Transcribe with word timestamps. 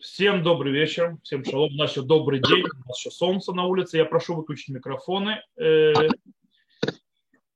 Всем 0.00 0.44
добрый 0.44 0.72
вечер, 0.72 1.16
всем 1.24 1.44
шалом. 1.44 1.74
У 1.74 1.76
нас 1.76 1.90
еще 1.90 2.02
добрый 2.02 2.40
день, 2.40 2.62
у 2.62 2.88
нас 2.88 3.00
еще 3.00 3.10
солнце 3.10 3.52
на 3.52 3.64
улице. 3.64 3.96
Я 3.96 4.04
прошу 4.04 4.36
выключить 4.36 4.68
микрофоны. 4.68 5.42
Э, 5.56 5.92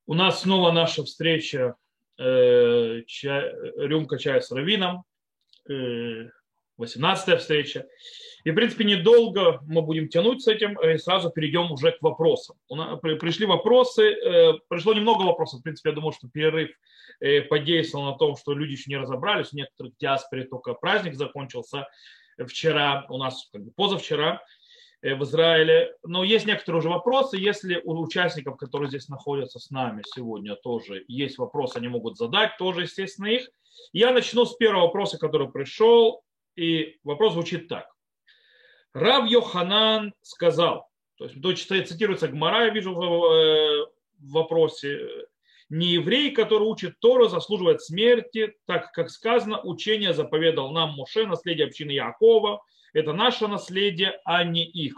у 0.07 0.15
нас 0.15 0.43
снова 0.43 0.73
наша 0.73 1.05
встреча 1.05 1.77
э, 2.19 3.03
рюмка 3.77 4.19
чая 4.19 4.41
с 4.41 4.51
равином. 4.51 5.05
18 5.69 7.39
встреча. 7.39 7.87
И, 8.43 8.51
в 8.51 8.54
принципе, 8.56 8.83
недолго 8.83 9.61
мы 9.69 9.83
будем 9.83 10.09
тянуть 10.09 10.43
с 10.43 10.49
этим, 10.49 10.77
и 10.81 10.99
сразу 10.99 11.31
перейдем 11.31 11.71
уже 11.71 11.93
к 11.93 12.03
вопросам. 12.03 12.56
У 12.69 12.74
нас 12.74 12.99
пришли 12.99 13.47
вопросы, 13.47 14.11
э, 14.11 14.54
пришло 14.67 14.95
немного 14.95 15.22
вопросов. 15.22 15.61
В 15.61 15.63
принципе, 15.63 15.90
я 15.90 15.95
думаю, 15.95 16.11
что 16.11 16.29
перерыв 16.29 16.70
э, 17.20 17.43
подействовал 17.43 18.06
на 18.06 18.19
том, 18.19 18.37
что 18.37 18.52
люди 18.52 18.73
еще 18.73 18.91
не 18.91 18.97
разобрались. 18.97 19.52
У 19.52 19.56
некоторых 19.56 19.97
диаспоре 19.98 20.43
только 20.43 20.74
праздник 20.74 21.15
закончился 21.15 21.87
вчера, 22.47 23.06
у 23.09 23.19
нас 23.19 23.48
как 23.52 23.65
бы 23.65 23.71
позавчера 23.73 24.43
э, 25.03 25.15
в 25.15 25.23
Израиле. 25.25 25.95
Но 26.03 26.25
есть 26.25 26.47
некоторые 26.47 26.80
уже 26.80 26.89
вопросы. 26.89 27.37
Если 27.37 27.80
у 27.85 28.01
участников, 28.01 28.57
которые 28.57 28.89
здесь 28.89 29.09
находятся 29.09 29.59
с 29.59 29.71
нами 29.71 30.03
сегодня, 30.15 30.57
тоже 30.57 31.05
есть 31.09 31.39
вопросы, 31.39 31.77
они 31.77 31.89
могут 31.89 32.16
задать, 32.16 32.57
тоже, 32.59 32.83
естественно, 32.83 33.27
их. 33.27 33.49
Я 33.93 34.13
начну 34.13 34.45
с 34.45 34.55
первого 34.55 34.87
вопроса, 34.87 35.19
который 35.19 35.51
пришел. 35.51 36.23
И 36.57 36.99
вопрос 37.02 37.33
звучит 37.33 37.69
так. 37.69 37.87
Рав 38.93 39.29
Йоханан 39.30 40.13
сказал, 40.21 40.88
то 41.16 41.24
есть 41.24 41.69
то 41.69 41.85
цитируется 41.85 42.29
Гмара, 42.29 42.66
я 42.66 42.71
вижу 42.71 42.95
в, 42.95 43.01
э, 43.01 43.87
в 44.19 44.33
вопросе, 44.33 45.09
не 45.69 45.89
еврей, 45.89 46.30
который 46.33 46.65
учит 46.65 46.98
Тору, 47.01 47.29
заслуживает 47.29 47.83
смерти, 47.83 48.55
так 48.66 48.93
как 48.93 49.11
сказано, 49.11 49.61
учение 49.62 50.12
заповедал 50.12 50.73
нам 50.73 50.95
Моше, 50.95 51.27
наследие 51.27 51.66
общины 51.66 51.93
Якова. 51.93 52.62
Это 52.93 53.12
наше 53.12 53.48
наследие, 53.48 54.21
а 54.25 54.45
не 54.45 54.65
их. 54.65 54.97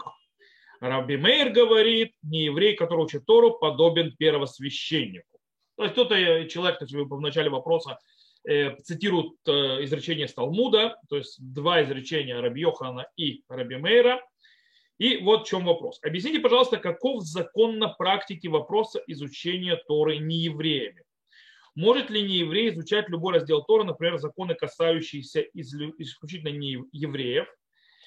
Раби 0.81 1.17
Мейр 1.17 1.51
говорит, 1.51 2.13
не 2.21 2.45
еврей, 2.45 2.75
который 2.75 3.05
учит 3.05 3.25
Тору, 3.25 3.51
подобен 3.57 4.15
первосвященнику. 4.17 5.39
То 5.77 5.83
есть 5.83 5.93
кто-то 5.93 6.15
человек, 6.47 6.79
то 6.79 6.85
есть 6.85 6.93
в 6.93 7.21
начале 7.21 7.49
вопроса 7.49 7.99
Э, 8.47 8.75
цитируют 8.83 9.33
э, 9.47 9.83
изречение 9.85 10.27
Сталмуда, 10.27 10.99
то 11.09 11.17
есть 11.17 11.37
два 11.39 11.83
изречения 11.83 12.39
Раби 12.39 12.61
Йохана 12.61 13.07
и 13.17 13.41
Раби 13.49 13.77
Мейра. 13.77 14.21
И 14.97 15.17
вот 15.17 15.45
в 15.45 15.49
чем 15.49 15.65
вопрос. 15.65 15.99
Объясните, 16.03 16.39
пожалуйста, 16.39 16.77
каков 16.77 17.23
закон 17.23 17.79
на 17.79 17.89
практике 17.89 18.49
вопроса 18.49 19.01
изучения 19.07 19.75
Торы 19.87 20.19
неевреями? 20.19 21.03
Может 21.75 22.09
ли 22.09 22.21
нееврей 22.21 22.69
изучать 22.69 23.09
любой 23.09 23.33
раздел 23.33 23.61
Торы, 23.63 23.83
например, 23.83 24.17
законы, 24.17 24.55
касающиеся 24.55 25.41
исключительно 25.53 26.49
неевреев? 26.49 27.47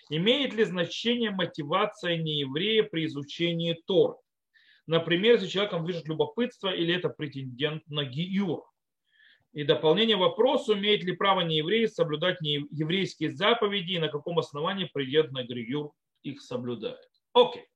Имеет 0.08 0.54
ли 0.54 0.64
значение 0.64 1.30
мотивация 1.30 2.16
нееврея 2.16 2.82
при 2.82 3.04
изучении 3.04 3.78
Торы? 3.86 4.14
Например, 4.86 5.34
если 5.34 5.48
человеком 5.48 5.84
движет 5.84 6.08
любопытство 6.08 6.74
или 6.74 6.94
это 6.94 7.10
претендент 7.10 7.86
на 7.88 8.04
гиюр. 8.04 8.64
И 9.52 9.64
дополнение 9.64 10.16
вопросу, 10.16 10.74
имеет 10.74 11.04
ли 11.04 11.12
право 11.12 11.42
нееврей 11.42 11.86
соблюдать 11.88 12.38
еврейские 12.40 13.32
заповеди 13.32 13.92
и 13.92 13.98
на 13.98 14.08
каком 14.08 14.38
основании 14.38 14.90
президент 14.90 15.32
на 15.32 15.42
Гриюр 15.42 15.92
их 16.30 16.42
соблюдает. 16.42 17.08
Окей. 17.32 17.66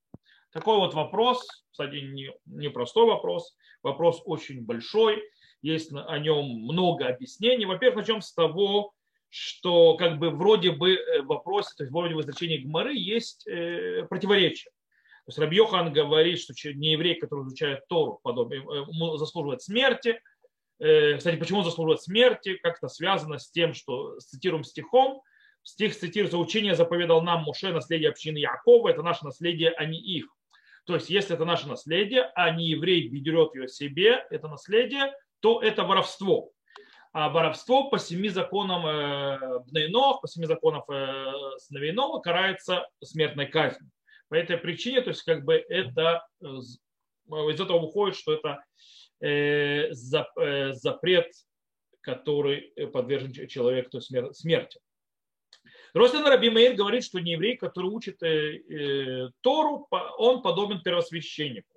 Такой 0.53 0.77
вот 0.77 0.95
вопрос, 0.95 1.47
кстати, 1.71 1.97
не, 1.97 2.31
не 2.47 2.69
простой 2.69 3.07
вопрос, 3.07 3.57
вопрос 3.83 4.21
очень 4.25 4.65
большой, 4.65 5.23
есть 5.63 5.93
о 5.93 6.19
нем 6.19 6.45
много 6.45 7.07
объяснений. 7.07 7.65
Во-первых, 7.65 7.99
начнем 7.99 8.21
с 8.21 8.35
того, 8.35 8.93
что 9.31 9.97
как 9.97 10.19
бы 10.19 10.31
вроде 10.31 10.73
бы 10.73 10.95
э, 10.95 11.23
в 11.23 11.27
вопросе, 11.27 11.71
то 11.77 11.85
есть 11.85 11.93
вроде 11.93 12.15
в 12.15 12.21
изречении 12.21 12.59
Гмары 12.59 12.95
есть 12.95 13.47
э, 13.47 14.05
противоречие. 14.11 14.71
То 15.25 15.29
есть 15.29 15.39
Рабьехан 15.39 15.93
говорит, 15.93 16.41
что 16.41 16.53
нееврей, 16.75 17.15
который 17.15 17.47
изучает 17.47 17.87
Тору, 17.89 18.21
подобие, 18.23 18.63
э, 18.63 19.19
заслуживает 19.19 19.63
смерти– 19.63 20.21
Э, 20.83 21.17
кстати, 21.17 21.37
почему 21.37 21.61
он 21.61 21.65
заслуживает 21.65 22.03
смерти, 22.03 22.57
как 22.57 22.79
это 22.79 22.89
связано 22.89 23.39
с 23.39 23.49
тем, 23.53 23.73
что 23.73 24.19
цитируем 24.19 24.65
стихом, 24.65 25.23
стих 25.63 25.97
цитируется 25.97 26.39
«Учение 26.39 26.75
заповедал 26.75 27.23
нам 27.23 27.43
Муше, 27.43 27.73
наследие 27.73 28.11
общины 28.11 28.39
Якова, 28.39 28.89
это 28.89 29.03
наше 29.03 29.25
наследие, 29.25 29.71
а 29.71 29.85
не 29.85 29.99
их». 29.99 30.27
То 30.85 30.95
есть, 30.95 31.11
если 31.11 31.35
это 31.35 31.45
наше 31.45 31.69
наследие, 31.69 32.31
а 32.35 32.51
не 32.51 32.67
еврей 32.67 33.09
берет 33.09 33.55
ее 33.55 33.69
себе, 33.69 34.27
это 34.31 34.49
наследие, 34.49 35.13
то 35.41 35.63
это 35.63 35.85
воровство. 35.85 36.51
А 37.13 37.29
воровство 37.29 37.91
по 37.91 37.99
семи 37.99 38.31
законам 38.31 38.87
э, 38.87 39.61
Бнейнов, 39.67 40.21
по 40.21 40.29
семи 40.29 40.47
законам 40.47 40.83
э, 40.89 41.33
сыновей 41.59 41.95
карается 42.23 42.89
смертной 43.03 43.47
казнью. 43.47 43.91
По 44.29 44.35
этой 44.35 44.57
причине, 44.57 45.03
то 45.03 45.11
есть, 45.11 45.23
как 45.23 45.45
бы 45.45 45.55
это 45.69 46.27
из 46.41 47.61
этого 47.61 47.79
выходит, 47.79 48.17
что 48.17 48.33
это 48.33 48.65
Э, 49.23 49.93
э, 49.93 50.73
запрет, 50.73 51.33
который 52.01 52.73
подвержен 52.93 53.33
человеку 53.47 53.91
то 53.91 54.01
смерти. 54.01 54.81
Ростин 55.95 56.25
Раби 56.25 56.51
Мейр 56.51 56.75
говорит, 56.75 57.05
что 57.05 57.21
не 57.21 57.33
еврей, 57.33 57.57
который 57.57 57.91
учит 57.91 58.23
э, 58.23 59.31
Тору, 59.43 59.89
он 60.19 60.43
подобен 60.43 60.81
первосвященнику. 60.81 61.69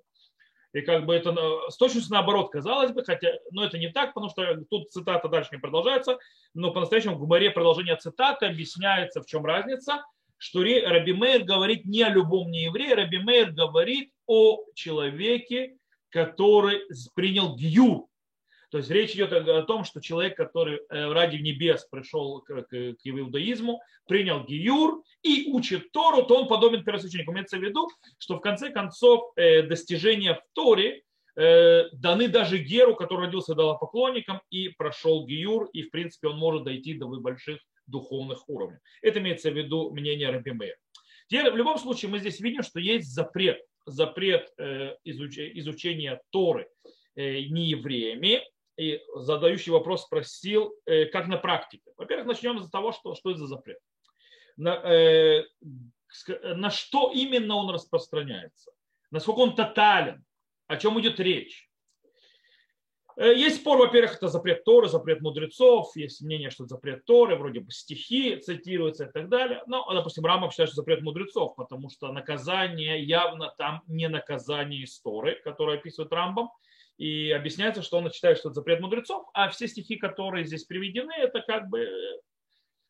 И 0.72 0.82
как 0.82 1.06
бы 1.06 1.14
это 1.14 1.34
с 1.70 1.76
точностью 1.76 2.12
наоборот 2.12 2.50
казалось 2.50 2.92
бы, 2.92 3.02
хотя, 3.02 3.32
но 3.50 3.64
это 3.64 3.78
не 3.78 3.88
так, 3.88 4.12
потому 4.12 4.30
что 4.30 4.62
тут 4.68 4.90
цитата 4.90 5.26
дальше 5.28 5.50
не 5.52 5.58
продолжается, 5.58 6.18
но 6.52 6.70
по-настоящему 6.70 7.14
в 7.14 7.18
Гумаре 7.18 7.50
продолжение 7.50 7.96
цитаты 7.96 8.46
объясняется, 8.46 9.22
в 9.22 9.26
чем 9.26 9.46
разница, 9.46 10.04
что 10.36 10.60
Раби 10.60 11.14
Мейр 11.14 11.44
говорит 11.44 11.86
не 11.86 12.02
о 12.02 12.10
любом 12.10 12.50
нееврее, 12.50 12.94
Раби 12.94 13.18
Мейр 13.18 13.52
говорит 13.52 14.10
о 14.26 14.64
человеке, 14.74 15.78
который 16.10 16.82
принял 17.14 17.56
гью. 17.56 18.10
То 18.70 18.78
есть 18.78 18.90
речь 18.90 19.14
идет 19.14 19.32
о 19.32 19.62
том, 19.62 19.84
что 19.84 20.00
человек, 20.00 20.36
который 20.36 20.80
э, 20.88 21.12
ради 21.12 21.36
небес 21.36 21.86
пришел 21.90 22.40
к, 22.42 22.62
к, 22.62 22.96
иудаизму, 23.04 23.80
принял 24.08 24.44
гиюр 24.44 25.02
и 25.22 25.50
учит 25.52 25.92
Тору, 25.92 26.24
то 26.24 26.36
он 26.36 26.48
подобен 26.48 26.84
первосвященнику. 26.84 27.32
Имеется 27.32 27.58
в 27.58 27.62
виду, 27.62 27.88
что 28.18 28.36
в 28.36 28.40
конце 28.40 28.70
концов 28.70 29.32
э, 29.36 29.62
достижения 29.62 30.34
в 30.34 30.42
Торе 30.52 31.02
э, 31.36 31.84
даны 31.92 32.28
даже 32.28 32.58
Геру, 32.58 32.96
который 32.96 33.26
родился 33.26 33.54
поклонником 33.54 34.40
и 34.50 34.68
прошел 34.70 35.26
гиюр, 35.26 35.68
и 35.72 35.82
в 35.82 35.90
принципе 35.90 36.28
он 36.28 36.38
может 36.38 36.64
дойти 36.64 36.94
до 36.94 37.06
больших 37.06 37.60
духовных 37.86 38.48
уровней. 38.48 38.78
Это 39.00 39.20
имеется 39.20 39.50
в 39.50 39.56
виду 39.56 39.90
мнение 39.90 40.30
Рабимея. 40.30 40.76
Теперь, 41.28 41.50
в 41.52 41.56
любом 41.56 41.78
случае 41.78 42.10
мы 42.10 42.18
здесь 42.18 42.40
видим, 42.40 42.62
что 42.62 42.80
есть 42.80 43.12
запрет 43.12 43.60
запрет 43.88 44.50
изучения 45.04 46.20
Торы 46.30 46.68
э, 47.14 47.42
неевреями. 47.42 48.42
И 48.76 49.00
задающий 49.14 49.72
вопрос 49.72 50.04
спросил, 50.04 50.74
э, 50.84 51.06
как 51.06 51.28
на 51.28 51.38
практике. 51.38 51.92
Во-первых, 51.96 52.26
начнем 52.26 52.60
с 52.60 52.70
того, 52.70 52.92
что, 52.92 53.14
что 53.14 53.30
это 53.30 53.40
за 53.40 53.46
запрет. 53.46 53.78
На, 54.58 54.80
на 56.42 56.70
что 56.70 57.10
именно 57.12 57.56
он 57.56 57.70
распространяется, 57.70 58.72
насколько 59.10 59.40
он 59.40 59.54
тотален, 59.54 60.24
о 60.66 60.76
чем 60.76 60.98
идет 61.00 61.20
речь. 61.20 61.68
Э, 63.16 63.34
есть 63.34 63.60
спор, 63.60 63.78
во-первых, 63.78 64.16
это 64.16 64.28
запрет 64.28 64.64
Торы, 64.64 64.88
запрет 64.88 65.20
мудрецов, 65.22 65.94
есть 65.96 66.20
мнение, 66.20 66.50
что 66.50 66.64
это 66.64 66.74
запрет 66.74 67.04
Торы, 67.04 67.36
вроде 67.36 67.60
бы 67.60 67.70
стихи 67.70 68.36
цитируются 68.36 69.06
и 69.06 69.12
так 69.12 69.28
далее. 69.28 69.62
Но, 69.66 69.90
допустим, 69.92 70.24
Рамов 70.24 70.52
считает, 70.52 70.70
что 70.70 70.76
запрет 70.76 71.02
мудрецов, 71.02 71.56
потому 71.56 71.88
что 71.88 72.12
наказание 72.12 73.02
явно 73.02 73.54
там 73.56 73.82
не 73.86 74.08
наказание 74.08 74.82
из 74.82 75.00
Торы, 75.00 75.40
которое 75.42 75.78
описывает 75.78 76.12
Рамбом, 76.12 76.50
и 76.98 77.30
объясняется, 77.30 77.82
что 77.82 77.98
он 77.98 78.10
считает, 78.10 78.38
что 78.38 78.48
это 78.48 78.54
запрет 78.54 78.80
мудрецов, 78.80 79.26
а 79.34 79.48
все 79.50 79.68
стихи, 79.68 79.96
которые 79.96 80.44
здесь 80.46 80.64
приведены, 80.64 81.12
это 81.12 81.42
как 81.42 81.68
бы 81.68 81.86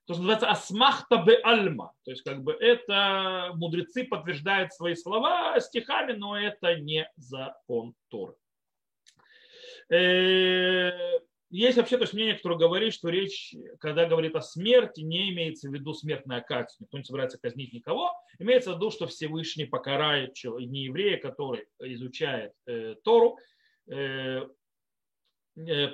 то, 0.07 0.15
что 0.15 0.23
называется 0.23 0.51
асмахта 0.51 1.17
бе 1.17 1.41
альма. 1.43 1.93
То 2.05 2.13
есть 2.13 2.23
как 2.23 2.43
бы 2.43 2.53
это 2.53 3.51
мудрецы 3.55 4.05
подтверждают 4.05 4.73
свои 4.73 4.95
слова 4.95 5.59
стихами, 5.59 6.13
но 6.13 6.39
это 6.39 6.77
не 6.77 7.11
закон 7.17 7.95
Торы. 8.09 8.35
Э, 9.91 11.19
есть 11.51 11.77
вообще 11.77 11.97
то 11.97 12.03
есть 12.03 12.13
мнение, 12.13 12.35
которое 12.35 12.59
говорит, 12.59 12.95
что 12.95 13.09
речь, 13.09 13.55
когда 13.81 14.07
говорит 14.07 14.37
о 14.37 14.43
смерти, 14.43 15.01
не 15.01 15.31
имеется 15.31 15.69
в 15.69 15.73
виду 15.73 15.93
смертная 15.93 16.41
казнь. 16.41 16.77
Никто 16.81 16.99
не 16.99 17.05
собирается 17.05 17.39
казнить 17.39 17.73
никого. 17.73 18.13
Имеется 18.39 18.73
в 18.73 18.77
виду, 18.77 18.93
что 18.93 19.09
Всевышний 19.09 19.65
покарает 19.65 20.37
не 20.45 20.85
еврея, 20.85 21.19
который 21.19 21.67
изучает 21.81 22.53
э, 22.67 22.95
Тору, 23.03 23.39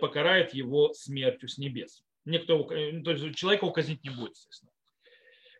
покарает 0.00 0.54
его 0.54 0.92
смертью 0.92 1.48
с 1.48 1.58
небес. 1.58 2.02
Никто 2.24 2.54
его, 2.54 3.02
то 3.02 3.10
есть 3.10 3.36
человека 3.36 3.64
указнить 3.64 4.02
не 4.04 4.10
будет, 4.10 4.36
естественно. 4.36 4.72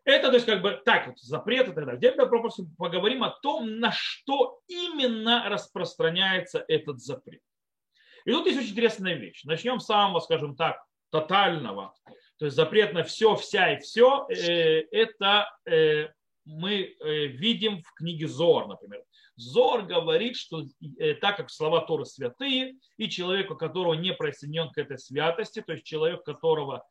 Это, 0.05 0.29
то 0.31 0.35
есть, 0.35 0.47
как 0.47 0.63
бы 0.63 0.81
так, 0.85 1.07
вот, 1.07 1.21
запрет 1.21 1.69
и 1.69 1.73
так 1.73 1.85
далее. 1.87 2.01
Теперь 2.01 2.27
просто 2.27 2.65
поговорим 2.77 3.23
о 3.23 3.31
том, 3.31 3.79
на 3.79 3.93
что 3.93 4.61
именно 4.67 5.49
распространяется 5.49 6.65
этот 6.67 7.01
запрет. 7.01 7.41
И 8.25 8.33
тут 8.33 8.47
есть 8.47 8.59
очень 8.59 8.71
интересная 8.71 9.15
вещь. 9.15 9.45
Начнем 9.45 9.79
с 9.79 9.87
самого, 9.87 10.19
скажем 10.19 10.57
так, 10.57 10.85
тотального. 11.11 11.95
То 12.39 12.43
то 12.43 12.47
есть 12.47 12.57
запрет 12.57 12.93
на 12.93 13.05
все, 13.05 13.37
вся 13.37 13.75
и 13.75 13.79
все, 13.79 14.27
это 14.29 15.47
мы 16.45 16.97
видим 17.01 17.83
в 17.83 17.95
книге 17.95 18.29
Зор, 18.29 18.69
например. 18.69 19.03
Зор 19.37 19.83
говорит, 19.83 20.37
что 20.37 20.65
так 21.21 21.37
как 21.37 21.51
слова 21.51 21.81
Торы 21.81 22.05
святые, 22.05 22.75
и 22.97 23.09
человек, 23.09 23.51
у 23.51 23.57
которого 23.57 23.95
не 23.95 24.13
присоединен 24.13 24.71
к 24.71 24.79
этой 24.79 24.99
святости, 24.99 25.63
то 25.63 25.73
есть 25.73 25.85
человек, 25.85 26.25
которого 26.25 26.85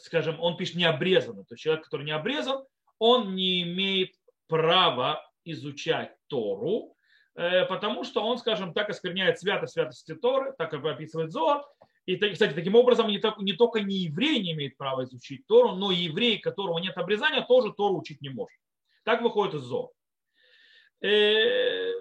скажем, 0.00 0.40
он 0.40 0.56
пишет 0.56 0.76
не 0.76 0.84
обрезанный, 0.84 1.44
то 1.44 1.54
есть 1.54 1.62
человек, 1.62 1.84
который 1.84 2.06
не 2.06 2.12
обрезан, 2.12 2.64
он 2.98 3.34
не 3.34 3.62
имеет 3.62 4.12
права 4.46 5.24
изучать 5.44 6.14
Тору, 6.26 6.94
э, 7.34 7.64
потому 7.66 8.04
что 8.04 8.22
он, 8.22 8.38
скажем 8.38 8.72
так, 8.72 8.90
оскверняет 8.90 9.38
святость 9.38 9.74
святости 9.74 10.14
Торы, 10.14 10.54
так 10.56 10.70
как 10.70 10.84
описывает 10.84 11.32
Зор. 11.32 11.64
И, 12.08 12.16
кстати, 12.16 12.54
таким 12.54 12.74
образом 12.74 13.08
не, 13.08 13.18
так, 13.18 13.38
не 13.38 13.52
только 13.52 13.80
не 13.80 13.96
еврей 13.96 14.40
не 14.40 14.52
имеет 14.52 14.78
права 14.78 15.04
изучить 15.04 15.46
Тору, 15.46 15.72
но 15.72 15.92
и 15.92 15.96
еврей, 15.96 16.38
которого 16.38 16.78
нет 16.78 16.96
обрезания, 16.96 17.42
тоже 17.42 17.70
Тору 17.74 17.98
учить 17.98 18.22
не 18.22 18.30
может. 18.30 18.58
Так 19.04 19.20
выходит 19.20 19.56
из 19.56 19.60
Зор. 19.60 19.90
Э, 21.02 21.92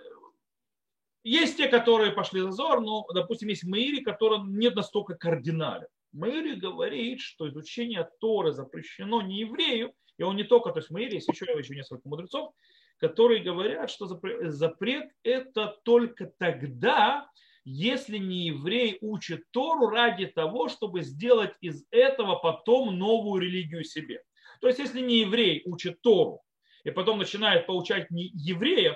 есть 1.25 1.57
те, 1.57 1.67
которые 1.67 2.13
пошли 2.13 2.39
за 2.39 2.51
Зор, 2.51 2.79
но, 2.79 3.05
допустим, 3.13 3.49
есть 3.49 3.65
Маири, 3.65 4.01
который 4.01 4.39
нет 4.43 4.75
настолько 4.75 5.15
кардинален. 5.15 5.87
Мэри 6.13 6.55
говорит, 6.55 7.19
что 7.19 7.49
изучение 7.49 8.09
Торы 8.21 8.53
запрещено 8.53 9.21
не 9.21 9.41
еврею, 9.41 9.91
и 10.17 10.23
он 10.23 10.37
не 10.37 10.45
только, 10.45 10.71
то 10.71 10.79
есть 10.79 10.89
Мэри, 10.89 11.15
есть 11.15 11.27
еще, 11.27 11.45
еще 11.57 11.75
несколько 11.75 12.07
мудрецов, 12.07 12.53
которые 12.95 13.43
говорят, 13.43 13.91
что 13.91 14.07
запрет 14.07 15.11
это 15.23 15.77
только 15.83 16.31
тогда, 16.37 17.29
если 17.69 18.17
не 18.17 18.45
еврей 18.45 18.97
учит 19.01 19.43
Тору 19.51 19.89
ради 19.89 20.25
того, 20.25 20.69
чтобы 20.69 21.01
сделать 21.01 21.51
из 21.59 21.83
этого 21.91 22.35
потом 22.35 22.97
новую 22.97 23.41
религию 23.41 23.83
себе. 23.83 24.23
То 24.61 24.67
есть, 24.67 24.79
если 24.79 25.01
не 25.01 25.19
еврей 25.19 25.63
учит 25.65 26.01
Тору 26.01 26.41
и 26.85 26.91
потом 26.91 27.19
начинает 27.19 27.67
получать 27.67 28.09
не 28.09 28.31
евреев, 28.33 28.95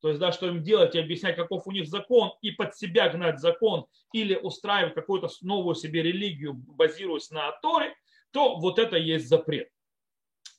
то 0.00 0.08
есть, 0.08 0.18
да, 0.18 0.32
что 0.32 0.48
им 0.48 0.62
делать 0.62 0.94
и 0.94 0.98
объяснять, 0.98 1.36
каков 1.36 1.66
у 1.66 1.72
них 1.72 1.88
закон, 1.88 2.32
и 2.40 2.52
под 2.52 2.74
себя 2.74 3.10
гнать 3.10 3.38
закон, 3.38 3.84
или 4.14 4.34
устраивать 4.34 4.94
какую-то 4.94 5.28
новую 5.42 5.74
себе 5.74 6.02
религию, 6.02 6.54
базируясь 6.54 7.30
на 7.30 7.52
Торе, 7.60 7.94
то 8.30 8.56
вот 8.56 8.78
это 8.78 8.96
есть 8.96 9.28
запрет. 9.28 9.68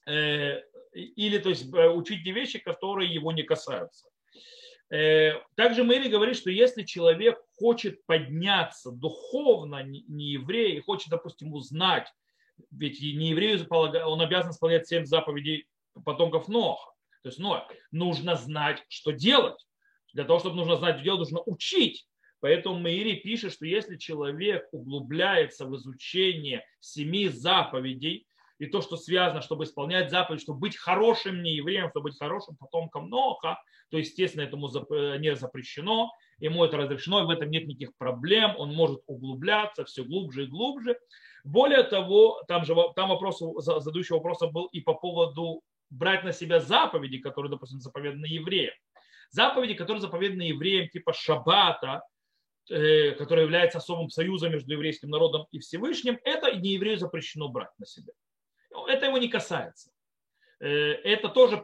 Э, 0.06 0.60
или, 0.94 1.40
то 1.40 1.50
есть, 1.50 1.74
э, 1.74 1.90
учить 1.90 2.24
те 2.24 2.34
вещи, 2.34 2.60
которые 2.60 3.12
его 3.12 3.32
не 3.32 3.42
касаются. 3.42 4.11
Э, 4.92 5.40
также 5.56 5.84
Мэри 5.84 6.10
говорит, 6.10 6.36
что 6.36 6.50
если 6.52 6.84
человек 6.84 7.40
хочет 7.58 8.06
подняться 8.06 8.92
духовно, 8.92 9.84
не 9.84 10.32
еврей, 10.32 10.78
и 10.78 10.82
хочет, 10.82 11.10
допустим, 11.10 11.54
узнать, 11.54 12.08
ведь 12.72 13.02
не 13.02 13.30
еврею 13.30 13.66
он 13.70 14.22
обязан 14.22 14.52
исполнять 14.52 14.88
семь 14.88 15.06
заповедей 15.06 15.68
потомков 16.06 16.48
Ноха, 16.50 16.92
то 17.24 17.30
есть 17.30 17.40
ну, 17.40 17.56
нужно 17.92 18.36
знать, 18.36 18.84
что 18.90 19.12
делать. 19.12 19.66
Для 20.14 20.26
того, 20.26 20.40
чтобы 20.40 20.58
нужно 20.58 20.76
знать, 20.76 20.96
что 20.96 21.04
делать, 21.06 21.20
нужно 21.20 21.42
учить. 21.46 22.08
Поэтому 22.42 22.80
Маири 22.80 23.16
пишет, 23.16 23.54
что 23.54 23.66
если 23.66 23.98
человек 23.98 24.68
углубляется 24.72 25.66
в 25.66 25.76
изучение 25.76 26.66
семи 26.80 27.30
заповедей, 27.30 28.28
и 28.62 28.68
то, 28.68 28.82
что 28.82 28.96
связано, 28.96 29.42
чтобы 29.42 29.64
исполнять 29.64 30.12
заповедь, 30.12 30.42
чтобы 30.42 30.60
быть 30.60 30.78
хорошим 30.78 31.42
не 31.42 31.56
евреем, 31.56 31.90
чтобы 31.90 32.10
быть 32.10 32.20
хорошим 32.20 32.56
потомком 32.58 33.10
Ноха, 33.10 33.60
то, 33.90 33.98
естественно, 33.98 34.44
этому 34.44 34.68
не 35.18 35.36
запрещено, 35.36 36.12
ему 36.38 36.64
это 36.64 36.78
разрешено, 36.78 37.24
и 37.24 37.26
в 37.26 37.32
этом 37.32 37.50
нет 37.50 37.66
никаких 37.66 37.98
проблем, 37.98 38.54
он 38.60 38.72
может 38.76 39.02
углубляться 39.08 39.84
все 39.86 40.04
глубже 40.04 40.44
и 40.44 40.46
глубже. 40.46 40.96
Более 41.44 41.82
того, 41.82 42.44
там 42.48 42.64
же 42.64 42.76
там 42.96 43.10
вопрос, 43.10 43.40
задающий 43.40 44.14
вопроса 44.14 44.46
был 44.46 44.68
и 44.68 44.80
по 44.80 44.94
поводу 44.94 45.64
брать 45.90 46.24
на 46.24 46.32
себя 46.32 46.60
заповеди, 46.60 47.18
которые, 47.18 47.50
допустим, 47.50 47.82
заповеданы 47.82 48.28
евреям. 48.28 48.76
Заповеди, 49.32 49.74
которые 49.74 50.02
заповеданы 50.02 50.44
евреям, 50.44 50.88
типа 50.88 51.14
шаббата, 51.14 52.04
э, 52.70 53.14
который 53.14 53.42
является 53.42 53.80
особым 53.80 54.12
союзом 54.12 54.52
между 54.52 54.72
еврейским 54.72 55.10
народом 55.10 55.48
и 55.50 55.58
Всевышним, 55.58 56.20
это 56.24 56.56
не 56.56 56.74
еврею 56.74 57.00
запрещено 57.00 57.50
брать 57.50 57.72
на 57.80 57.88
себя. 57.88 58.14
Это 58.92 59.06
его 59.06 59.18
не 59.18 59.28
касается. 59.30 59.92
Э, 60.60 60.68
это 60.68 61.30
тоже 61.30 61.62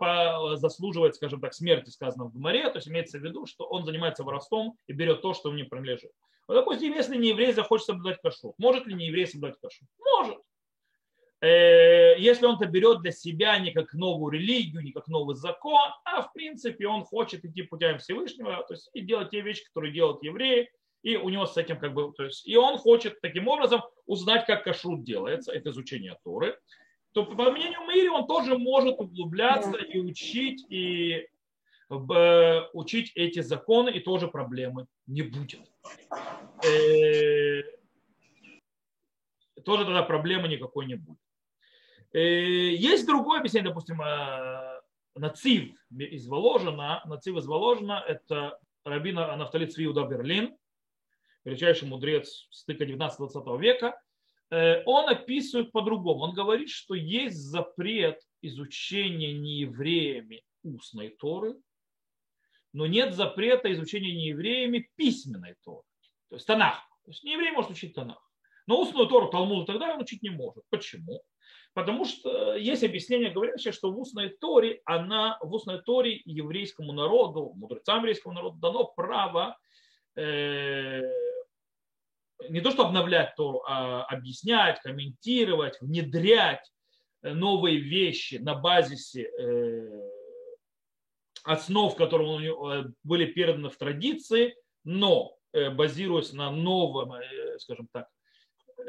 заслуживает, 0.58 1.16
скажем 1.16 1.40
так, 1.40 1.54
смерти, 1.54 1.90
сказано 1.90 2.26
в 2.26 2.34
Гумаре, 2.34 2.70
то 2.70 2.78
есть 2.78 2.88
имеется 2.88 3.20
в 3.20 3.24
виду, 3.24 3.46
что 3.46 3.66
он 3.66 3.86
занимается 3.86 4.24
воровством 4.24 4.78
и 4.88 4.94
берет 4.94 5.22
то, 5.22 5.34
что 5.34 5.50
ему 5.50 5.58
не 5.58 5.66
принадлежит. 5.66 6.12
Вот, 6.48 6.56
допустим, 6.56 6.94
если 6.94 7.18
не 7.18 7.30
еврей 7.30 7.54
захочет 7.54 7.88
соблюдать 7.88 8.22
кашу, 8.22 8.56
может 8.58 8.88
ли 8.88 8.96
не 8.96 9.08
еврей 9.08 9.28
соблюдать 9.28 9.60
кашу? 9.60 9.86
Может. 10.00 10.40
Э, 11.42 12.16
если 12.18 12.48
он 12.48 12.56
это 12.56 12.66
берет 12.66 13.02
для 13.02 13.12
себя 13.12 13.60
не 13.60 13.72
как 13.72 13.94
новую 13.94 14.32
религию, 14.32 14.82
не 14.82 14.92
как 14.92 15.08
новый 15.08 15.36
закон, 15.36 15.92
а 16.04 16.24
в 16.24 16.34
принципе 16.34 16.88
он 16.88 17.04
хочет 17.04 17.46
идти 17.46 17.62
путем 17.62 18.00
Всевышнего, 18.00 18.64
то 18.68 18.74
есть 18.74 18.90
и 18.94 19.02
делать 19.02 19.30
те 19.30 19.42
вещи, 19.42 19.64
которые 19.66 19.94
делают 19.94 20.24
евреи, 20.24 20.72
и 21.04 21.16
у 21.16 21.30
него 21.30 21.46
с 21.46 21.56
этим 21.56 21.80
как 21.80 21.94
бы, 21.94 22.12
то 22.14 22.24
есть, 22.24 22.48
и 22.48 22.58
он 22.58 22.80
хочет 22.80 23.22
таким 23.22 23.48
образом 23.48 23.82
узнать, 24.08 24.48
как 24.48 24.64
кашрут 24.64 25.04
делается, 25.04 25.52
это 25.52 25.70
изучение 25.70 26.18
Торы, 26.24 26.58
то 27.18 27.26
по 27.26 27.50
мнению 27.50 27.82
Мэри 27.82 28.10
он 28.10 28.28
тоже 28.28 28.60
может 28.60 29.00
углубляться 29.00 29.76
и 29.76 29.98
учить, 29.98 30.64
и 30.70 31.28
учить 31.90 33.12
эти 33.16 33.40
законы, 33.40 33.90
и 33.90 34.00
тоже 34.00 34.28
проблемы 34.28 34.86
не 35.08 35.24
будет. 35.24 35.62
Э, 36.64 37.64
тоже 39.64 39.86
тогда 39.86 40.04
проблемы 40.04 40.48
никакой 40.48 40.86
не 40.86 40.94
будет. 40.96 41.18
Э, 42.14 42.20
есть 42.20 43.08
другое 43.08 43.40
объяснение, 43.40 43.70
допустим, 43.70 44.00
э, 44.00 44.82
Нацив 45.16 45.72
из 45.98 46.28
Воложина. 46.28 47.02
Нацив 47.06 47.36
из 47.36 47.48
Воложина– 47.48 48.04
это 48.08 48.60
рабин 48.84 49.16
Нафтали 49.16 49.66
Цвиуда 49.66 50.04
Берлин, 50.04 50.56
величайший 51.46 51.88
мудрец 51.88 52.48
стыка 52.52 52.84
19-20 52.84 53.58
века. 53.60 54.00
Э, 54.50 54.84
он 54.86 55.10
описывает 55.10 55.72
по-другому. 55.72 56.22
Он 56.22 56.34
говорит, 56.34 56.70
что 56.70 56.96
есть 56.96 57.38
запрет 57.38 58.22
изучения 58.42 59.34
неевреями 59.34 60.44
устной 60.64 61.10
Торы, 61.10 61.56
но 62.74 62.86
нет 62.86 63.14
запрета 63.14 63.72
изучения 63.74 64.14
неевреями 64.14 64.90
письменной 64.96 65.56
Торы. 65.64 65.84
То 66.30 66.36
есть 66.36 66.48
Танах. 66.48 66.78
То 67.04 67.12
есть 67.12 67.24
нееврей 67.24 67.52
может 67.52 67.72
учить 67.72 67.96
Танах. 67.96 68.22
Но 68.68 68.82
устную 68.82 69.08
Тору, 69.08 69.30
Талмуд 69.30 69.64
и 69.64 69.68
так 69.68 69.80
далее 69.80 69.96
он 69.96 70.02
учить 70.02 70.24
не 70.24 70.30
может. 70.30 70.64
Почему? 70.70 71.24
Потому 71.74 72.06
что 72.06 72.56
есть 72.56 72.84
объяснение, 72.84 73.32
говорящее, 73.32 73.72
что 73.72 73.92
в 73.92 74.00
устной 74.00 74.30
Торе, 74.30 74.82
она, 74.84 75.38
в 75.42 75.54
устной 75.54 75.82
Торе 75.82 76.22
еврейскому 76.26 76.92
народу, 76.92 77.54
мудрецам 77.56 78.00
еврейскому 78.00 78.34
народу 78.34 78.58
дано 78.58 78.86
право 78.86 79.58
э, 80.16 81.02
не 82.50 82.62
то 82.62 82.72
что 82.72 82.86
обновлять 82.86 83.36
Тору, 83.36 83.64
а 83.68 84.04
объяснять, 84.04 84.80
комментировать, 84.82 85.80
внедрять 85.82 86.72
новые 87.22 87.78
вещи 87.80 88.36
на 88.36 88.56
базисе 88.56 89.24
э, 89.24 90.10
основ, 91.44 91.96
которые 91.96 92.52
э, 92.52 92.84
были 93.04 93.26
переданы 93.26 93.70
в 93.70 93.78
традиции, 93.78 94.56
но 94.84 95.36
э, 95.54 95.70
базируясь 95.70 96.34
на 96.34 96.52
новом, 96.52 97.14
э, 97.14 97.58
скажем 97.60 97.88
так, 97.92 98.08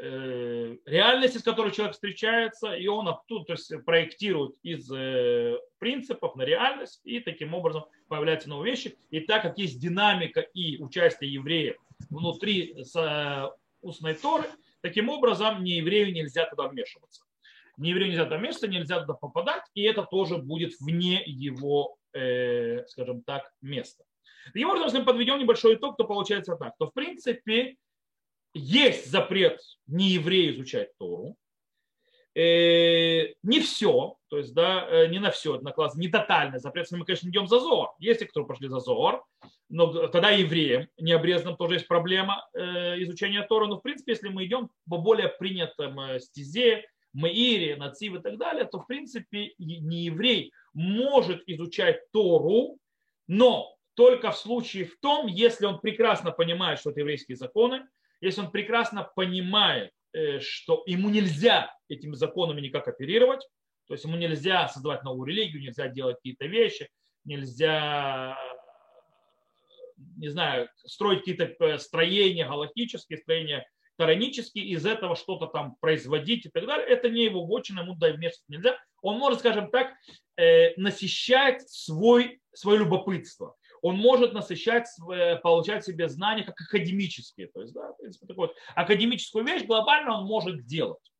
Э, 0.01 0.77
реальности, 0.85 1.39
с 1.39 1.43
которой 1.43 1.71
человек 1.71 1.95
встречается, 1.95 2.73
и 2.73 2.87
он 2.87 3.07
оттуда 3.07 3.45
то 3.45 3.53
есть, 3.53 3.73
проектирует 3.85 4.55
из 4.61 4.89
э, 4.91 5.57
принципов 5.79 6.35
на 6.35 6.43
реальность, 6.43 7.01
и 7.03 7.19
таким 7.19 7.55
образом 7.55 7.85
появляются 8.07 8.49
новые 8.49 8.71
вещи. 8.71 8.97
И 9.09 9.19
так 9.21 9.41
как 9.41 9.57
есть 9.57 9.79
динамика 9.79 10.41
и 10.41 10.81
участие 10.81 11.33
евреев 11.33 11.75
внутри 12.09 12.75
э, 12.75 13.47
устной 13.81 14.15
Торы, 14.15 14.49
таким 14.81 15.09
образом 15.09 15.63
не 15.63 15.77
еврею 15.77 16.13
нельзя 16.13 16.45
туда 16.49 16.67
вмешиваться. 16.67 17.23
Не 17.77 17.91
еврею 17.91 18.11
нельзя 18.11 18.25
туда 18.25 18.37
вмешиваться, 18.37 18.67
нельзя 18.67 18.99
туда 19.01 19.13
попадать, 19.13 19.63
и 19.73 19.83
это 19.83 20.03
тоже 20.03 20.37
будет 20.37 20.73
вне 20.81 21.23
его, 21.25 21.95
скажем 22.87 23.21
так, 23.23 23.53
места. 23.61 24.03
Таким 24.53 24.69
образом, 24.69 24.99
мы 24.99 25.05
подведем 25.05 25.39
небольшой 25.39 25.75
итог, 25.75 25.95
то 25.97 26.03
получается 26.03 26.55
так, 26.55 26.73
то 26.77 26.87
в 26.87 26.93
принципе 26.93 27.77
есть 28.53 29.09
запрет 29.09 29.61
не 29.87 30.11
еврею 30.11 30.55
изучать 30.55 30.95
Тору. 30.97 31.35
Э, 32.35 33.33
не 33.41 33.59
все, 33.59 34.17
то 34.27 34.37
есть, 34.37 34.53
да, 34.53 34.87
э, 34.87 35.07
не 35.07 35.19
на 35.19 35.31
все 35.31 35.59
накладывается, 35.59 35.99
не 35.99 36.09
тотальный 36.09 36.59
запрет, 36.59 36.87
мы, 36.91 37.03
конечно, 37.03 37.27
идем 37.27 37.47
за 37.47 37.59
Зор. 37.59 37.89
Есть 37.99 38.19
те, 38.19 38.25
кто 38.27 38.45
пошли 38.45 38.67
за 38.67 38.79
Зор, 38.79 39.25
но 39.67 40.07
тогда 40.07 40.29
евреям, 40.29 40.87
необрезанным, 40.97 41.57
тоже 41.57 41.75
есть 41.75 41.87
проблема 41.87 42.47
э, 42.53 43.01
изучения 43.01 43.43
Тора. 43.43 43.65
Но, 43.67 43.77
в 43.77 43.81
принципе, 43.81 44.11
если 44.11 44.29
мы 44.29 44.45
идем 44.45 44.69
по 44.87 44.97
более 44.97 45.29
принятым 45.29 46.19
стезе, 46.19 46.85
Маире, 47.13 47.75
Нацив 47.75 48.13
и 48.13 48.19
так 48.19 48.37
далее, 48.37 48.65
то, 48.65 48.79
в 48.79 48.85
принципе, 48.85 49.53
не 49.57 50.03
еврей 50.03 50.51
может 50.73 51.41
изучать 51.47 52.11
Тору, 52.11 52.77
но 53.27 53.75
только 53.95 54.31
в 54.31 54.37
случае 54.37 54.85
в 54.85 54.97
том, 54.99 55.27
если 55.27 55.65
он 55.65 55.79
прекрасно 55.79 56.31
понимает, 56.31 56.79
что 56.79 56.91
это 56.91 56.99
еврейские 56.99 57.35
законы, 57.35 57.87
если 58.21 58.41
он 58.41 58.51
прекрасно 58.51 59.09
понимает, 59.15 59.91
что 60.39 60.83
ему 60.85 61.09
нельзя 61.09 61.73
этими 61.87 62.15
законами 62.15 62.61
никак 62.61 62.87
оперировать, 62.87 63.47
то 63.87 63.93
есть 63.93 64.05
ему 64.05 64.17
нельзя 64.17 64.67
создавать 64.67 65.03
новую 65.03 65.27
религию, 65.27 65.61
нельзя 65.61 65.87
делать 65.87 66.17
какие-то 66.17 66.45
вещи, 66.45 66.89
нельзя, 67.25 68.37
не 70.17 70.29
знаю, 70.29 70.69
строить 70.85 71.19
какие-то 71.19 71.77
строения 71.77 72.47
галактические, 72.47 73.17
строения 73.19 73.67
таранические, 73.97 74.65
из 74.65 74.85
этого 74.85 75.15
что-то 75.15 75.47
там 75.47 75.75
производить 75.81 76.45
и 76.45 76.49
так 76.49 76.65
далее. 76.65 76.87
Это 76.87 77.09
не 77.09 77.25
его 77.25 77.45
вотчина, 77.45 77.81
ему 77.81 77.95
дай 77.95 78.13
вмешиваться 78.13 78.45
нельзя. 78.47 78.77
Он 79.01 79.17
может, 79.17 79.39
скажем 79.39 79.69
так, 79.71 79.93
насыщать 80.77 81.69
свой, 81.69 82.39
свое 82.53 82.79
любопытство 82.79 83.55
он 83.81 83.97
может 83.97 84.33
насыщать, 84.33 84.87
получать 85.43 85.85
себе 85.85 86.09
знания 86.09 86.43
как 86.43 86.59
академические. 86.59 87.47
То 87.47 87.61
есть, 87.61 87.73
да, 87.73 87.93
в 87.93 87.97
принципе, 87.97 88.27
такую 88.27 88.47
вот 88.47 88.55
академическую 88.75 89.45
вещь 89.45 89.65
глобально 89.65 90.19
он 90.19 90.25
может 90.25 90.65
делать. 90.65 91.11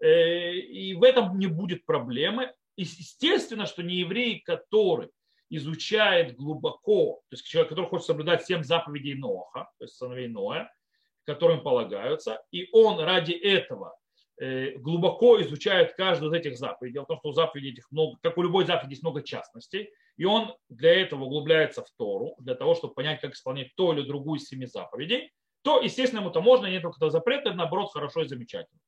Э, 0.00 0.52
и 0.52 0.94
в 0.94 1.02
этом 1.02 1.38
не 1.38 1.46
будет 1.46 1.84
проблемы. 1.84 2.52
Естественно, 2.76 3.66
что 3.66 3.82
не 3.82 3.96
еврей, 3.96 4.40
который 4.40 5.10
изучает 5.50 6.36
глубоко, 6.36 7.20
то 7.28 7.34
есть 7.34 7.44
человек, 7.46 7.70
который 7.70 7.86
хочет 7.86 8.06
соблюдать 8.06 8.46
семь 8.46 8.62
заповедей 8.62 9.14
Ноха, 9.14 9.68
то 9.78 9.84
есть 9.84 9.96
сыновей 9.96 10.28
Ноя, 10.28 10.72
которым 11.24 11.62
полагаются, 11.62 12.40
и 12.52 12.68
он 12.72 13.00
ради 13.00 13.32
этого 13.32 13.94
Э, 14.40 14.78
глубоко 14.78 15.38
изучает 15.42 15.92
каждую 15.92 16.32
из 16.32 16.40
этих 16.40 16.56
заповедей. 16.56 16.94
Дело 16.94 17.04
в 17.04 17.08
том, 17.08 17.18
что 17.18 17.28
у 17.28 17.32
заповедей 17.32 17.72
этих 17.72 17.90
много, 17.90 18.16
как 18.22 18.38
у 18.38 18.42
любой 18.42 18.64
заповеди, 18.64 18.92
есть 18.92 19.02
много 19.02 19.22
частностей. 19.22 19.90
И 20.20 20.24
он 20.26 20.54
для 20.68 21.00
этого 21.00 21.24
углубляется 21.24 21.82
в 21.82 21.90
Тору, 21.96 22.34
для 22.40 22.54
того, 22.54 22.74
чтобы 22.74 22.92
понять, 22.92 23.22
как 23.22 23.32
исполнять 23.32 23.74
ту 23.74 23.94
или 23.94 24.02
другую 24.02 24.38
из 24.38 24.48
семи 24.48 24.66
заповедей, 24.66 25.32
то, 25.62 25.80
естественно, 25.80 26.20
ему-то 26.20 26.42
можно, 26.42 26.66
нет 26.66 26.82
только 26.82 27.08
запрета, 27.08 27.54
наоборот, 27.54 27.90
хорошо 27.90 28.20
и 28.20 28.28
замечательно. 28.28 28.78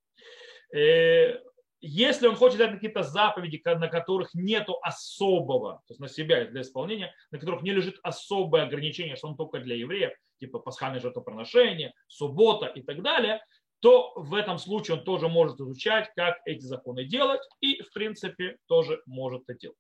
Э, 0.77 1.41
если 1.81 2.27
он 2.27 2.35
хочет 2.37 2.59
дать 2.59 2.73
какие-то 2.73 3.03
заповеди, 3.03 3.63
на 3.65 3.89
которых 3.89 4.35
нет 4.35 4.69
особого, 4.83 5.77
то 5.87 5.93
есть 5.93 6.01
на 6.01 6.09
себя 6.09 6.45
для 6.45 6.61
исполнения, 6.61 7.15
на 7.31 7.39
которых 7.39 7.63
не 7.63 7.73
лежит 7.73 7.99
особое 8.03 8.65
ограничение, 8.65 9.17
что 9.17 9.29
он 9.29 9.37
только 9.39 9.59
для 9.61 9.77
евреев, 9.77 10.13
типа 10.39 10.59
пасхальное 10.59 11.01
жертвоприношение, 11.01 11.95
суббота 12.09 12.67
и 12.67 12.83
так 12.83 13.03
далее, 13.03 13.43
то 13.81 14.13
в 14.17 14.35
этом 14.35 14.59
случае 14.59 14.99
он 14.99 15.05
тоже 15.05 15.29
может 15.29 15.59
изучать, 15.61 16.11
как 16.15 16.43
эти 16.45 16.61
законы 16.61 17.05
делать, 17.05 17.41
и, 17.61 17.81
в 17.81 17.91
принципе, 17.95 18.59
тоже 18.67 19.01
может 19.07 19.45
это 19.49 19.59
делать. 19.59 19.79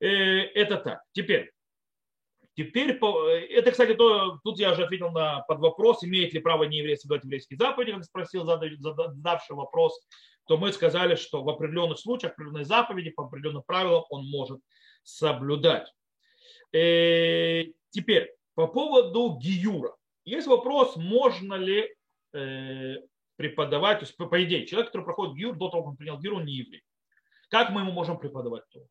Э, 0.00 0.06
это 0.08 0.76
так. 0.76 1.02
Теперь, 1.12 1.52
теперь 2.54 2.90
это, 2.90 3.70
кстати, 3.70 3.94
то, 3.94 4.38
тут 4.44 4.58
я 4.58 4.72
уже 4.72 4.84
ответил 4.84 5.10
на 5.10 5.40
под 5.42 5.58
вопрос, 5.60 6.04
имеет 6.04 6.32
ли 6.32 6.40
право 6.40 6.64
нееврей 6.64 6.96
соблюдать 6.96 7.24
еврейские 7.24 7.58
заповеди, 7.58 7.92
как 7.92 8.04
спросил 8.04 8.44
задавший 8.44 9.56
вопрос, 9.56 9.98
то 10.46 10.56
мы 10.56 10.72
сказали, 10.72 11.14
что 11.14 11.42
в 11.42 11.48
определенных 11.48 11.98
случаях, 11.98 12.32
определенные 12.32 12.64
заповеди, 12.64 13.10
по 13.10 13.24
определенным 13.24 13.62
правилам 13.66 14.04
он 14.10 14.26
может 14.30 14.60
соблюдать. 15.02 15.92
Э, 16.72 17.64
теперь, 17.90 18.34
по 18.54 18.66
поводу 18.66 19.38
гиюра. 19.40 19.94
Есть 20.24 20.46
вопрос, 20.46 20.96
можно 20.96 21.54
ли 21.54 21.94
Э, 22.32 22.96
преподавать, 23.36 24.00
то 24.00 24.04
есть, 24.04 24.16
по 24.16 24.44
идее, 24.44 24.66
человек, 24.66 24.88
который 24.88 25.04
проходит 25.04 25.36
гиур, 25.36 25.56
до 25.56 25.68
того, 25.68 25.84
как 25.84 25.90
он 25.90 25.96
принял 25.96 26.18
гиур, 26.18 26.34
он 26.34 26.44
не 26.44 26.54
еврей. 26.54 26.82
Как 27.50 27.70
мы 27.70 27.82
ему 27.82 27.92
можем 27.92 28.18
преподавать 28.18 28.68
Тору? 28.70 28.88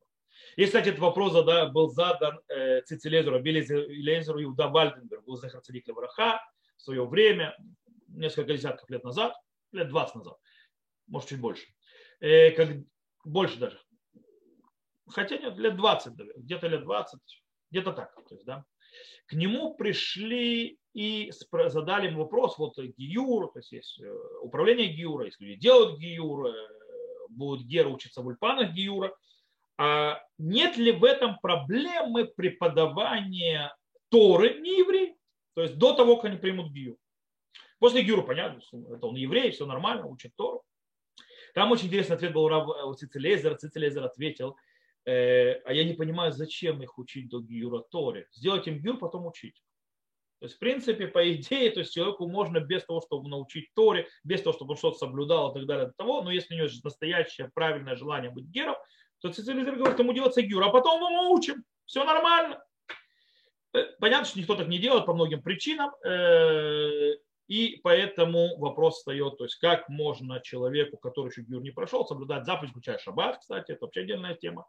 И, 0.55 0.65
кстати, 0.65 0.89
этот 0.89 1.01
вопрос 1.01 1.33
был 1.71 1.89
задан 1.89 2.39
э, 2.47 2.81
Цицелезеру, 2.81 3.39
Белезеру 3.39 4.43
Иуда 4.43 4.67
Вальденбергу, 4.67 5.35
Захар 5.35 5.61
Цадик 5.61 5.87
Левраха 5.87 6.41
в 6.77 6.81
свое 6.81 7.05
время, 7.05 7.55
несколько 8.07 8.53
десятков 8.53 8.89
лет 8.89 9.03
назад, 9.03 9.33
лет 9.71 9.89
20 9.89 10.15
назад, 10.15 10.37
может, 11.07 11.29
чуть 11.29 11.39
больше. 11.39 11.65
Э, 12.19 12.51
как, 12.51 12.69
больше 13.23 13.59
даже. 13.59 13.79
Хотя 15.09 15.37
нет, 15.37 15.57
лет 15.57 15.75
20, 15.75 16.13
где-то 16.37 16.67
лет 16.67 16.83
20, 16.83 17.19
где-то 17.71 17.93
так. 17.93 18.13
То 18.27 18.35
есть, 18.35 18.45
да. 18.45 18.65
К 19.27 19.33
нему 19.33 19.75
пришли 19.75 20.79
и 20.93 21.31
задали 21.51 22.07
ему 22.07 22.23
вопрос, 22.23 22.57
вот 22.57 22.77
Гиюр, 22.77 23.51
то 23.51 23.59
есть 23.59 23.71
есть 23.71 24.01
э, 24.01 24.11
управление 24.41 24.87
Гиюра, 24.87 25.25
если 25.25 25.45
люди 25.45 25.59
делают 25.59 25.99
Гиюр, 25.99 26.47
э, 26.47 26.53
будут 27.29 27.65
Геры 27.67 27.89
учиться 27.89 28.21
в 28.21 28.27
ульпанах 28.27 28.73
Гиюра, 28.73 29.15
а 29.77 30.21
нет 30.37 30.77
ли 30.77 30.91
в 30.91 31.03
этом 31.03 31.39
проблемы 31.39 32.25
преподавания 32.25 33.75
Торы 34.09 34.59
не 34.59 34.79
евреи? 34.79 35.15
То 35.53 35.61
есть 35.61 35.77
до 35.77 35.93
того, 35.93 36.15
как 36.17 36.25
они 36.25 36.37
примут 36.37 36.71
Гиюр. 36.71 36.97
После 37.79 38.01
Гиюра, 38.01 38.23
понятно, 38.23 38.61
это 38.93 39.07
он 39.07 39.15
еврей, 39.15 39.51
все 39.51 39.65
нормально, 39.65 40.07
учит 40.07 40.35
Тору. 40.35 40.63
Там 41.53 41.71
очень 41.71 41.87
интересный 41.87 42.15
ответ 42.15 42.33
был 42.33 42.45
у 42.45 42.93
Цицелезера. 42.93 43.55
Цицелезер 43.55 44.03
ответил, 44.03 44.57
э, 45.05 45.53
а 45.63 45.73
я 45.73 45.83
не 45.83 45.93
понимаю, 45.93 46.31
зачем 46.31 46.81
их 46.81 46.97
учить 46.97 47.29
до 47.29 47.41
Гиюра 47.41 47.79
Торе. 47.89 48.27
Сделать 48.31 48.67
им 48.67 48.79
Гиюр, 48.79 48.97
потом 48.97 49.25
учить. 49.25 49.63
То 50.39 50.45
есть, 50.45 50.55
в 50.57 50.59
принципе, 50.59 51.07
по 51.07 51.33
идее, 51.33 51.71
то 51.71 51.79
есть 51.79 51.93
человеку 51.93 52.27
можно 52.27 52.59
без 52.59 52.85
того, 52.85 53.01
чтобы 53.01 53.27
научить 53.27 53.73
Торе, 53.73 54.07
без 54.23 54.43
того, 54.43 54.53
чтобы 54.53 54.71
он 54.71 54.77
что-то 54.77 54.99
соблюдал 54.99 55.51
и 55.51 55.53
так 55.55 55.65
далее, 55.65 55.87
до 55.87 55.93
того, 55.93 56.21
но 56.21 56.31
если 56.31 56.53
у 56.53 56.57
него 56.57 56.69
настоящее 56.83 57.49
правильное 57.55 57.95
желание 57.95 58.29
быть 58.29 58.45
гером, 58.45 58.75
то 59.19 59.31
цицилизер 59.31 59.75
говорит, 59.75 59.99
ему 59.99 60.13
делаться 60.13 60.41
гюр, 60.41 60.63
а 60.63 60.69
потом 60.69 61.01
мы 61.01 61.33
учим, 61.33 61.63
все 61.85 62.03
нормально. 62.03 62.63
Э, 63.73 63.85
понятно, 63.99 64.25
что 64.25 64.39
никто 64.39 64.55
так 64.55 64.67
не 64.67 64.79
делает 64.79 65.05
по 65.05 65.13
многим 65.13 65.41
причинам, 65.41 65.91
э, 66.03 67.17
и 67.47 67.79
поэтому 67.81 68.57
вопрос 68.57 68.97
встает, 68.97 69.37
то 69.37 69.45
есть 69.45 69.55
как 69.55 69.87
можно 69.87 70.41
человеку, 70.41 70.97
который 70.97 71.29
еще 71.29 71.41
гюр 71.41 71.61
не 71.61 71.71
прошел, 71.71 72.05
соблюдать 72.05 72.45
заповедь, 72.45 72.71
включая 72.71 72.97
шаббат, 72.97 73.39
кстати, 73.39 73.71
это 73.71 73.85
вообще 73.85 74.01
отдельная 74.01 74.35
тема. 74.35 74.67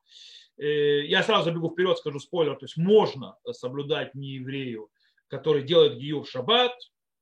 Э, 0.57 1.05
я 1.05 1.23
сразу 1.23 1.52
бегу 1.52 1.71
вперед, 1.71 1.99
скажу 1.99 2.21
спойлер, 2.21 2.55
то 2.57 2.64
есть 2.64 2.76
можно 2.76 3.37
соблюдать 3.52 4.14
не 4.14 4.35
еврею 4.35 4.90
который 5.28 5.62
делает 5.62 5.99
гиюр 5.99 6.26
шаббат, 6.26 6.73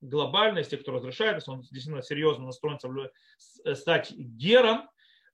глобально, 0.00 0.62
тех, 0.62 0.80
кто 0.80 0.92
разрешает, 0.92 1.37
если 1.37 1.50
он 1.50 1.61
действительно 1.61 2.02
серьезно 2.02 2.47
настроен 2.47 2.78
стать 3.75 4.12
гером, 4.12 4.88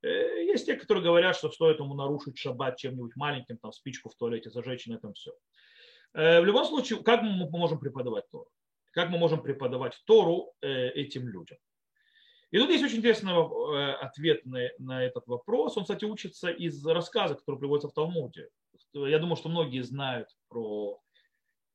есть 0.08 0.66
те, 0.66 0.76
которые 0.76 1.04
говорят, 1.04 1.36
что 1.36 1.50
стоит 1.50 1.78
ему 1.78 1.94
нарушить 1.94 2.38
шаббат 2.38 2.76
чем-нибудь 2.76 3.16
маленьким, 3.16 3.58
там 3.58 3.72
спичку 3.72 4.08
в 4.08 4.14
туалете 4.14 4.50
зажечь, 4.50 4.86
на 4.86 4.94
этом 4.94 5.14
все. 5.14 5.32
Э, 6.14 6.40
в 6.40 6.44
любом 6.44 6.64
случае, 6.64 7.02
как 7.02 7.22
мы 7.22 7.48
можем 7.50 7.78
преподавать 7.78 8.28
Тору? 8.30 8.48
Как 8.92 9.08
мы 9.08 9.18
можем 9.18 9.42
преподавать 9.42 9.98
Тору 10.04 10.52
этим 10.60 11.26
людям? 11.26 11.56
И 12.50 12.58
тут 12.58 12.68
есть 12.68 12.84
очень 12.84 12.98
интересный 12.98 13.32
ответ 13.94 14.44
на, 14.44 15.02
этот 15.02 15.26
вопрос. 15.26 15.78
Он, 15.78 15.84
кстати, 15.84 16.04
учится 16.04 16.50
из 16.50 16.84
рассказа, 16.84 17.34
который 17.34 17.58
приводится 17.58 17.88
в 17.88 17.94
Талмуде. 17.94 18.50
Я 18.92 19.18
думаю, 19.18 19.36
что 19.36 19.48
многие 19.48 19.80
знают 19.80 20.28
про 20.48 21.00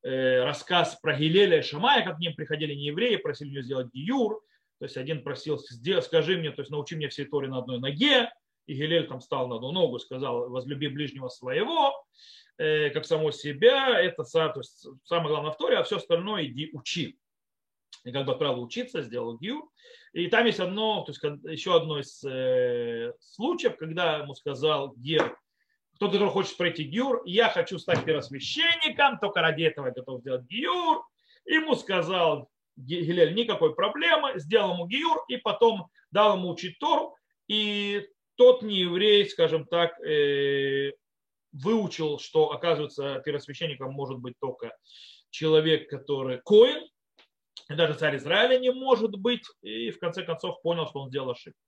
Э, 0.04 0.44
рассказ 0.44 0.96
про 1.02 1.18
Гилеля 1.18 1.60
и 1.60 1.62
Шамая, 1.64 2.04
как 2.04 2.18
к 2.18 2.20
ним 2.20 2.34
приходили 2.34 2.74
не 2.74 2.86
евреи, 2.86 3.18
просили 3.18 3.50
меня 3.50 3.62
сделать 3.62 3.92
гиюр. 3.94 4.42
То 4.80 4.86
есть 4.86 4.98
один 4.98 5.24
просил, 5.24 5.60
скажи 5.60 6.38
мне, 6.38 6.52
то 6.52 6.62
есть 6.62 6.72
научи 6.72 6.96
мне 6.96 7.10
всей 7.10 7.26
Торе 7.26 7.48
на 7.48 7.60
одной 7.60 7.80
ноге. 7.80 8.32
И 8.68 8.74
Гилель 8.74 9.08
там 9.08 9.22
стал 9.22 9.48
на 9.48 9.56
одну 9.56 9.72
ногу, 9.72 9.98
сказал, 9.98 10.50
возлюби 10.50 10.88
ближнего 10.88 11.30
своего, 11.30 11.94
э, 12.58 12.90
как 12.90 13.06
само 13.06 13.32
себя. 13.32 14.00
Это 14.00 14.24
то 14.24 14.54
есть, 14.58 14.86
самое 15.06 15.30
главное 15.30 15.52
в 15.52 15.58
Торе, 15.58 15.78
а 15.78 15.84
все 15.84 15.98
остальное 15.98 16.46
иди 16.46 16.70
учи. 16.74 17.18
И 18.04 18.12
как 18.12 18.26
бы 18.26 18.34
отправил 18.34 18.62
учиться, 18.62 19.02
сделал 19.02 19.38
гиюр. 19.38 19.70
И 20.14 20.28
там 20.28 20.46
есть 20.46 20.60
одно, 20.60 21.04
то 21.04 21.12
есть 21.12 21.24
еще 21.44 21.76
одно 21.76 22.00
из 22.00 22.24
э, 22.24 23.14
случаев, 23.20 23.78
когда 23.78 24.18
ему 24.18 24.36
сказал 24.36 24.94
Гер, 24.98 25.38
кто-то, 25.96 26.14
который 26.14 26.30
хочет 26.30 26.58
пройти 26.58 26.84
гиур, 26.84 27.24
я 27.26 27.50
хочу 27.50 27.80
стать 27.80 28.06
первосвященником, 28.06 29.18
только 29.20 29.42
ради 29.42 29.64
этого 29.64 29.88
я 29.88 29.94
готов 29.94 30.22
сделать 30.22 30.46
гиур. 30.46 31.04
Ему 31.46 31.76
сказал 31.76 32.50
Гилель, 32.78 33.34
никакой 33.34 33.76
проблемы, 33.76 34.40
сделал 34.40 34.74
ему 34.74 34.88
гиур 34.88 35.24
и 35.28 35.38
потом 35.38 35.90
дал 36.12 36.38
ему 36.38 36.50
учить 36.50 36.80
Тору. 36.80 37.16
И 37.48 38.08
тот 38.36 38.62
не 38.62 38.82
еврей, 38.82 39.28
скажем 39.28 39.66
так, 39.66 40.00
э, 40.02 40.92
выучил, 41.52 42.20
что, 42.20 42.52
оказывается, 42.52 43.22
первосвященником 43.26 43.92
может 43.92 44.20
быть 44.20 44.36
только 44.40 44.76
человек, 45.30 45.90
который 45.90 46.40
коин, 46.44 46.88
даже 47.70 47.96
царь 47.96 48.18
Израиля 48.18 48.60
не 48.60 48.72
может 48.72 49.12
быть, 49.18 49.44
и 49.62 49.92
в 49.92 50.00
конце 50.00 50.24
концов 50.24 50.62
понял, 50.62 50.88
что 50.88 51.02
он 51.02 51.10
сделал 51.10 51.32
ошибку. 51.32 51.60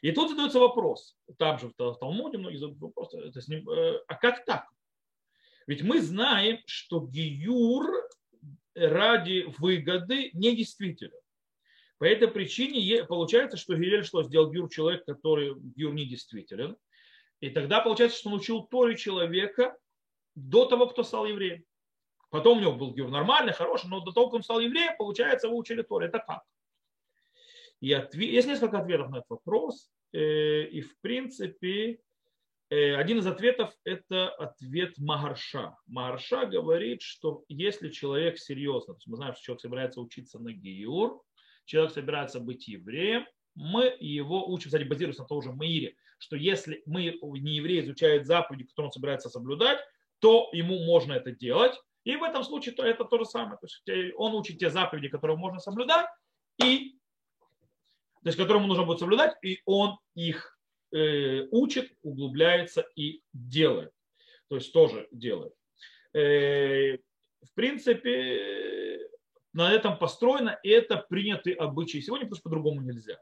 И 0.00 0.12
тут 0.12 0.30
задается 0.30 0.60
вопрос, 0.60 1.16
там 1.38 1.58
же 1.58 1.68
в 1.76 1.96
Талмуде 1.98 2.38
многие 2.38 2.56
задают 2.56 2.80
вопрос, 2.80 3.14
э, 3.14 3.98
а 4.06 4.14
как 4.14 4.44
так? 4.44 4.66
Ведь 5.66 5.82
мы 5.82 6.00
знаем, 6.00 6.58
что 6.66 7.00
гиюр 7.00 7.86
ради 8.74 9.46
выгоды 9.58 10.30
недействителен. 10.32 11.18
По 11.98 12.04
этой 12.04 12.28
причине 12.28 13.04
получается, 13.04 13.56
что 13.56 13.76
Гилель 13.76 14.04
что 14.04 14.24
сделал 14.24 14.50
гиюр 14.50 14.68
человек, 14.68 15.04
который 15.04 15.54
гиюр 15.54 15.94
недействителен. 15.94 16.76
И 17.40 17.50
тогда 17.50 17.80
получается, 17.80 18.18
что 18.18 18.30
он 18.30 18.36
учил 18.36 18.62
Торе 18.62 18.96
человека 18.96 19.76
до 20.34 20.66
того, 20.66 20.86
кто 20.88 21.02
стал 21.02 21.26
евреем. 21.26 21.64
Потом 22.30 22.58
у 22.58 22.60
него 22.60 22.72
был 22.72 22.94
гиюр 22.94 23.10
нормальный, 23.10 23.52
хороший, 23.52 23.88
но 23.88 24.00
до 24.00 24.12
того, 24.12 24.26
как 24.26 24.34
он 24.34 24.42
стал 24.42 24.60
евреем, 24.60 24.96
получается, 24.96 25.46
его 25.46 25.56
учили 25.56 25.82
Торе. 25.82 26.06
Это 26.06 26.18
как? 26.18 26.42
И 27.80 27.92
ответ... 27.92 28.30
есть 28.30 28.48
несколько 28.48 28.78
ответов 28.78 29.10
на 29.10 29.18
этот 29.18 29.30
вопрос. 29.30 29.90
Э, 30.12 30.64
и 30.64 30.80
в 30.80 30.98
принципе, 31.00 32.00
один 32.72 33.18
из 33.18 33.26
ответов– 33.26 33.74
это 33.84 34.30
ответ 34.30 34.96
Магарша. 34.98 35.76
Магарша 35.86 36.46
говорит, 36.46 37.02
что 37.02 37.44
если 37.48 37.90
человек 37.90 38.38
серьезно, 38.38 38.94
то 38.94 38.98
есть 38.98 39.06
мы 39.06 39.16
знаем, 39.16 39.34
что 39.34 39.44
человек 39.44 39.60
собирается 39.60 40.00
учиться 40.00 40.38
на 40.38 40.52
Гиюр, 40.52 41.22
человек 41.66 41.92
собирается 41.92 42.40
быть 42.40 42.68
евреем, 42.68 43.26
мы 43.54 43.94
его 44.00 44.48
учим, 44.50 44.66
кстати, 44.66 44.84
базируясь 44.84 45.18
на 45.18 45.26
том 45.26 45.42
же 45.42 45.52
Маире, 45.52 45.96
что 46.18 46.36
если 46.36 46.82
мы 46.86 47.18
не 47.20 47.56
еврей 47.56 47.80
изучает 47.80 48.26
заповеди, 48.26 48.64
которые 48.64 48.88
он 48.88 48.92
собирается 48.92 49.28
соблюдать, 49.28 49.80
то 50.20 50.48
ему 50.52 50.84
можно 50.84 51.12
это 51.12 51.32
делать. 51.32 51.74
И 52.04 52.16
в 52.16 52.22
этом 52.22 52.42
случае 52.44 52.74
то 52.74 52.84
это 52.84 53.04
то 53.04 53.18
же 53.18 53.24
самое. 53.24 53.58
То 53.58 53.66
есть 53.66 53.82
э, 53.88 54.12
он 54.16 54.34
учит 54.34 54.58
те 54.58 54.70
заповеди, 54.70 55.08
которые 55.08 55.36
можно 55.36 55.58
соблюдать, 55.60 56.06
и, 56.64 56.96
то 58.22 58.28
есть 58.28 58.38
которым 58.38 58.66
нужно 58.66 58.84
будет 58.84 58.98
соблюдать, 58.98 59.36
и 59.42 59.60
он 59.66 59.98
их 60.14 60.58
э, 60.58 60.61
учит, 60.92 61.92
углубляется 62.02 62.86
и 62.96 63.22
делает. 63.32 63.92
То 64.48 64.56
есть 64.56 64.72
тоже 64.72 65.08
делает. 65.10 65.54
Э, 66.14 66.96
в 66.96 67.54
принципе, 67.54 69.08
на 69.52 69.72
этом 69.72 69.98
построено, 69.98 70.58
и 70.62 70.68
это 70.68 70.98
принятый 70.98 71.54
обычай 71.54 72.00
сегодня, 72.00 72.26
потому 72.26 72.42
по-другому 72.42 72.80
нельзя. 72.82 73.18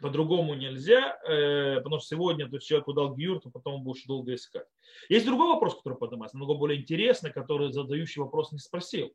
По-другому 0.00 0.54
нельзя, 0.54 1.18
э, 1.28 1.76
потому 1.76 1.98
что 1.98 2.08
сегодня 2.08 2.48
то 2.48 2.58
человеку 2.58 2.92
дал 2.92 3.16
гиюр, 3.16 3.40
то 3.40 3.50
потом 3.50 3.82
будешь 3.82 4.04
долго 4.04 4.34
искать. 4.34 4.66
Есть 5.08 5.26
другой 5.26 5.48
вопрос, 5.48 5.76
который 5.76 5.98
поднимается, 5.98 6.36
намного 6.36 6.58
более 6.58 6.80
интересный, 6.80 7.32
который 7.32 7.72
задающий 7.72 8.22
вопрос 8.22 8.52
не 8.52 8.58
спросил. 8.58 9.12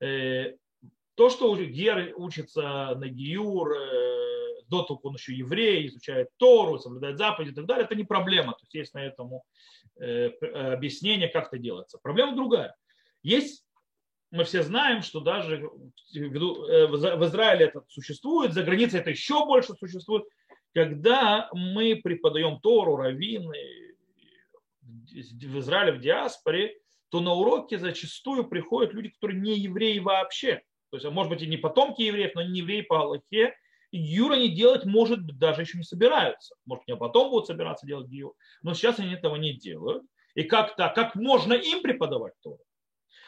Э, 0.00 0.54
то, 1.14 1.30
что 1.30 1.54
Гер 1.56 2.14
учится 2.16 2.94
на 2.96 3.08
гиюр, 3.08 3.72
э, 3.72 4.23
до 4.82 4.82
того, 4.82 5.00
он 5.04 5.14
еще 5.14 5.34
еврей, 5.34 5.86
изучает 5.86 6.28
Тору, 6.36 6.78
соблюдает 6.78 7.18
заповеди 7.18 7.52
и 7.52 7.54
так 7.54 7.66
далее, 7.66 7.84
это 7.84 7.94
не 7.94 8.04
проблема. 8.04 8.52
То 8.52 8.60
есть 8.62 8.74
есть 8.74 8.94
на 8.94 9.04
этому 9.04 9.44
объяснение, 9.96 11.28
как 11.28 11.48
это 11.48 11.58
делается. 11.58 11.98
Проблема 12.02 12.34
другая. 12.34 12.74
Есть 13.22 13.64
мы 14.34 14.42
все 14.44 14.64
знаем, 14.64 15.02
что 15.02 15.20
даже 15.20 15.70
э, 16.14 16.28
в 16.28 17.24
Израиле 17.24 17.66
это 17.66 17.84
существует, 17.88 18.52
за 18.52 18.64
границей 18.64 18.98
это 18.98 19.10
еще 19.10 19.46
больше 19.46 19.74
существует, 19.74 20.24
когда 20.74 21.48
мы 21.52 21.94
преподаем 22.02 22.58
Тору, 22.58 22.96
раввины 22.96 23.56
в 24.82 25.58
Израиле, 25.60 25.92
в 25.92 26.00
диаспоре, 26.00 26.76
то 27.10 27.20
на 27.20 27.32
уроки 27.32 27.76
зачастую 27.76 28.48
приходят 28.48 28.92
люди, 28.92 29.10
которые 29.10 29.40
не 29.40 29.56
евреи 29.56 30.00
вообще. 30.00 30.62
То 30.90 30.96
есть, 30.96 31.06
а 31.06 31.12
может 31.12 31.30
быть, 31.30 31.42
и 31.42 31.46
не 31.46 31.56
потомки 31.56 32.02
евреев, 32.02 32.34
но 32.34 32.42
не 32.42 32.58
евреи 32.58 32.80
по 32.80 33.02
Аллахе. 33.02 33.54
И 33.94 33.98
Юр 33.98 34.32
они 34.32 34.48
делать, 34.48 34.84
может 34.84 35.24
быть, 35.24 35.38
даже 35.38 35.60
еще 35.60 35.78
не 35.78 35.84
собираются. 35.84 36.56
Может, 36.66 36.88
не 36.88 36.96
потом 36.96 37.30
будут 37.30 37.46
собираться 37.46 37.86
делать 37.86 38.10
Юр. 38.10 38.34
Но 38.60 38.74
сейчас 38.74 38.98
они 38.98 39.14
этого 39.14 39.36
не 39.36 39.52
делают. 39.52 40.02
И 40.34 40.42
как 40.42 40.74
то 40.74 40.88
как 40.92 41.14
можно 41.14 41.52
им 41.52 41.80
преподавать 41.80 42.32
Тору? 42.42 42.58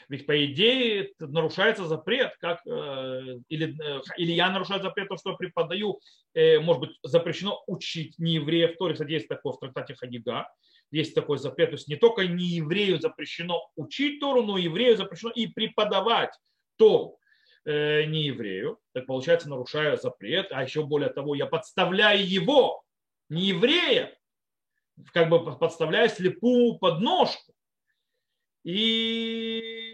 Ведь 0.09 0.27
по 0.27 0.45
идее 0.45 1.13
нарушается 1.21 1.85
запрет, 1.87 2.33
как, 2.41 2.67
э, 2.67 3.39
или, 3.49 3.77
э, 3.81 4.01
или 4.17 4.33
я 4.33 4.51
нарушаю 4.51 4.83
запрет, 4.83 5.09
то, 5.09 5.17
что 5.17 5.31
я 5.31 5.37
преподаю, 5.37 6.01
э, 6.35 6.59
может 6.59 6.81
быть, 6.81 6.99
запрещено 7.05 7.63
учить 7.69 8.19
не 8.19 8.35
евреев 8.35 8.77
Торе. 8.77 8.95
Кстати, 8.95 9.13
есть 9.13 9.29
такое 9.29 9.53
в 9.53 9.61
трактате 9.61 9.95
Хагига, 9.95 10.49
есть 10.91 11.15
такой 11.15 11.39
запрет. 11.39 11.71
То 11.71 11.77
есть 11.77 11.87
не 11.87 11.95
только 11.95 12.27
не 12.27 12.45
еврею 12.45 13.01
запрещено 13.01 13.71
учить 13.77 14.19
Тору, 14.19 14.43
но 14.43 14.59
еврею 14.59 14.97
запрещено 14.97 15.31
и 15.31 15.47
преподавать 15.47 16.35
Тору 16.77 17.21
не 17.67 18.27
еврею. 18.27 18.79
Так 18.93 19.07
получается, 19.07 19.49
нарушаю 19.49 19.99
запрет, 19.99 20.49
а 20.53 20.63
еще 20.63 20.85
более 20.85 21.11
того, 21.11 21.35
я 21.35 21.47
подставляю 21.47 22.25
его, 22.25 22.85
не 23.29 23.47
еврея, 23.47 24.17
как 25.13 25.29
бы 25.29 25.57
подставляю 25.57 26.09
слепую 26.09 26.79
подножку. 26.79 27.53
И 28.63 29.87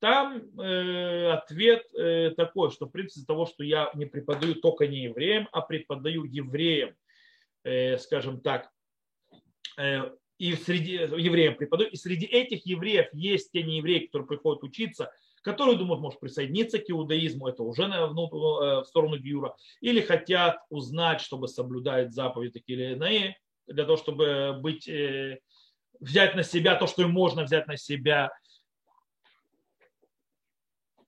там 0.00 0.42
э, 0.58 1.30
ответ 1.32 1.84
э, 1.94 2.30
такой, 2.30 2.70
что 2.70 2.86
в 2.86 2.90
принципе 2.90 3.18
из-за 3.20 3.26
того, 3.26 3.44
что 3.44 3.62
я 3.62 3.90
не 3.94 4.06
преподаю 4.06 4.54
только 4.54 4.86
не 4.86 5.04
евреям, 5.04 5.48
а 5.52 5.60
преподаю 5.60 6.24
евреям, 6.24 6.96
э, 7.64 7.98
скажем 7.98 8.40
так, 8.40 8.70
э, 9.76 10.10
и 10.38 10.54
среди 10.54 10.92
евреям 10.92 11.54
преподаю, 11.56 11.90
и 11.90 11.96
среди 11.96 12.24
этих 12.24 12.64
евреев 12.64 13.08
есть 13.12 13.52
те 13.52 13.62
неевреи, 13.62 14.06
которые 14.06 14.26
приходят 14.26 14.62
учиться, 14.64 15.12
которые 15.42 15.76
думают, 15.76 16.00
может 16.00 16.20
присоединиться 16.20 16.78
к 16.78 16.90
иудаизму, 16.90 17.48
это 17.48 17.62
уже 17.62 17.86
ну, 17.86 18.28
в 18.30 18.84
сторону 18.84 19.18
Гиура, 19.18 19.54
или 19.80 20.00
хотят 20.00 20.58
узнать, 20.68 21.20
чтобы 21.20 21.48
соблюдать 21.48 22.12
заповеди 22.12 22.52
такие 22.52 22.78
или 22.78 22.92
иные, 22.94 23.38
для 23.66 23.84
того, 23.84 23.96
чтобы 23.96 24.58
быть, 24.60 24.88
э, 24.88 25.38
взять 26.00 26.34
на 26.34 26.42
себя 26.42 26.74
то, 26.74 26.86
что 26.86 27.02
им 27.02 27.10
можно 27.10 27.44
взять 27.44 27.66
на 27.66 27.76
себя, 27.76 28.30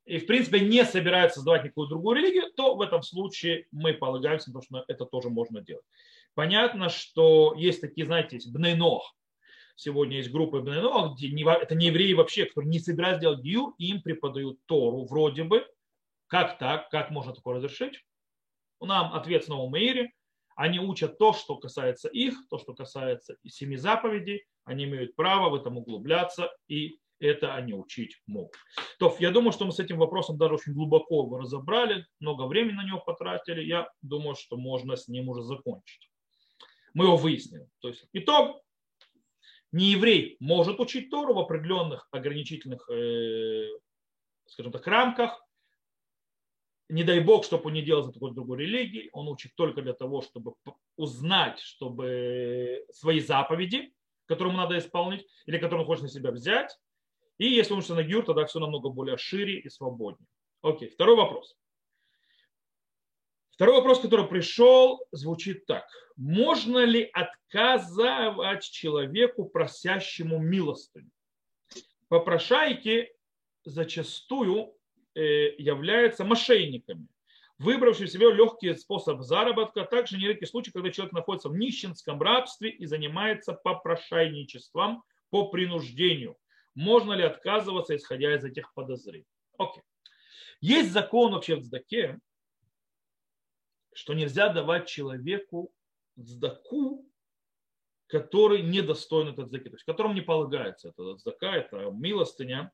и 0.05 0.19
в 0.19 0.27
принципе 0.27 0.61
не 0.61 0.85
собираются 0.85 1.37
создавать 1.37 1.65
никакую 1.65 1.89
другую 1.89 2.19
религию, 2.19 2.53
то 2.57 2.75
в 2.75 2.81
этом 2.81 3.03
случае 3.03 3.67
мы 3.71 3.95
полагаемся 3.95 4.53
то, 4.53 4.61
что 4.61 4.85
это 4.89 5.05
тоже 5.05 5.31
можно 5.31 5.61
делать. 5.61 5.85
Понятно, 6.35 6.89
что 6.89 7.55
есть 7.57 7.81
такие, 7.81 8.07
знаете, 8.07 8.37
есть 8.37 8.53
бнейнох. 8.53 9.15
Сегодня 9.75 10.19
есть 10.19 10.31
группы 10.31 10.61
бнейнох, 10.61 11.17
где 11.17 11.31
не, 11.31 11.43
это 11.45 11.75
не 11.75 11.87
евреи 11.87 12.13
вообще, 12.13 12.47
которые 12.47 12.71
не 12.71 12.79
собираются 12.79 13.23
делать 13.23 13.41
гиюр, 13.41 13.75
им 13.79 14.03
преподают 14.03 14.59
Тору 14.67 15.05
вроде 15.05 15.45
бы. 15.45 15.67
Как 16.27 16.59
так? 16.59 16.89
Как 16.91 17.11
можно 17.11 17.35
такое 17.35 17.57
разрешить? 17.57 18.05
Нам 18.81 19.13
ответ 19.15 19.45
снова 19.45 19.69
в 19.69 19.71
Мейре. 19.71 20.13
Они 20.55 20.79
учат 20.79 21.19
то, 21.19 21.33
что 21.33 21.57
касается 21.57 22.09
их, 22.09 22.35
то, 22.51 22.59
что 22.59 22.75
касается 22.75 23.37
семи 23.47 23.77
заповедей. 23.77 24.45
Они 24.65 24.85
имеют 24.85 25.17
право 25.17 25.51
в 25.51 25.55
этом 25.55 25.79
углубляться 25.79 26.51
и 26.69 26.99
это 27.23 27.55
они 27.55 27.73
учить 27.73 28.21
могут. 28.27 28.57
То, 28.99 29.15
я 29.21 29.31
думаю, 29.31 29.53
что 29.53 29.65
мы 29.65 29.73
с 29.73 29.79
этим 29.79 29.99
вопросом 29.99 30.39
даже 30.39 30.55
очень 30.55 30.73
глубоко 30.73 31.23
его 31.25 31.39
разобрали, 31.39 32.05
много 32.19 32.47
времени 32.47 32.75
на 32.75 32.85
него 32.85 32.99
потратили. 32.99 33.63
Я 33.63 33.89
думаю, 34.03 34.35
что 34.35 34.57
можно 34.57 34.97
с 34.97 35.07
ним 35.07 35.29
уже 35.29 35.43
закончить. 35.43 36.11
Мы 36.95 37.05
его 37.05 37.17
выяснили. 37.17 37.69
То 37.81 37.89
есть 37.89 38.07
итог. 38.13 38.61
Не 39.73 39.93
еврей 39.93 40.37
может 40.39 40.81
учить 40.81 41.11
Тору 41.11 41.35
в 41.35 41.39
определенных 41.39 42.07
ограничительных, 42.11 42.89
э, 42.91 43.69
скажем 44.47 44.71
так, 44.71 44.87
рамках. 44.87 45.43
Не 46.89 47.05
дай 47.05 47.21
Бог, 47.21 47.45
чтобы 47.45 47.67
он 47.67 47.73
не 47.73 47.83
делал 47.83 48.03
за 48.03 48.13
такой 48.13 48.35
другой 48.35 48.59
религии. 48.59 49.09
Он 49.13 49.29
учит 49.29 49.53
только 49.55 49.81
для 49.81 49.95
того, 49.95 50.21
чтобы 50.21 50.55
узнать, 50.97 51.59
чтобы 51.59 52.85
свои 52.91 53.21
заповеди, 53.21 53.95
которые 54.27 54.53
ему 54.53 54.63
надо 54.63 54.79
исполнить, 54.79 55.27
или 55.47 55.57
которые 55.57 55.81
он 55.81 55.87
хочет 55.87 56.03
на 56.03 56.09
себя 56.11 56.31
взять, 56.31 56.77
и 57.39 57.47
если 57.47 57.73
он 57.73 57.79
учится 57.79 57.95
на 57.95 58.05
гюр, 58.05 58.25
тогда 58.25 58.45
все 58.47 58.61
намного 58.61 58.89
более 58.89 59.17
шире 59.17 59.59
и 59.59 59.69
свободнее. 59.69 60.29
Окей, 60.63 60.89
второй 60.89 61.17
вопрос. 61.17 61.57
Второй 63.63 63.77
вопрос, 63.77 64.01
который 64.01 64.27
пришел, 64.27 65.07
звучит 65.13 65.67
так. 65.67 65.87
Можно 66.17 66.85
ли 66.85 67.09
отказывать 67.13 68.65
человеку, 68.65 69.45
просящему 69.45 70.41
милостыню? 70.41 71.13
Попрошайки 72.09 73.13
зачастую 73.65 74.75
э, 75.15 75.55
являются 75.59 76.25
мошенниками, 76.25 77.07
выбравшие 77.59 78.09
себе 78.09 78.33
легкий 78.33 78.75
способ 78.75 79.21
заработка, 79.21 79.85
также 79.85 80.19
нередкий 80.19 80.47
случай, 80.47 80.73
когда 80.73 80.91
человек 80.91 81.13
находится 81.13 81.49
в 81.49 81.57
нищенском 81.57 82.21
рабстве 82.21 82.69
и 82.69 82.85
занимается 82.87 83.53
попрошайничеством 83.53 85.05
по 85.31 85.51
принуждению 85.51 86.37
можно 86.75 87.13
ли 87.13 87.23
отказываться, 87.23 87.95
исходя 87.95 88.35
из 88.35 88.45
этих 88.45 88.75
подозрений. 88.75 89.25
Окей. 89.57 89.85
Есть 90.61 90.91
закон 90.91 91.33
вообще 91.33 91.55
в 91.55 91.63
Здаке, 91.63 92.19
что 93.95 94.15
нельзя 94.15 94.49
давать 94.53 94.89
человеку 94.89 95.73
сдаку, 96.17 97.09
который 98.07 98.63
недостоин 98.63 99.29
этот 99.29 99.51
заки, 99.51 99.71
то 99.71 99.77
есть 99.77 99.85
которому 99.85 100.15
не 100.15 100.21
полагается 100.21 100.91
это 100.91 101.17
зака, 101.17 101.57
это 101.57 101.91
милостыня, 101.91 102.73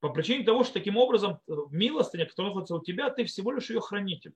по 0.00 0.10
причине 0.10 0.44
того, 0.44 0.64
что 0.64 0.74
таким 0.74 0.96
образом 0.96 1.40
милостыня, 1.70 2.26
которая 2.26 2.50
находится 2.50 2.74
у 2.76 2.82
тебя, 2.82 3.10
ты 3.10 3.24
всего 3.24 3.52
лишь 3.52 3.70
ее 3.70 3.80
хранитель. 3.80 4.34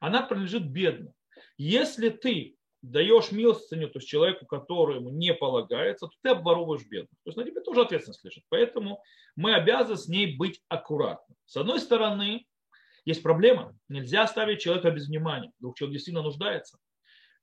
Она 0.00 0.22
принадлежит 0.22 0.70
бедным. 0.70 1.12
Если 1.58 2.08
ты 2.08 2.56
даешь 2.82 3.30
милостыню, 3.30 3.88
то 3.88 3.98
есть 3.98 4.08
человеку, 4.08 4.46
которому 4.46 5.10
не 5.10 5.34
полагается, 5.34 6.06
то 6.06 6.12
ты 6.22 6.30
обворовываешь 6.30 6.86
бедных. 6.86 7.10
То 7.22 7.28
есть 7.28 7.36
на 7.36 7.44
тебе 7.44 7.60
тоже 7.60 7.82
ответственность 7.82 8.24
лежит. 8.24 8.44
Поэтому 8.48 9.02
мы 9.36 9.54
обязаны 9.54 9.96
с 9.96 10.08
ней 10.08 10.36
быть 10.36 10.60
аккуратны. 10.68 11.36
С 11.46 11.56
одной 11.56 11.80
стороны, 11.80 12.46
есть 13.04 13.22
проблема. 13.22 13.76
Нельзя 13.88 14.22
оставить 14.22 14.60
человека 14.60 14.90
без 14.90 15.08
внимания. 15.08 15.52
Вдруг 15.58 15.76
человек 15.76 15.94
действительно 15.94 16.22
нуждается. 16.22 16.78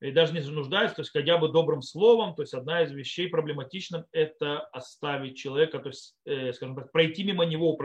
И 0.02 0.12
даже 0.12 0.34
не 0.34 0.39
нуждается, 0.39 0.95
то 0.95 1.02
есть 1.02 1.12
хотя 1.12 1.38
бы 1.38 1.50
добрым 1.50 1.82
словом, 1.82 2.34
то 2.34 2.43
есть 2.43 2.54
одна 2.54 2.84
из 2.84 2.91
вещей 2.91 3.28
проблематичных– 3.28 4.06
это 4.13 4.60
оставить 4.60 5.38
человека, 5.38 5.80
то 5.80 5.89
есть, 5.89 6.15
э, 6.24 6.54
скажем 6.54 6.76
так, 6.76 6.91
пройти 6.93 7.24
мимо 7.24 7.45
него 7.45 7.74
у 7.74 7.78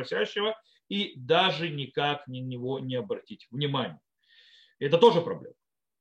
и 0.88 1.14
даже 1.16 1.70
никак 1.70 2.28
на 2.28 2.34
него 2.34 2.78
не 2.78 2.94
обратить 2.94 3.48
внимания. 3.50 3.98
Это 4.78 4.98
тоже 4.98 5.22
проблема. 5.22 5.56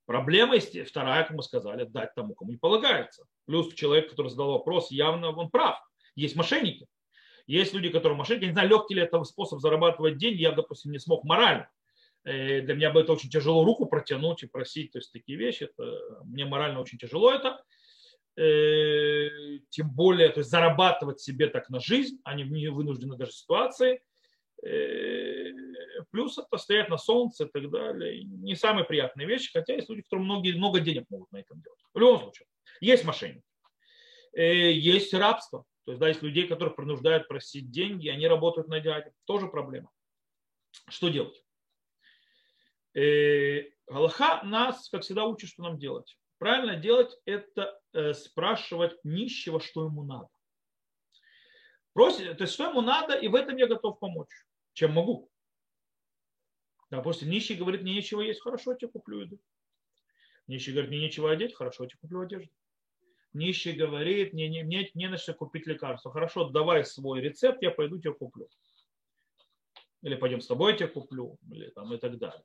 Проблема 0.05 0.59
вторая, 0.59 1.23
как 1.23 1.35
мы 1.35 1.41
сказали, 1.41 1.85
дать 1.85 2.13
тому, 2.13 2.35
кому 2.35 2.51
не 2.51 2.57
полагается. 2.57 3.25
Плюс 3.45 3.73
человек, 3.73 4.09
который 4.09 4.29
задал 4.29 4.51
вопрос, 4.51 4.91
явно 4.91 5.31
он 5.31 5.49
прав. 5.49 5.79
Есть 6.15 6.35
мошенники. 6.35 6.85
Есть 7.45 7.73
люди, 7.73 7.89
которые 7.89 8.17
мошенники. 8.17 8.43
Я 8.43 8.47
не 8.49 8.53
знаю, 8.53 8.69
легкий 8.69 8.95
ли 8.95 9.01
это 9.01 9.23
способ 9.23 9.59
зарабатывать 9.59 10.17
деньги. 10.17 10.41
Я, 10.41 10.51
допустим, 10.51 10.91
не 10.91 10.99
смог 10.99 11.23
морально. 11.23 11.69
Э, 12.23 12.61
для 12.61 12.73
меня 12.73 12.91
бы 12.91 13.01
это 13.01 13.13
очень 13.13 13.29
тяжело 13.29 13.65
руку 13.65 13.85
протянуть 13.85 14.43
и 14.43 14.47
просить. 14.47 14.91
То 14.91 14.99
есть 14.99 15.11
такие 15.11 15.37
вещи. 15.37 15.63
Это, 15.65 16.23
мне 16.23 16.45
морально 16.45 16.79
очень 16.79 16.97
тяжело 16.97 17.31
это. 17.31 17.63
Э, 18.37 19.29
тем 19.69 19.91
более, 19.91 20.29
то 20.29 20.39
есть 20.39 20.49
зарабатывать 20.49 21.19
себе 21.19 21.47
так 21.47 21.69
на 21.69 21.79
жизнь, 21.79 22.19
а 22.23 22.33
не 22.33 22.43
в 22.45 22.73
вынужденной 22.73 23.17
даже 23.17 23.33
ситуации. 23.33 24.01
Э, 24.65 25.51
плюс 26.11 26.37
это 26.37 26.57
стоять 26.57 26.89
на 26.89 26.97
солнце 26.97 27.43
и 27.43 27.49
так 27.49 27.69
далее. 27.69 28.23
Не 28.23 28.55
самые 28.55 28.85
приятные 28.85 29.27
вещи, 29.27 29.51
хотя 29.51 29.73
есть 29.73 29.89
люди, 29.89 30.03
которые 30.03 30.23
многие, 30.23 30.53
много 30.53 30.79
денег 30.79 31.05
могут 31.09 31.31
на 31.33 31.37
этом 31.37 31.61
делать. 31.61 31.79
В 31.93 31.99
любом 31.99 32.19
случае, 32.19 32.47
есть 32.79 33.03
мошенники. 33.03 33.43
Есть 34.35 35.13
рабство. 35.13 35.65
То 35.85 35.91
есть, 35.91 35.99
да, 35.99 36.07
есть 36.07 36.21
людей, 36.21 36.47
которых 36.47 36.75
принуждают 36.75 37.27
просить 37.27 37.69
деньги, 37.69 38.07
они 38.07 38.27
работают 38.27 38.67
на 38.69 38.79
дяде. 38.79 39.13
Тоже 39.25 39.47
проблема. 39.47 39.91
Что 40.87 41.09
делать? 41.09 41.43
Э, 42.93 43.63
Галаха 43.87 44.43
нас, 44.43 44.89
как 44.89 45.01
всегда, 45.01 45.25
учит, 45.25 45.49
что 45.49 45.63
нам 45.63 45.77
делать. 45.77 46.17
Правильно 46.37 46.77
делать– 46.77 47.15
это 47.25 47.79
э, 47.93 48.13
спрашивать 48.13 48.97
нищего, 49.03 49.59
что 49.59 49.85
ему 49.85 50.03
надо. 50.03 50.29
Просит, 51.93 52.37
то 52.37 52.43
есть, 52.43 52.53
что 52.53 52.69
ему 52.69 52.81
надо, 52.81 53.15
и 53.15 53.27
в 53.27 53.35
этом 53.35 53.57
я 53.57 53.67
готов 53.67 53.99
помочь, 53.99 54.45
чем 54.73 54.93
могу. 54.93 55.29
Допустим, 56.89 57.29
нищий 57.29 57.55
говорит, 57.55 57.81
мне 57.81 57.95
нечего 57.95 58.21
есть, 58.21 58.41
хорошо, 58.41 58.71
я 58.71 58.77
тебе 58.77 58.91
куплю 58.91 59.21
еду. 59.21 59.39
Нищий 60.47 60.71
говорит, 60.71 60.89
мне 60.91 61.01
нечего 61.01 61.31
одеть, 61.31 61.55
хорошо, 61.55 61.83
я 61.83 61.89
тебе 61.89 61.99
куплю 61.99 62.21
одежду 62.21 62.53
нищий 63.33 63.73
говорит, 63.73 64.33
мне, 64.33 64.47
не, 64.47 64.63
мне 64.63 64.89
не 64.93 65.07
на 65.07 65.17
что 65.17 65.33
купить 65.33 65.67
лекарство. 65.67 66.11
Хорошо, 66.11 66.49
давай 66.49 66.85
свой 66.85 67.21
рецепт, 67.21 67.61
я 67.61 67.71
пойду 67.71 67.99
тебе 67.99 68.13
куплю. 68.13 68.47
Или 70.01 70.15
пойдем 70.15 70.41
с 70.41 70.47
тобой 70.47 70.73
я 70.73 70.77
тебе 70.77 70.87
куплю, 70.89 71.37
или 71.49 71.69
там 71.69 71.93
и 71.93 71.97
так 71.97 72.17
далее. 72.17 72.43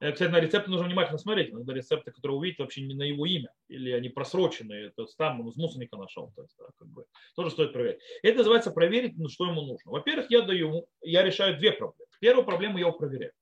Э, 0.00 0.12
кстати, 0.12 0.30
на 0.30 0.40
рецепт 0.40 0.68
нужно 0.68 0.86
внимательно 0.86 1.18
смотреть. 1.18 1.50
Иногда 1.50 1.72
рецепты, 1.72 2.12
которые 2.12 2.36
увидите, 2.36 2.62
вообще 2.62 2.82
не 2.82 2.94
на 2.94 3.02
его 3.02 3.26
имя. 3.26 3.50
Или 3.68 3.90
они 3.90 4.08
просроченные. 4.08 4.90
То 4.90 5.02
есть 5.02 5.16
там 5.16 5.40
он 5.40 5.48
из 5.48 5.56
мусорника 5.56 5.96
нашел. 5.96 6.32
То 6.36 6.42
есть, 6.42 6.54
да, 6.58 6.66
как 6.78 6.88
бы, 6.88 7.06
тоже 7.36 7.50
стоит 7.50 7.72
проверить. 7.72 8.00
Это 8.22 8.38
называется 8.38 8.70
проверить, 8.70 9.16
ну, 9.16 9.28
что 9.28 9.46
ему 9.46 9.62
нужно. 9.62 9.92
Во-первых, 9.92 10.30
я 10.30 10.42
даю, 10.42 10.86
я 11.00 11.22
решаю 11.22 11.56
две 11.58 11.72
проблемы. 11.72 12.06
Первую 12.20 12.44
проблему 12.44 12.78
я 12.78 12.86
его 12.86 12.92
проверяю. 12.92 13.32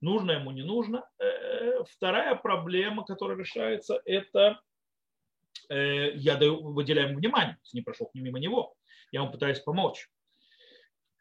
Нужно 0.00 0.32
ему, 0.32 0.50
не 0.50 0.62
нужно. 0.62 1.08
Э, 1.18 1.84
вторая 1.84 2.34
проблема, 2.34 3.04
которая 3.04 3.38
решается, 3.38 4.00
это 4.04 4.60
я 5.68 6.36
даю, 6.36 6.62
выделяю 6.72 7.08
ему 7.08 7.18
внимание, 7.18 7.58
не 7.72 7.82
прошел 7.82 8.10
мимо 8.14 8.38
него, 8.38 8.74
я 9.12 9.20
ему 9.20 9.30
пытаюсь 9.30 9.60
помочь. 9.60 10.08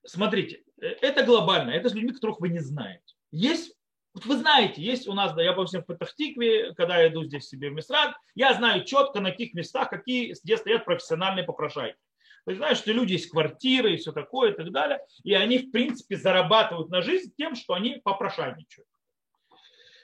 Смотрите, 0.06 0.64
э, 0.82 0.88
это 1.02 1.24
глобально, 1.24 1.72
это 1.72 1.90
с 1.90 1.94
людьми, 1.94 2.14
которых 2.14 2.40
вы 2.40 2.50
не 2.50 2.60
знаете. 2.60 3.16
Есть, 3.32 3.76
вы 4.14 4.38
знаете, 4.38 4.82
есть 4.82 5.08
у 5.08 5.14
нас, 5.14 5.34
да, 5.34 5.44
я 5.44 5.54
по 5.54 5.66
всем 5.66 5.82
в 5.82 5.88
Патахтикве, 5.88 6.74
когда 6.74 7.00
я 7.00 7.10
иду 7.10 7.24
здесь 7.24 7.48
себе 7.48 7.70
в 7.70 7.74
Мисрат, 7.74 8.16
я 8.36 8.54
знаю 8.54 8.86
четко, 8.86 9.20
на 9.20 9.32
каких 9.32 9.54
местах, 9.54 9.90
какие 9.90 10.36
где 10.44 10.58
стоят 10.58 10.86
профессиональные 10.86 11.44
попрошайки. 11.44 11.98
Ты 12.46 12.56
знаешь, 12.56 12.78
что 12.78 12.92
люди 12.92 13.14
есть 13.14 13.30
квартиры 13.30 13.94
и 13.94 13.98
все 13.98 14.12
такое 14.12 14.52
и 14.52 14.56
так 14.56 14.72
далее, 14.72 15.00
и 15.24 15.34
они, 15.34 15.58
в 15.58 15.72
принципе, 15.72 16.16
зарабатывают 16.16 16.90
на 16.90 17.02
жизнь 17.02 17.34
тем, 17.36 17.56
что 17.56 17.74
они 17.74 18.00
попрошайничают. 18.04 18.88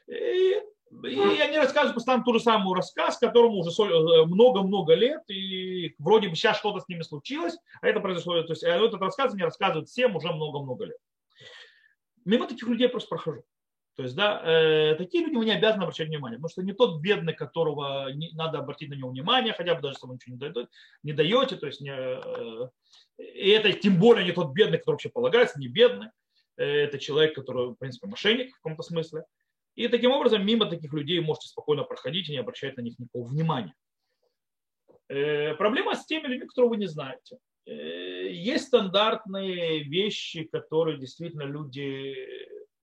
И 0.08 0.60
и 1.04 1.42
они 1.42 1.58
рассказывают 1.58 1.96
постоянно 1.96 2.24
ту 2.24 2.34
же 2.34 2.40
самую 2.40 2.76
рассказ, 2.76 3.18
которому 3.18 3.58
уже 3.58 3.72
э, 3.72 4.26
много-много 4.26 4.94
лет, 4.94 5.22
и 5.30 5.96
вроде 6.00 6.30
бы 6.30 6.36
сейчас 6.36 6.58
что-то 6.58 6.80
с 6.80 6.88
ними 6.88 7.02
случилось, 7.02 7.58
а 7.82 7.88
это 7.88 8.00
произошло, 8.00 8.42
то 8.44 8.52
есть 8.52 8.64
а 8.64 8.70
этот 8.70 9.02
рассказ 9.02 9.34
мне 9.34 9.46
рассказывают 9.46 9.90
всем 9.90 10.16
уже 10.16 10.32
много-много 10.32 10.86
лет. 10.86 10.98
Мимо 12.26 12.48
таких 12.48 12.68
людей 12.68 12.90
просто 12.90 13.10
прохожу. 13.10 13.44
То 13.96 14.04
есть, 14.04 14.16
да, 14.16 14.42
э, 14.44 14.96
такие 14.96 15.26
люди 15.26 15.36
вы 15.36 15.46
не 15.46 15.52
обязаны 15.52 15.84
обращать 15.84 16.08
внимание, 16.08 16.38
потому 16.38 16.50
что 16.50 16.64
не 16.64 16.74
тот 16.74 17.02
бедный, 17.02 17.34
которого 17.34 18.12
не, 18.14 18.32
надо 18.34 18.60
обратить 18.60 18.90
на 18.90 18.94
него 18.94 19.10
внимание, 19.10 19.54
хотя 19.54 19.76
бы 19.76 19.82
даже 19.82 19.96
если 19.96 20.08
вы 20.08 20.14
ничего 20.16 20.34
не 20.34 20.40
даете, 20.40 20.70
не 21.04 21.14
даете, 21.14 21.56
то 21.58 21.68
есть 21.68 21.82
не, 21.82 21.92
э, 21.92 22.70
и 23.18 23.50
это 23.50 23.72
тем 23.74 24.00
более 24.00 24.26
не 24.26 24.32
тот 24.32 24.54
бедный, 24.54 24.78
который 24.78 24.96
вообще 24.96 25.10
полагается, 25.10 25.60
не 25.60 25.68
бедный, 25.68 26.08
э, 26.58 26.64
это 26.64 27.00
человек, 27.00 27.36
который, 27.36 27.72
в 27.72 27.76
принципе, 27.76 28.08
мошенник 28.08 28.52
в 28.52 28.56
каком-то 28.56 28.84
смысле. 28.84 29.26
И 29.76 29.88
таким 29.88 30.12
образом 30.12 30.46
мимо 30.46 30.66
таких 30.66 30.94
людей 30.94 31.20
можете 31.22 31.48
спокойно 31.48 31.84
проходить 31.84 32.30
и 32.30 32.32
не 32.32 32.40
обращать 32.40 32.78
на 32.78 32.82
них 32.82 33.00
никакого 33.00 33.28
внимания. 33.28 33.74
Э, 35.08 35.56
проблема 35.56 35.96
с 35.96 36.06
теми 36.06 36.28
людьми, 36.28 36.48
которые 36.48 36.70
вы 36.70 36.78
не 36.78 36.88
знаете. 36.88 37.38
Э, 37.66 38.32
есть 38.32 38.68
стандартные 38.68 39.84
вещи, 39.84 40.44
которые 40.44 40.98
действительно 40.98 41.44
люди 41.44 42.16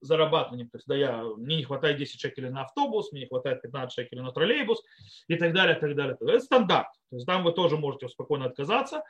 зарабатывают. 0.01 0.71
То 0.71 0.77
есть, 0.77 0.87
да, 0.87 0.95
я, 0.95 1.23
мне 1.23 1.57
не 1.57 1.63
хватает 1.63 1.97
10 1.97 2.19
шекелей 2.19 2.49
на 2.49 2.63
автобус, 2.63 3.11
мне 3.11 3.21
не 3.21 3.27
хватает 3.27 3.61
15 3.61 3.93
шекелей 3.93 4.23
на 4.23 4.31
троллейбус 4.31 4.81
и 5.27 5.35
так 5.35 5.53
далее, 5.53 5.75
и 5.75 5.79
так 5.79 5.95
далее. 5.95 6.15
Это 6.19 6.39
стандарт. 6.39 6.87
То 7.09 7.15
есть 7.15 7.25
там 7.25 7.43
вы 7.43 7.51
тоже 7.51 7.77
можете 7.77 8.07
спокойно 8.07 8.45
отказаться. 8.45 9.03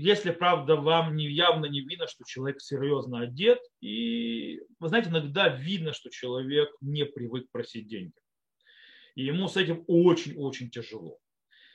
Если, 0.00 0.30
правда, 0.30 0.76
вам 0.76 1.16
не, 1.16 1.28
явно 1.28 1.66
не 1.66 1.80
видно, 1.80 2.06
что 2.06 2.22
человек 2.24 2.60
серьезно 2.60 3.22
одет, 3.22 3.58
и, 3.80 4.60
вы 4.78 4.88
знаете, 4.88 5.10
иногда 5.10 5.48
видно, 5.48 5.92
что 5.92 6.08
человек 6.08 6.70
не 6.80 7.04
привык 7.04 7.50
просить 7.50 7.88
деньги. 7.88 8.14
И 9.16 9.24
ему 9.24 9.48
с 9.48 9.56
этим 9.56 9.82
очень-очень 9.88 10.70
тяжело. 10.70 11.18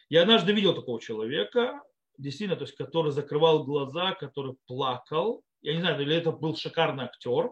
Я 0.08 0.22
однажды 0.22 0.54
видел 0.54 0.74
такого 0.74 1.02
человека, 1.02 1.82
действительно, 2.18 2.56
то 2.56 2.64
есть, 2.64 2.78
который 2.78 3.12
закрывал 3.12 3.66
глаза, 3.66 4.14
который 4.14 4.56
плакал. 4.68 5.44
Я 5.62 5.74
не 5.74 5.82
знаю, 5.82 6.02
или 6.02 6.16
это 6.16 6.32
был 6.32 6.56
шикарный 6.56 7.04
актер, 7.04 7.50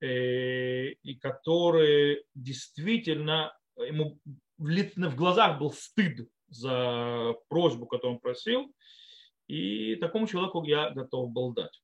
э, 0.00 0.90
и 0.92 1.14
который 1.16 2.22
действительно, 2.36 3.52
ему 3.76 4.20
в 4.58 5.16
глазах 5.16 5.58
был 5.58 5.72
стыд 5.72 6.28
за 6.46 7.34
просьбу, 7.48 7.86
которую 7.86 8.14
он 8.14 8.20
просил, 8.20 8.72
и 9.48 9.96
такому 9.96 10.26
человеку 10.26 10.62
я 10.64 10.90
готов 10.90 11.30
был 11.30 11.52
дать. 11.52 11.82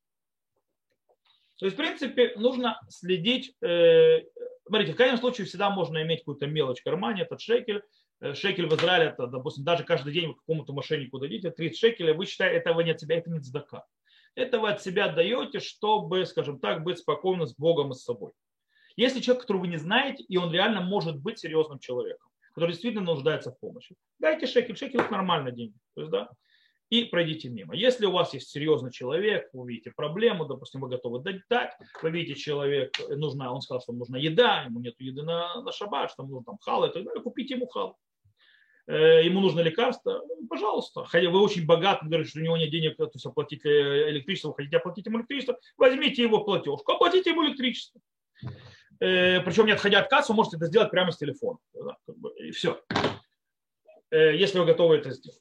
То 1.58 1.66
есть, 1.66 1.76
в 1.76 1.80
принципе, 1.80 2.34
нужно 2.36 2.80
следить. 2.88 3.54
Э, 3.62 4.20
смотрите, 4.66 4.92
в 4.92 4.96
крайнем 4.96 5.18
случае 5.18 5.46
всегда 5.46 5.70
можно 5.70 6.02
иметь 6.02 6.20
какую-то 6.20 6.46
мелочь 6.46 6.80
в 6.80 6.84
кармане, 6.84 7.22
этот 7.22 7.40
шекель. 7.40 7.82
Э, 8.20 8.34
шекель 8.34 8.66
в 8.66 8.74
Израиле, 8.74 9.10
это, 9.10 9.26
допустим, 9.26 9.64
даже 9.64 9.84
каждый 9.84 10.12
день 10.12 10.28
вы 10.28 10.34
какому-то 10.34 10.72
мошеннику 10.72 11.18
дадите 11.18 11.50
30 11.50 11.78
шекелей, 11.78 12.12
вы 12.12 12.26
считаете, 12.26 12.56
этого 12.56 12.80
не 12.80 12.90
от 12.90 13.00
себя, 13.00 13.16
это 13.16 13.30
не 13.30 13.40
цдака. 13.40 13.86
Это 14.34 14.58
вы 14.58 14.70
от 14.70 14.82
себя 14.82 15.08
даете, 15.08 15.60
чтобы, 15.60 16.26
скажем 16.26 16.58
так, 16.58 16.82
быть 16.82 16.98
спокойно 16.98 17.46
с 17.46 17.54
Богом 17.54 17.92
и 17.92 17.94
с 17.94 18.02
собой. 18.02 18.32
Если 18.96 19.20
человек, 19.20 19.42
которого 19.42 19.62
вы 19.62 19.68
не 19.68 19.76
знаете, 19.76 20.24
и 20.24 20.36
он 20.36 20.52
реально 20.52 20.80
может 20.80 21.16
быть 21.20 21.38
серьезным 21.38 21.78
человеком, 21.78 22.30
который 22.52 22.70
действительно 22.70 23.04
нуждается 23.04 23.52
в 23.52 23.58
помощи, 23.58 23.96
дайте 24.18 24.46
шекель. 24.46 24.76
Шекель– 24.76 25.00
это 25.02 25.10
нормальные 25.10 25.54
деньги. 25.54 25.76
То 25.94 26.00
есть, 26.00 26.10
да, 26.10 26.30
и 26.94 27.04
пройдите 27.04 27.48
мимо. 27.48 27.74
Если 27.74 28.06
у 28.06 28.12
вас 28.12 28.34
есть 28.34 28.50
серьезный 28.50 28.92
человек, 28.92 29.48
вы 29.52 29.68
видите 29.72 29.92
проблему, 29.94 30.44
допустим, 30.46 30.80
вы 30.80 30.88
готовы 30.88 31.20
дать, 31.20 31.72
вы 32.02 32.10
видите 32.10 32.38
человек, 32.38 32.92
нужна, 33.08 33.52
он 33.52 33.60
сказал, 33.60 33.80
что 33.80 33.92
нужна 33.92 34.18
еда, 34.18 34.62
ему 34.62 34.80
нет 34.80 34.94
еды 34.98 35.22
на, 35.22 35.62
на 35.62 35.72
шаббат, 35.72 36.10
что 36.10 36.22
ему 36.22 36.34
нужно 36.34 36.52
там 36.52 36.58
хал 36.60 36.84
и 36.84 36.92
так 36.92 37.04
далее, 37.04 37.22
купите 37.22 37.54
ему 37.54 37.66
хал. 37.66 37.96
Э, 38.86 39.24
ему 39.24 39.40
нужно 39.40 39.60
лекарство, 39.60 40.22
пожалуйста. 40.48 41.04
Хотя 41.04 41.30
вы 41.30 41.40
очень 41.40 41.66
богаты, 41.66 42.06
говорите, 42.06 42.30
что 42.30 42.40
у 42.40 42.42
него 42.42 42.56
нет 42.56 42.70
денег, 42.70 42.96
то 42.96 43.10
есть 43.12 43.26
оплатить 43.26 43.64
электричество, 43.64 44.48
вы 44.48 44.54
хотите 44.54 44.76
оплатить 44.76 45.06
ему 45.06 45.18
электричество, 45.18 45.58
возьмите 45.76 46.22
его 46.22 46.44
платежку, 46.44 46.92
оплатите 46.92 47.30
ему 47.30 47.46
электричество. 47.46 48.00
Э, 49.00 49.40
Причем 49.40 49.66
не 49.66 49.72
отходя 49.72 50.00
от 50.00 50.08
кассы, 50.08 50.32
вы 50.32 50.36
можете 50.36 50.56
это 50.58 50.66
сделать 50.66 50.90
прямо 50.90 51.12
с 51.12 51.16
телефона. 51.16 51.58
И 52.38 52.50
все. 52.50 52.80
Э, 54.10 54.36
если 54.36 54.58
вы 54.58 54.66
готовы 54.66 54.96
это 54.96 55.10
сделать. 55.10 55.40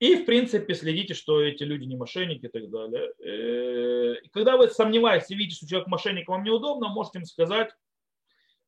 И, 0.00 0.14
в 0.14 0.26
принципе, 0.26 0.74
следите, 0.74 1.14
что 1.14 1.42
эти 1.42 1.64
люди 1.64 1.84
не 1.84 1.96
мошенники 1.96 2.46
и 2.46 2.48
так 2.48 2.70
далее. 2.70 3.12
Э, 3.18 4.20
и 4.22 4.28
когда 4.28 4.56
вы 4.56 4.68
сомневаетесь 4.68 5.30
и 5.30 5.34
видите, 5.34 5.56
что 5.56 5.66
человек 5.66 5.88
мошенник, 5.88 6.28
вам 6.28 6.44
неудобно, 6.44 6.88
можете 6.88 7.18
им 7.18 7.24
сказать, 7.24 7.70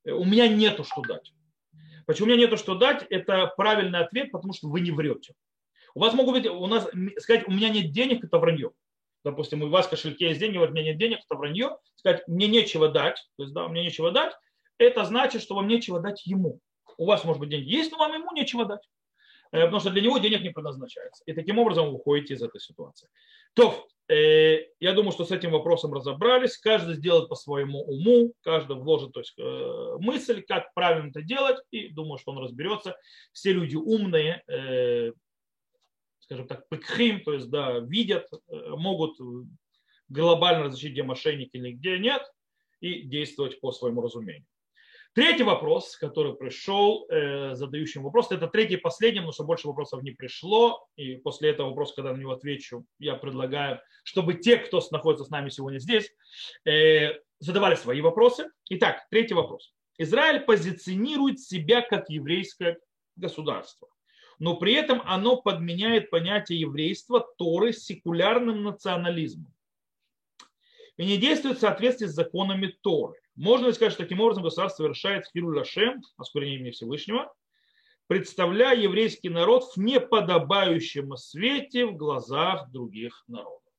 «Э, 0.03 0.11
у 0.11 0.25
меня 0.25 0.49
нету 0.49 0.83
что 0.83 1.01
дать. 1.01 1.33
Почему 2.05 2.27
у 2.27 2.29
меня 2.31 2.41
нету 2.41 2.57
что 2.57 2.75
дать? 2.75 3.05
Это 3.09 3.47
правильный 3.55 3.99
ответ, 3.99 4.31
потому 4.31 4.53
что 4.53 4.67
вы 4.67 4.81
не 4.81 4.91
врете. 4.91 5.33
У 5.93 6.01
вас 6.01 6.13
могут 6.13 6.35
быть, 6.35 6.47
у 6.47 6.67
нас 6.67 6.87
сказать, 7.19 7.47
у 7.47 7.51
меня 7.51 7.69
нет 7.69 7.91
денег, 7.91 8.23
это 8.23 8.37
вранье. 8.37 8.71
Допустим, 9.23 9.61
у 9.61 9.69
вас 9.69 9.85
в 9.85 9.89
кошельке 9.89 10.29
есть 10.29 10.39
деньги, 10.39 10.57
у 10.57 10.67
меня 10.67 10.83
нет 10.83 10.97
денег, 10.97 11.19
это 11.23 11.35
вранье. 11.35 11.77
Сказать, 11.95 12.27
мне 12.27 12.47
нечего 12.47 12.89
дать, 12.89 13.17
то 13.37 13.43
есть, 13.43 13.53
да, 13.53 13.67
мне 13.67 13.83
нечего 13.83 14.11
дать, 14.11 14.33
это 14.77 15.05
значит, 15.05 15.41
что 15.41 15.55
вам 15.55 15.67
нечего 15.67 15.99
дать 15.99 16.25
ему. 16.25 16.59
У 16.97 17.05
вас, 17.05 17.23
может 17.23 17.39
быть, 17.39 17.49
деньги 17.49 17.69
есть, 17.69 17.91
но 17.91 17.99
вам 17.99 18.13
ему 18.13 18.31
нечего 18.33 18.65
дать. 18.65 18.81
Э, 19.51 19.65
потому 19.65 19.79
что 19.79 19.89
для 19.89 20.01
него 20.01 20.17
денег 20.17 20.41
не 20.41 20.49
предназначается. 20.49 21.23
И 21.25 21.33
таким 21.33 21.59
образом 21.59 21.87
вы 21.87 21.93
уходите 21.95 22.33
из 22.33 22.41
этой 22.41 22.59
ситуации. 22.59 23.07
То, 23.53 23.87
Э, 24.11 24.65
я 24.81 24.91
думаю, 24.91 25.13
что 25.13 25.23
с 25.23 25.31
этим 25.31 25.51
вопросом 25.51 25.93
разобрались. 25.93 26.57
Каждый 26.57 26.95
сделает 26.95 27.29
по 27.29 27.35
своему 27.35 27.81
уму, 27.81 28.33
каждый 28.41 28.75
вложит 28.75 29.13
то 29.13 29.21
есть, 29.21 29.33
э, 29.37 29.95
мысль, 29.99 30.41
как 30.41 30.73
правильно 30.73 31.09
это 31.09 31.21
делать, 31.21 31.57
и 31.71 31.87
думаю, 31.87 32.17
что 32.17 32.31
он 32.31 32.39
разберется. 32.39 32.97
Все 33.31 33.53
люди 33.53 33.77
умные, 33.77 34.43
э, 34.47 35.13
скажем 36.19 36.45
так, 36.45 36.67
пекхим, 36.67 37.23
то 37.23 37.33
есть 37.33 37.49
да, 37.49 37.79
видят, 37.79 38.27
могут 38.49 39.17
глобально 40.09 40.65
различить, 40.65 40.91
где 40.91 41.03
мошенники 41.03 41.55
или 41.55 41.71
где 41.71 41.97
нет, 41.97 42.21
и 42.81 43.03
действовать 43.03 43.61
по 43.61 43.71
своему 43.71 44.01
разумению. 44.01 44.45
Третий 45.13 45.43
вопрос, 45.43 45.97
который 45.97 46.35
пришел, 46.35 47.05
э, 47.09 47.53
задающим 47.53 48.03
вопрос, 48.03 48.31
это 48.31 48.47
третий 48.47 48.77
последний, 48.77 49.19
потому 49.19 49.33
что 49.33 49.43
больше 49.43 49.67
вопросов 49.67 50.03
не 50.03 50.11
пришло. 50.11 50.87
И 50.95 51.17
после 51.17 51.49
этого 51.49 51.69
вопроса, 51.69 51.95
когда 51.97 52.13
на 52.13 52.17
него 52.17 52.31
отвечу, 52.31 52.85
я 52.97 53.15
предлагаю, 53.15 53.81
чтобы 54.03 54.35
те, 54.35 54.55
кто 54.55 54.81
находится 54.91 55.25
с 55.25 55.29
нами 55.29 55.49
сегодня 55.49 55.79
здесь, 55.79 56.09
э, 56.65 57.19
задавали 57.39 57.75
свои 57.75 57.99
вопросы. 57.99 58.49
Итак, 58.69 59.05
третий 59.09 59.33
вопрос. 59.33 59.73
Израиль 59.97 60.39
позиционирует 60.45 61.41
себя 61.41 61.81
как 61.81 62.09
еврейское 62.09 62.79
государство, 63.17 63.89
но 64.39 64.55
при 64.55 64.73
этом 64.75 65.01
оно 65.03 65.41
подменяет 65.41 66.09
понятие 66.09 66.61
еврейства 66.61 67.27
Торы 67.37 67.73
секулярным 67.73 68.63
национализмом 68.63 69.53
и 71.01 71.05
не 71.05 71.17
действует 71.17 71.57
в 71.57 71.61
соответствии 71.61 72.05
с 72.05 72.13
законами 72.13 72.67
Торы. 72.83 73.19
Можно 73.33 73.73
сказать, 73.73 73.93
что 73.93 74.03
таким 74.03 74.21
образом 74.21 74.43
государство 74.43 74.83
совершает 74.83 75.25
хиру 75.33 75.47
лашем, 75.47 76.03
осквернение 76.15 76.71
Всевышнего, 76.71 77.33
представляя 78.05 78.77
еврейский 78.77 79.29
народ 79.29 79.63
в 79.63 79.77
неподобающем 79.77 81.17
свете 81.17 81.87
в 81.87 81.97
глазах 81.97 82.69
других 82.69 83.23
народов. 83.27 83.73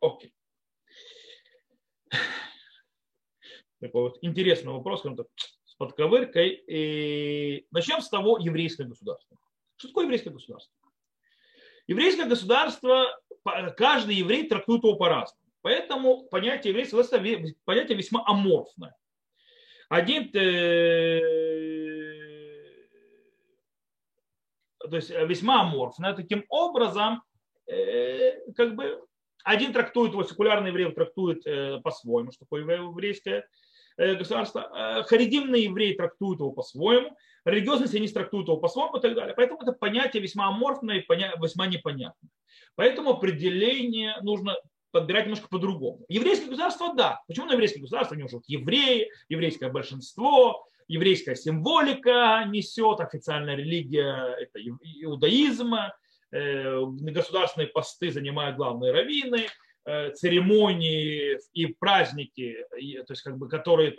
Окей. 0.00 0.34
Такой 3.80 4.02
вот 4.02 4.18
интересный 4.22 4.72
вопрос, 4.72 5.02
так, 5.02 5.28
с 5.64 5.74
подковыркой. 5.76 6.64
И 6.66 7.68
начнем 7.70 8.00
с 8.00 8.08
того 8.08 8.38
еврейское 8.38 8.84
государство. 8.84 9.38
Что 9.76 9.88
такое 9.88 10.06
еврейское 10.06 10.30
государство? 10.30 10.74
Еврейское 11.86 12.26
государство, 12.26 13.16
каждый 13.76 14.16
еврей 14.16 14.48
трактует 14.48 14.82
его 14.82 14.96
по-разному. 14.96 15.43
Поэтому 15.64 16.24
понятие 16.24 16.72
еврейства 16.72 17.00
это 17.00 17.18
понятие 17.64 17.96
весьма 17.96 18.22
аморфное. 18.26 18.94
Один, 19.88 20.24
э, 20.34 21.20
то 24.78 24.94
есть 24.94 25.08
весьма 25.08 25.62
аморфное. 25.62 26.12
Таким 26.12 26.44
образом, 26.50 27.22
э, 27.66 28.52
как 28.52 28.74
бы 28.74 29.02
один 29.42 29.72
трактует 29.72 30.12
его, 30.12 30.22
секулярный 30.24 30.68
еврей 30.68 30.92
трактует 30.92 31.46
э, 31.46 31.80
по-своему, 31.82 32.30
что 32.30 32.44
такое 32.44 32.60
еврейское 32.60 33.48
государство. 33.96 35.02
Харидимный 35.08 35.62
еврей 35.62 35.94
трактует 35.94 36.40
его 36.40 36.52
по-своему, 36.52 37.16
религиозный 37.46 37.88
сионист 37.88 38.12
трактует 38.12 38.48
его 38.48 38.58
по-своему 38.58 38.98
и 38.98 39.00
так 39.00 39.14
далее. 39.14 39.34
Поэтому 39.34 39.62
это 39.62 39.72
понятие 39.72 40.22
весьма 40.22 40.48
аморфное 40.48 40.98
и 40.98 41.06
весьма 41.40 41.68
непонятное. 41.68 42.30
Поэтому 42.74 43.12
определение 43.12 44.18
нужно 44.20 44.56
подбирать 44.94 45.24
немножко 45.24 45.48
по-другому. 45.48 46.04
Еврейское 46.08 46.46
государство, 46.46 46.94
да. 46.94 47.20
Почему 47.26 47.46
на 47.46 47.52
еврейское 47.54 47.80
государство? 47.80 48.14
Они 48.14 48.22
уже 48.22 48.38
евреи, 48.46 49.10
еврейское 49.28 49.68
большинство, 49.68 50.64
еврейская 50.86 51.34
символика 51.34 52.44
несет, 52.46 53.00
официальная 53.00 53.56
религия– 53.56 54.36
это 54.40 54.60
иудаизм, 55.02 55.74
э, 56.30 56.80
государственные 57.10 57.68
посты 57.68 58.12
занимают 58.12 58.56
главные 58.56 58.92
раввины, 58.92 59.48
э, 59.84 60.12
церемонии 60.12 61.40
и 61.52 61.66
праздники, 61.66 62.64
то 62.70 63.12
есть 63.12 63.22
как 63.22 63.36
бы, 63.36 63.48
которые, 63.48 63.92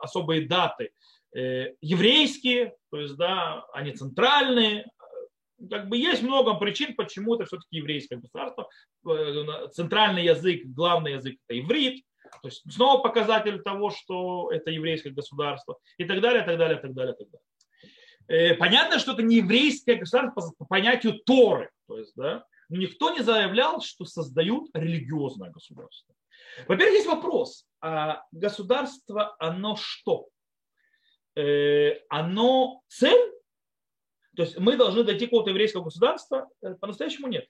особые 0.00 0.46
даты 0.46 0.92
э, 1.34 1.74
еврейские, 1.80 2.76
то 2.92 3.00
есть 3.00 3.16
да, 3.16 3.64
они 3.72 3.90
центральные, 3.90 4.86
как 5.70 5.88
бы 5.88 5.96
есть 5.96 6.22
много 6.22 6.54
причин, 6.54 6.94
почему 6.94 7.34
это 7.34 7.44
все-таки 7.44 7.76
еврейское 7.76 8.16
государство. 8.16 8.68
Э, 9.06 9.68
центральный 9.72 10.24
язык, 10.24 10.62
главный 10.66 11.12
язык 11.12 11.36
это 11.46 11.58
иврит. 11.58 12.04
То 12.42 12.48
есть 12.48 12.62
снова 12.70 13.02
показатель 13.02 13.62
того, 13.62 13.90
что 13.90 14.50
это 14.52 14.70
еврейское 14.70 15.10
государство 15.10 15.78
и 15.96 16.04
так 16.04 16.20
далее, 16.20 16.42
и 16.42 16.46
так 16.46 16.58
далее, 16.58 16.78
так 16.78 16.92
далее, 16.92 17.14
так 17.14 17.28
далее. 17.28 18.52
Э, 18.52 18.54
понятно, 18.54 18.98
что 18.98 19.12
это 19.12 19.22
не 19.22 19.36
еврейское 19.36 19.96
государство 19.96 20.52
по 20.58 20.64
понятию 20.66 21.18
Торы. 21.24 21.70
То 21.86 21.98
есть, 21.98 22.12
да, 22.16 22.44
но 22.68 22.76
никто 22.76 23.10
не 23.10 23.22
заявлял, 23.22 23.80
что 23.80 24.04
создают 24.04 24.68
религиозное 24.74 25.50
государство. 25.50 26.14
Во-первых, 26.66 26.94
есть 26.94 27.06
вопрос. 27.06 27.64
А 27.80 28.22
государство, 28.32 29.34
оно 29.38 29.76
что? 29.76 30.28
Э, 31.34 32.00
оно 32.10 32.82
цель 32.88 33.32
то 34.38 34.44
есть 34.44 34.56
мы 34.56 34.76
должны 34.76 35.02
дойти 35.02 35.24
какого-то 35.24 35.50
еврейского 35.50 35.82
государства, 35.82 36.48
э, 36.62 36.76
по-настоящему 36.76 37.26
нет. 37.26 37.48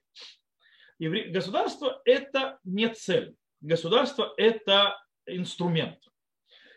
Государство– 0.97 2.01
это 2.05 2.57
не 2.63 2.89
цель. 2.89 3.35
Государство– 3.61 4.33
это 4.37 4.99
инструмент. 5.27 5.99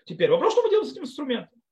Теперь 0.04 0.28
вопрос, 0.28 0.52
что 0.52 0.64
мы 0.64 0.68
делаем 0.68 0.86
с 0.86 0.92
этим 0.92 1.04
инструментом? 1.04 1.62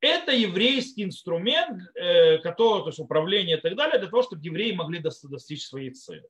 Это 0.00 0.32
еврейский 0.32 1.04
инструмент, 1.04 1.80
э, 1.94 2.38
который, 2.38 2.82
то 2.82 2.88
есть 2.88 2.98
управление 2.98 3.58
и 3.58 3.60
так 3.60 3.76
далее, 3.76 4.00
для 4.00 4.08
того, 4.08 4.22
чтобы 4.24 4.42
евреи 4.42 4.72
могли 4.72 4.98
достичь 4.98 5.64
своей 5.64 5.92
цели. 5.92 6.28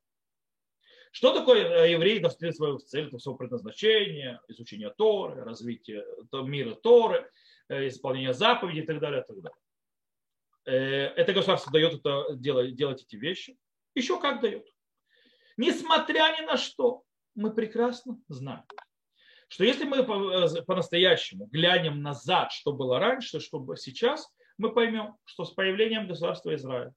Что 1.11 1.33
такое 1.33 1.87
э, 1.87 1.93
евреи 1.93 2.19
достигли 2.19 2.51
своей 2.51 2.77
цели? 2.81 3.09
Это 3.09 3.17
все 3.17 3.33
предназначение, 3.33 4.43
изучение 4.49 4.91
Торы, 4.91 5.43
развитие 5.43 6.05
мира 6.35 6.75
Торы, 6.75 7.31
исполнение 7.71 8.35
заповедей 8.35 8.83
и 8.83 8.87
так 8.87 9.01
далее. 9.01 9.23
И 9.23 9.27
так 9.27 9.41
далее. 9.41 9.59
Э, 10.69 11.15
это 11.17 11.33
государство 11.33 11.73
дает 11.73 11.95
это 11.95 12.27
делать, 12.35 12.75
делать 12.75 13.03
эти 13.03 13.17
вещи. 13.17 13.57
Еще 13.95 14.21
как 14.21 14.43
дает. 14.43 14.67
Несмотря 15.57 16.37
ни 16.39 16.45
на 16.45 16.59
что, 16.59 17.05
мы 17.35 17.55
прекрасно 17.55 18.21
знаем, 18.29 18.65
что 19.49 19.65
если 19.65 19.85
мы 19.85 19.97
э, 19.99 20.63
по-настоящему 20.67 21.47
глянем 21.47 22.03
назад, 22.03 22.53
что 22.53 22.73
было 22.75 22.99
раньше, 22.99 23.41
что 23.41 23.65
сейчас, 23.77 24.29
мы 24.59 24.75
поймем, 24.75 25.17
что 25.25 25.47
с 25.47 25.53
появлением 25.53 26.07
государства 26.07 26.55
Израиль 26.55 26.93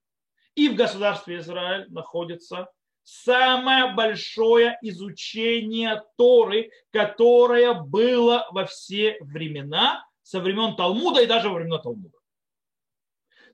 и 0.55 0.67
в 0.67 0.75
государстве 0.75 1.37
Израиль 1.37 1.89
находится 1.89 2.69
самое 3.03 3.93
большое 3.93 4.77
изучение 4.81 6.03
Торы, 6.17 6.71
которое 6.91 7.73
было 7.73 8.47
во 8.51 8.65
все 8.65 9.17
времена, 9.21 10.05
со 10.23 10.41
времен 10.41 10.75
Талмуда 10.75 11.21
и 11.21 11.25
даже 11.25 11.47
во 11.47 11.55
времена 11.55 11.77
Талмуда. 11.77 12.20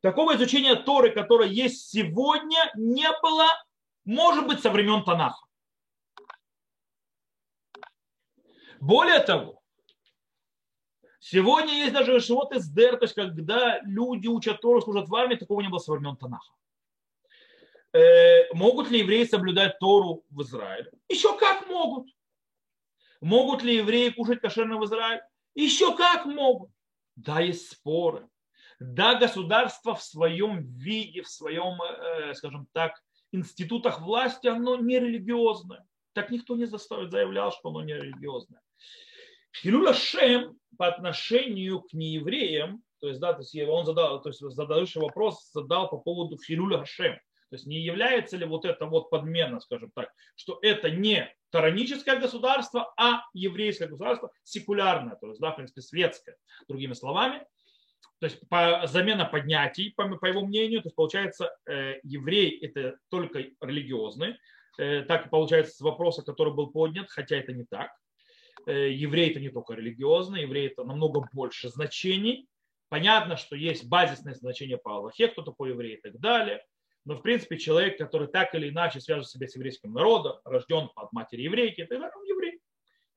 Такого 0.01 0.35
изучения 0.35 0.75
Торы, 0.75 1.11
которое 1.11 1.49
есть 1.49 1.89
сегодня, 1.89 2.71
не 2.75 3.07
было, 3.21 3.47
может 4.05 4.47
быть, 4.47 4.61
со 4.61 4.69
времен 4.69 5.03
Танаха. 5.03 5.45
Более 8.79 9.19
того, 9.19 9.61
сегодня 11.19 11.73
есть 11.73 11.93
даже 11.93 12.19
живот 12.19 12.53
Эсдер, 12.53 12.97
то 12.97 13.05
есть 13.05 13.15
когда 13.15 13.79
люди 13.81 14.27
учат 14.27 14.61
Тору, 14.61 14.81
служат 14.81 15.09
в 15.09 15.15
армии, 15.15 15.35
такого 15.35 15.61
не 15.61 15.69
было 15.69 15.79
со 15.79 15.93
времен 15.93 16.15
Танаха. 16.15 16.53
Э, 17.93 18.53
могут 18.53 18.91
ли 18.91 18.99
евреи 18.99 19.23
соблюдать 19.23 19.79
Тору 19.79 20.23
в 20.29 20.41
Израиле? 20.43 20.91
Еще 21.09 21.35
как 21.37 21.67
могут. 21.67 22.09
Могут 23.21 23.63
ли 23.63 23.77
евреи 23.77 24.09
кушать 24.09 24.41
кошерно 24.41 24.77
в 24.77 24.85
Израиле? 24.85 25.23
Еще 25.55 25.95
как 25.95 26.25
могут. 26.25 26.69
Да, 27.15 27.39
есть 27.39 27.71
споры. 27.71 28.29
Да, 28.79 29.15
государство 29.15 29.95
в 29.95 30.03
своем 30.03 30.63
виде, 30.77 31.23
в 31.23 31.27
своем, 31.27 31.81
э, 31.81 32.33
скажем 32.35 32.67
так, 32.73 32.93
институтах 33.31 34.01
власти, 34.01 34.47
оно 34.47 34.77
не 34.77 34.99
религиозное. 34.99 35.85
Так 36.13 36.29
никто 36.31 36.55
не 36.55 36.65
заявлял, 36.65 37.51
что 37.51 37.69
оно 37.69 37.83
не 37.83 37.93
религиозное. 37.93 38.61
Хилюля 39.61 39.93
Шем 39.93 40.59
по 40.77 40.87
отношению 40.87 41.81
к 41.81 41.93
неевреям, 41.93 42.83
то 42.99 43.07
есть, 43.07 43.19
да, 43.19 43.33
то 43.33 43.41
есть 43.41 43.55
он 43.67 43.85
задал, 43.85 44.21
то 44.21 44.29
есть 44.29 44.39
задающий 44.39 45.01
вопрос 45.01 45.51
задал 45.51 45.89
по 45.89 45.97
поводу 45.97 46.37
Хилюля 46.37 46.85
Шем. 46.85 47.15
То 47.49 47.55
есть 47.55 47.65
не 47.65 47.79
является 47.79 48.35
ли 48.35 48.45
вот 48.45 48.65
это 48.65 48.85
вот 48.85 49.09
подмена, 49.09 49.59
скажем 49.61 49.89
так, 49.95 50.09
что 50.35 50.59
это 50.61 50.91
не 50.91 51.33
тараническое 51.49 52.19
государство, 52.19 52.93
а 52.97 53.21
еврейское 53.33 53.87
государство, 53.87 54.31
секулярное, 54.43 55.15
то 55.15 55.27
есть, 55.27 55.39
да, 55.39 55.51
в 55.51 55.55
принципе, 55.55 55.81
светское, 55.81 56.35
другими 56.67 56.93
словами 56.93 57.45
то 58.19 58.25
есть 58.25 58.39
по, 58.49 58.83
замена 58.87 59.25
поднятий, 59.25 59.93
по, 59.95 60.07
по 60.17 60.25
его 60.25 60.45
мнению, 60.45 60.81
то 60.81 60.87
есть 60.87 60.95
получается, 60.95 61.55
э, 61.67 61.99
еврей 62.03 62.57
это 62.59 62.97
только 63.09 63.45
религиозный, 63.61 64.37
э, 64.79 65.03
так 65.03 65.29
получается 65.29 65.75
с 65.75 65.81
вопроса, 65.81 66.23
который 66.23 66.53
был 66.53 66.71
поднят, 66.71 67.09
хотя 67.09 67.35
это 67.37 67.53
не 67.53 67.65
так. 67.65 67.91
Э, 68.65 68.91
еврей 68.91 69.29
это 69.29 69.39
не 69.39 69.49
только 69.49 69.73
религиозный, 69.73 70.41
еврей 70.41 70.67
это 70.67 70.83
намного 70.83 71.27
больше 71.31 71.69
значений. 71.69 72.47
Понятно, 72.89 73.37
что 73.37 73.55
есть 73.55 73.87
базисное 73.87 74.33
значение 74.33 74.77
по 74.77 74.95
Аллахе, 74.95 75.27
кто 75.27 75.43
такой 75.43 75.69
еврей 75.69 75.95
и 75.95 76.01
так 76.01 76.19
далее. 76.19 76.63
но 77.05 77.15
в 77.15 77.21
принципе 77.21 77.57
человек, 77.57 77.97
который 77.97 78.27
так 78.27 78.53
или 78.55 78.69
иначе 78.69 78.99
связывает 78.99 79.29
себя 79.29 79.47
с 79.47 79.55
еврейским 79.55 79.93
народом, 79.93 80.39
рожден 80.43 80.89
от 80.95 81.13
матери 81.13 81.43
еврейки, 81.43 81.81
это 81.81 81.95
он 81.95 82.23
еврей. 82.25 82.59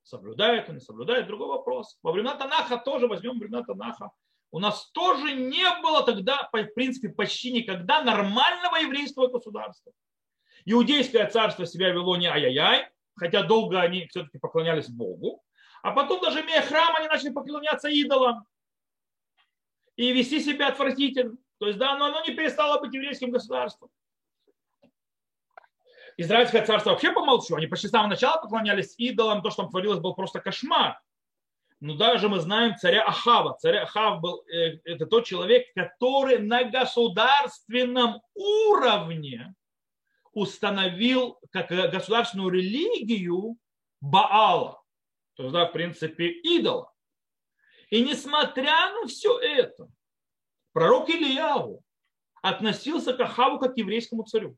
Соблюдает 0.03 0.69
он, 0.69 0.77
не 0.77 0.81
соблюдает, 0.81 1.27
другой 1.27 1.49
вопрос. 1.49 1.99
Во 2.03 2.13
времена 2.13 2.35
Танаха 2.37 2.77
тоже, 2.79 3.09
возьмем 3.09 3.39
времена 3.39 3.65
Танаха, 3.65 4.11
у 4.51 4.59
нас 4.59 4.91
тоже 4.91 5.33
не 5.33 5.65
было 5.81 6.05
тогда, 6.05 6.49
в 6.53 6.75
принципе, 6.75 7.09
почти 7.09 7.53
никогда 7.53 8.03
нормального 8.03 8.77
еврейского 8.77 9.29
государства. 9.29 9.93
Иудейское 10.65 11.29
царство 11.29 11.67
себя 11.67 11.91
вело 11.91 12.17
не 12.17 12.27
ай-яй-яй, 12.27 12.89
хотя 13.15 13.43
долго 13.43 13.81
они 13.81 14.07
все-таки 14.09 14.39
поклонялись 14.39 14.89
Богу. 14.89 15.43
А 15.83 15.93
потом 15.93 16.21
даже 16.21 16.41
имея 16.43 16.63
храм, 16.63 16.95
они 16.97 17.09
начали 17.09 17.31
поклоняться 17.31 17.89
идолам 17.89 18.45
и 19.97 20.13
вести 20.13 20.41
себя 20.41 20.69
отвратительно. 20.69 21.37
То 21.59 21.67
есть, 21.67 21.79
да, 21.79 21.97
но 21.97 22.07
оно 22.07 22.23
не 22.25 22.35
перестало 22.35 22.81
быть 22.81 22.93
еврейским 22.93 23.31
государством. 23.31 23.91
Израильское 26.17 26.65
царство 26.65 26.91
вообще 26.91 27.13
помолчу. 27.13 27.55
Они 27.55 27.67
почти 27.67 27.89
с 27.89 27.91
самого 27.91 28.09
начала 28.09 28.41
поклонялись 28.43 28.95
идолам. 28.99 29.43
То, 29.43 29.51
что 29.51 29.63
там 29.63 29.71
творилось, 29.71 30.01
был 30.01 30.15
просто 30.15 30.41
кошмар. 30.41 31.01
Но 31.81 31.95
даже 31.95 32.29
мы 32.29 32.41
знаем 32.41 32.77
царя 32.77 33.05
Ахава. 33.07 33.57
Царь 33.59 33.79
Ахав 33.79 34.21
был, 34.21 34.45
э, 34.47 34.79
это 34.85 35.07
тот 35.07 35.25
человек, 35.25 35.67
который 35.75 36.39
на 36.39 36.65
государственном 36.65 38.21
уровне 38.35 39.55
установил 40.33 41.39
как 41.51 41.69
государственную 41.69 42.51
религию 42.51 43.57
Баала. 44.01 44.83
То 45.35 45.45
есть, 45.45 45.55
да, 45.55 45.67
в 45.67 45.73
принципе, 45.73 46.29
идола. 46.29 46.93
И 47.89 48.03
несмотря 48.03 48.93
на 48.93 49.09
все 49.09 49.39
это, 49.39 49.89
пророк 50.73 51.09
Ильяву 51.09 51.83
относился 52.43 53.15
к 53.15 53.21
Ахаву 53.21 53.59
как 53.59 53.75
к 53.75 53.79
еврейскому 53.79 54.25
царю. 54.25 54.57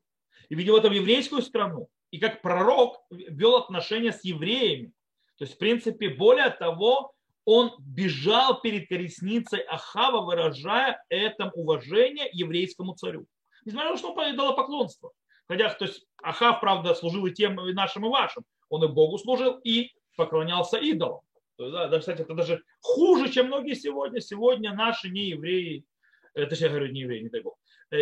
И 0.49 0.55
видел 0.55 0.77
это 0.77 0.89
в 0.89 0.93
еврейскую 0.93 1.41
страну. 1.41 1.87
И 2.11 2.19
как 2.19 2.41
пророк 2.41 3.01
вел 3.09 3.55
отношения 3.55 4.11
с 4.11 4.23
евреями. 4.23 4.91
То 5.37 5.45
есть, 5.45 5.55
в 5.55 5.57
принципе, 5.57 6.09
более 6.09 6.49
того, 6.49 7.13
он 7.45 7.71
бежал 7.79 8.61
перед 8.61 8.87
колесницей 8.87 9.59
Ахава, 9.61 10.21
выражая 10.21 11.03
это 11.09 11.51
уважение 11.55 12.29
еврейскому 12.31 12.95
царю. 12.95 13.25
Несмотря 13.65 13.89
на 13.89 13.95
то, 13.95 13.99
что 13.99 14.13
он 14.13 14.35
дало 14.35 14.53
поклонство. 14.53 15.11
Хотя, 15.47 15.69
то 15.69 15.85
есть 15.85 16.05
Ахав, 16.21 16.61
правда, 16.61 16.93
служил 16.93 17.25
и 17.25 17.31
тем, 17.31 17.59
и 17.67 17.73
нашим, 17.73 18.05
и 18.05 18.09
вашим. 18.09 18.43
Он 18.69 18.83
и 18.83 18.87
Богу 18.87 19.17
служил, 19.17 19.59
и 19.63 19.91
поклонялся 20.15 20.77
идолам. 20.77 21.21
То 21.57 21.65
есть, 21.65 21.73
да, 21.73 21.87
да, 21.87 21.99
кстати, 21.99 22.21
это 22.21 22.33
даже 22.33 22.63
хуже, 22.81 23.29
чем 23.29 23.47
многие 23.47 23.75
сегодня. 23.75 24.21
Сегодня 24.21 24.73
наши 24.73 25.09
не 25.09 25.25
евреи, 25.29 25.85
э, 26.33 26.45
точнее, 26.45 26.67
я 26.67 26.69
говорю, 26.71 26.91
не 26.91 27.01
евреи, 27.01 27.21
не 27.21 27.29
дай 27.29 27.41
бог, 27.41 27.57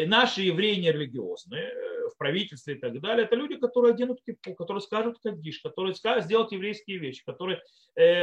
наши 0.05 0.41
евреи 0.41 0.75
не 0.79 0.91
религиозные 0.91 1.63
э, 1.63 2.09
в 2.09 2.17
правительстве 2.17 2.75
и 2.75 2.79
так 2.79 2.99
далее, 3.01 3.25
это 3.25 3.35
люди, 3.35 3.57
которые 3.57 3.93
оденут 3.93 4.21
кипу, 4.23 4.53
которые 4.55 4.81
скажут 4.81 5.17
кадиш, 5.21 5.59
которые 5.59 5.95
скажут 5.95 6.25
сделать 6.25 6.51
еврейские 6.51 6.97
вещи, 6.97 7.23
которые 7.25 7.61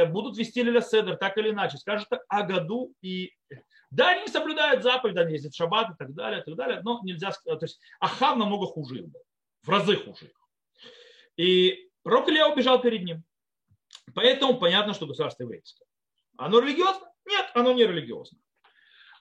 будут 0.07 0.37
вести 0.37 0.63
Лиля 0.63 0.81
Седер 0.81 1.15
так 1.17 1.37
или 1.37 1.51
иначе, 1.51 1.77
скажут 1.77 2.07
о 2.27 2.43
году 2.43 2.93
и 3.01 3.31
да, 3.91 4.11
они 4.11 4.21
не 4.23 4.27
соблюдают 4.27 4.83
заповедь, 4.83 5.17
они 5.17 5.33
ездят 5.33 5.53
в 5.53 5.57
шаббат 5.57 5.91
и 5.91 5.97
так 5.97 6.13
далее, 6.13 6.41
и 6.41 6.43
так 6.43 6.55
далее, 6.55 6.81
но 6.83 6.99
нельзя 7.03 7.31
то 7.31 7.57
есть 7.61 7.79
Ахав 7.99 8.37
намного 8.37 8.67
хуже 8.67 9.01
был, 9.03 9.21
в 9.63 9.69
разы 9.69 9.95
хуже 9.95 10.25
их. 10.25 10.49
И 11.37 11.89
пророк 12.03 12.27
убежал 12.27 12.81
перед 12.81 13.03
ним. 13.03 13.23
Поэтому 14.13 14.59
понятно, 14.59 14.93
что 14.93 15.07
государство 15.07 15.43
еврейское. 15.43 15.85
Оно 16.37 16.59
религиозно? 16.59 17.11
Нет, 17.25 17.49
оно 17.53 17.73
не 17.73 17.85
религиозно. 17.85 18.39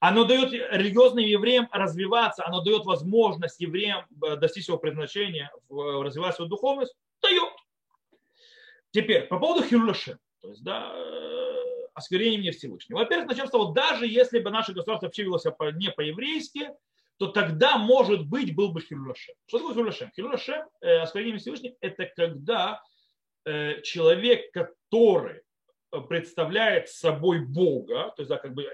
Оно 0.00 0.24
дает 0.24 0.52
религиозным 0.52 1.24
евреям 1.24 1.68
развиваться, 1.72 2.46
оно 2.46 2.62
дает 2.62 2.84
возможность 2.84 3.60
евреям 3.60 4.06
э, 4.24 4.36
достичь 4.36 4.66
своего 4.66 4.78
предназначения, 4.78 5.50
развивать 5.68 6.36
свою 6.36 6.48
духовность. 6.48 6.94
Дает. 7.20 7.52
Теперь, 8.92 9.26
по 9.26 9.38
поводу 9.38 9.66
Хируляше. 9.66 10.18
То 10.40 10.50
есть, 10.50 10.62
да, 10.62 10.92
э, 10.94 11.88
осквернение 11.94 12.38
мне 12.38 12.52
Всевышнего. 12.52 12.98
Во-первых, 12.98 13.28
начнем 13.28 13.48
с 13.48 13.50
того, 13.50 13.72
даже 13.72 14.06
если 14.06 14.38
бы 14.38 14.50
наше 14.50 14.72
государство 14.72 15.06
вообще 15.06 15.24
вело 15.24 15.38
себя 15.38 15.54
не 15.72 15.90
по-еврейски, 15.90 16.70
то 17.18 17.26
тогда, 17.26 17.76
может 17.76 18.26
быть, 18.26 18.54
был 18.54 18.70
бы 18.70 18.80
Хилюлашем. 18.80 19.34
Что 19.46 19.58
такое 19.58 19.74
Хилюлашем? 19.74 20.12
Хилюлашем, 20.14 20.68
э, 20.80 20.98
осквернение 20.98 21.40
Всевышнего, 21.40 21.74
это 21.80 22.06
когда 22.06 22.82
э, 23.44 23.80
человек, 23.82 24.52
который 24.52 25.42
представляет 26.08 26.88
собой 26.88 27.44
Бога, 27.44 28.12
то 28.16 28.22
есть 28.22 28.28
да, 28.28 28.36
как 28.36 28.54
бы 28.54 28.64
э, 28.64 28.68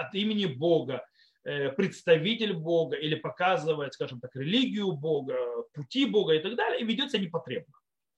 от 0.00 0.14
имени 0.14 0.46
Бога, 0.46 1.06
э, 1.44 1.70
представитель 1.70 2.54
Бога 2.54 2.96
или 2.96 3.14
показывает, 3.14 3.94
скажем 3.94 4.20
так, 4.20 4.34
религию 4.34 4.92
Бога, 4.92 5.36
пути 5.72 6.06
Бога 6.06 6.34
и 6.34 6.38
так 6.38 6.56
далее, 6.56 6.80
и 6.80 6.84
ведет 6.84 7.10
себя 7.10 7.22
непотребно. 7.22 7.74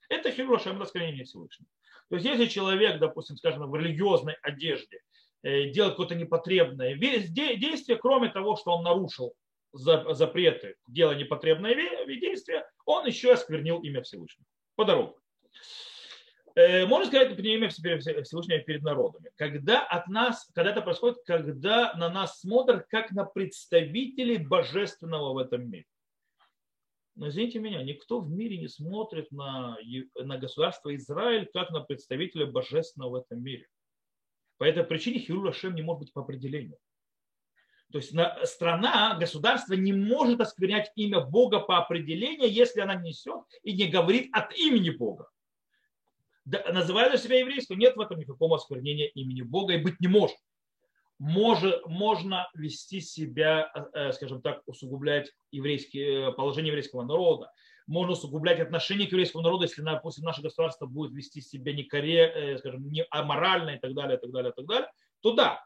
Это 0.09 0.31
хирошем 0.31 0.81
раскорение 0.81 1.25
Всевышнего. 1.25 1.69
То 2.09 2.17
есть 2.17 2.27
если 2.27 2.47
человек, 2.47 2.99
допустим, 2.99 3.37
скажем, 3.37 3.71
в 3.71 3.77
религиозной 3.77 4.37
одежде 4.43 5.01
э, 5.43 5.71
делает 5.71 5.95
какое-то 5.95 6.15
непотребное 6.15 6.95
действие, 6.97 7.99
кроме 7.99 8.29
того, 8.31 8.57
что 8.57 8.73
он 8.73 8.85
нарушил 8.85 9.35
запреты, 9.73 10.77
делая 10.87 11.17
непотребное 11.17 11.75
действие, 12.07 12.65
он 12.87 13.07
еще 13.07 13.33
осквернил 13.33 13.81
имя 13.83 14.03
Всевышнего 14.03 14.47
по 14.77 14.85
дороге. 14.85 15.15
Э, 16.59 16.87
можно 16.87 17.07
сказать, 17.07 17.39
имя 17.39 17.69
Всевышнего 17.69 18.59
перед 18.59 18.83
народами. 18.83 19.31
Когда 19.37 19.81
от 19.81 20.09
нас, 20.09 20.51
когда 20.57 20.73
это 20.73 20.83
происходит, 20.83 21.19
когда 21.25 21.95
на 21.95 22.11
нас 22.11 22.41
смотрят 22.41 22.85
как 22.89 23.13
на 23.13 23.25
представителей 23.25 24.39
божественного 24.39 25.35
в 25.35 25.39
этом 25.39 25.71
мире. 25.71 25.87
Но 27.15 27.29
извините 27.29 27.61
меня, 27.61 27.85
никто 27.85 28.21
в 28.21 28.29
мире 28.29 28.59
не 28.59 28.67
смотрит 28.67 29.31
на, 29.31 29.79
на 30.17 30.37
государство 30.37 30.95
Израиль 30.97 31.49
как 31.53 31.71
на 31.71 31.81
представителя 31.81 32.47
божественного 32.47 33.11
в 33.11 33.15
этом 33.15 33.41
мире. 33.41 33.69
По 34.57 34.65
этой 34.65 34.83
причине 34.83 35.21
Хирур 35.21 35.47
Ашем 35.51 35.77
не 35.77 35.83
может 35.83 36.01
быть 36.01 36.13
по 36.13 36.23
определению. 36.23 36.79
То 37.93 37.99
есть 37.99 38.13
страна, 38.47 39.17
государство 39.17 39.75
не 39.75 39.93
может 39.93 40.41
осквернять 40.41 40.91
имя 40.97 41.21
Бога 41.21 41.61
по 41.61 41.79
определению, 41.79 42.51
если 42.51 42.81
она 42.81 42.97
несет 42.97 43.45
и 43.63 43.77
не 43.77 43.87
говорит 43.87 44.29
от 44.33 44.53
имени 44.57 44.91
Бога. 44.91 45.29
Называют 46.73 47.21
себя 47.21 47.39
еврейством, 47.39 47.79
нет 47.79 47.97
в 47.97 48.01
этом 48.01 48.19
никакого 48.19 48.57
осквернения 48.57 49.09
имени 49.09 49.43
Бога 49.43 49.75
и 49.75 49.83
быть 49.83 50.01
не 50.01 50.09
может 50.09 50.37
может, 51.19 51.85
можно 51.87 52.49
вести 52.55 53.01
себя, 53.01 53.73
э, 53.93 54.13
скажем 54.13 54.41
так, 54.41 54.63
усугублять 54.67 55.33
еврейские, 55.51 56.29
э, 56.29 56.33
положение 56.33 56.69
еврейского 56.69 57.03
народа, 57.03 57.51
можно 57.87 58.13
усугублять 58.13 58.61
отношение 58.61 59.09
к 59.09 59.13
еврейскому 59.13 59.43
народу, 59.43 59.65
если, 59.65 59.83
допустим, 59.83 60.25
наше 60.25 60.43
государство 60.43 60.87
будет 60.87 61.13
вести 61.13 61.41
себя 61.41 61.73
не 61.73 61.85
коре, 61.85 62.33
э, 62.35 62.59
скажем, 62.59 62.89
не 62.89 63.05
аморально 63.11 63.71
и 63.71 63.79
так 63.79 63.95
далее, 63.95 64.17
и 64.17 64.21
так 64.21 64.31
далее, 64.31 64.53
и 64.53 64.55
так 64.55 64.67
далее, 64.67 64.91
то 65.21 65.33
да, 65.33 65.65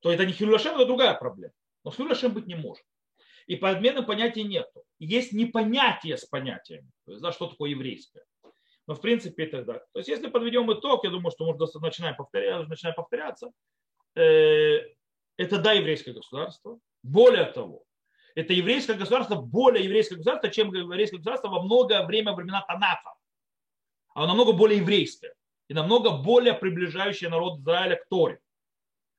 то 0.00 0.10
это 0.10 0.24
не 0.24 0.32
хилюшем, 0.32 0.76
это 0.76 0.86
другая 0.86 1.14
проблема. 1.14 1.52
Но 1.84 1.90
хилюшем 1.90 2.32
быть 2.32 2.46
не 2.46 2.54
может. 2.54 2.84
И 3.46 3.56
подмены 3.56 4.02
понятия 4.02 4.42
нету. 4.42 4.84
Есть 4.98 5.34
непонятие 5.34 6.16
с 6.16 6.24
понятиями. 6.24 6.90
То 7.04 7.12
есть, 7.12 7.22
да, 7.22 7.30
что 7.30 7.46
такое 7.46 7.70
еврейское. 7.70 8.24
Но 8.86 8.94
в 8.94 9.00
принципе 9.00 9.44
это 9.44 9.64
да. 9.64 9.78
То 9.92 9.98
есть 9.98 10.08
если 10.08 10.28
подведем 10.28 10.72
итог, 10.72 11.04
я 11.04 11.10
думаю, 11.10 11.30
что 11.30 11.46
мы 11.46 11.56
начинаем, 11.80 12.16
повторяться, 12.16 12.68
начинаем 12.68 12.94
повторяться, 12.94 13.50
Э, 14.14 14.80
это 15.36 15.58
да, 15.58 15.72
еврейское 15.72 16.12
государство. 16.12 16.78
Более 17.02 17.46
того, 17.46 17.84
это 18.34 18.52
еврейское 18.52 18.94
государство 18.94 19.36
более 19.36 19.84
еврейское 19.84 20.16
государство, 20.16 20.50
чем 20.50 20.72
еврейское 20.72 21.16
государство 21.16 21.48
во 21.48 21.62
много 21.62 22.04
время 22.04 22.32
времена 22.32 22.62
Танаха. 22.62 23.14
Оно 24.14 24.28
намного 24.28 24.52
более 24.52 24.78
еврейское 24.78 25.34
и 25.68 25.74
намного 25.74 26.10
более 26.10 26.54
приближающее 26.54 27.28
народ 27.28 27.58
Израиля 27.60 27.96
к 27.96 28.08
Торе. 28.08 28.40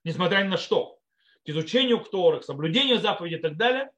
Несмотря 0.04 0.43
ни 0.43 0.47
на 0.47 0.58
что. 0.58 0.99
К 1.45 1.49
изучению 1.49 1.99
Торы, 1.99 2.39
к 2.39 2.43
соблюдению 2.43 2.99
заповедей 2.99 3.38
и 3.38 3.41
так 3.41 3.58
далее, 3.58 3.91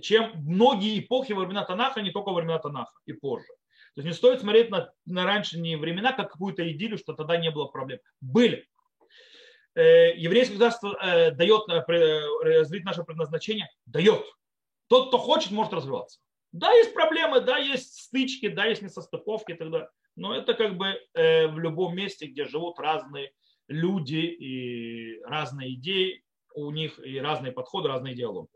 чем 0.00 0.32
многие 0.36 0.98
эпохи 1.00 1.32
во 1.32 1.40
времена 1.40 1.64
Танаха, 1.64 2.02
не 2.02 2.10
только 2.10 2.30
во 2.30 2.34
времена 2.34 2.58
Танаха 2.58 2.96
и 3.06 3.12
позже. 3.12 3.48
То 3.94 4.00
есть 4.00 4.06
не 4.06 4.12
стоит 4.12 4.40
смотреть 4.40 4.70
на, 4.70 4.92
на 5.06 5.24
раньше 5.24 5.56
времена 5.56 6.12
как 6.12 6.32
какую-то 6.32 6.68
идиллию, 6.70 6.98
что 6.98 7.12
тогда 7.12 7.36
не 7.36 7.50
было 7.50 7.66
проблем. 7.66 8.00
Были. 8.20 8.66
Э, 9.76 10.16
еврейское 10.16 10.54
государство 10.54 10.96
э, 11.00 11.30
дает 11.32 11.62
э, 11.68 11.82
развить 12.42 12.84
наше 12.84 13.04
предназначение? 13.04 13.68
Дает. 13.86 14.24
Тот, 14.88 15.08
кто 15.08 15.18
хочет, 15.18 15.50
может 15.50 15.72
развиваться. 15.72 16.20
Да, 16.52 16.72
есть 16.72 16.94
проблемы, 16.94 17.40
да, 17.40 17.58
есть 17.58 17.94
стычки, 18.04 18.48
да, 18.48 18.66
есть 18.66 18.82
несостыковки 18.82 19.52
и 19.52 19.56
так 19.56 19.70
далее. 19.70 19.88
Но 20.14 20.34
это 20.36 20.54
как 20.54 20.76
бы 20.76 20.96
в 21.12 21.58
любом 21.58 21.96
месте, 21.96 22.26
где 22.26 22.44
живут 22.44 22.78
разные 22.78 23.32
люди 23.66 24.14
и 24.14 25.20
разные 25.24 25.74
идеи, 25.74 26.22
у 26.54 26.70
них 26.70 27.04
и 27.04 27.18
разные 27.18 27.50
подходы, 27.50 27.88
разные 27.88 28.14
идеологии. 28.14 28.53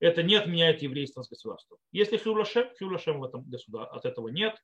Это 0.00 0.22
не 0.22 0.36
отменяет 0.36 0.82
еврейство 0.82 1.22
с 1.22 1.28
государством. 1.28 1.78
Если 1.92 2.16
хюлашем, 2.16 2.68
хюлашем 2.78 3.20
в 3.20 3.24
этом 3.24 3.42
государстве, 3.44 3.98
от 3.98 4.04
этого 4.04 4.28
нет. 4.28 4.56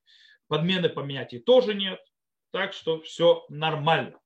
Подмены 0.47 0.89
поменять 0.89 1.33
и 1.33 1.39
тоже 1.39 1.75
нет. 1.75 2.01
Так 2.51 2.73
что 2.73 3.01
все 3.01 3.45
нормально. 3.49 4.21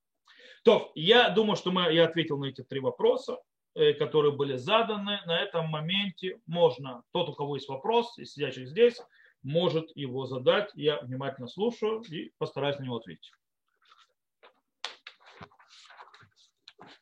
То, 0.63 0.91
я 0.93 1.29
думаю, 1.29 1.55
что 1.55 1.71
мы, 1.71 1.91
я 1.93 2.05
ответил 2.05 2.37
на 2.37 2.45
эти 2.45 2.63
три 2.63 2.79
вопроса. 2.79 3.37
э, 3.75 3.93
которые 3.93 4.33
были 4.33 4.57
заданы, 4.57 5.19
на 5.25 5.39
этом 5.39 5.67
моменте 5.67 6.39
можно, 6.47 7.03
тот, 7.11 7.29
у 7.29 7.33
кого 7.33 7.55
есть 7.55 7.69
вопрос, 7.69 8.13
сидящий 8.15 8.65
здесь, 8.65 8.99
может 9.43 9.95
его 9.95 10.25
задать. 10.25 10.69
Я 10.73 10.99
внимательно 11.01 11.47
слушаю 11.47 12.01
и 12.01 12.31
постараюсь 12.37 12.77
на 12.79 12.83
него 12.83 12.97
ответить. 12.97 13.31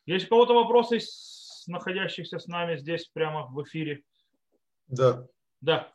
Есть 0.06 0.26
у 0.26 0.28
кого-то 0.28 0.54
вопросы, 0.54 1.00
находящихся 1.68 2.38
с 2.38 2.46
нами 2.46 2.76
здесь 2.76 3.08
прямо 3.12 3.46
в 3.46 3.62
эфире? 3.62 4.02
Да. 4.88 5.26
Да. 5.60 5.88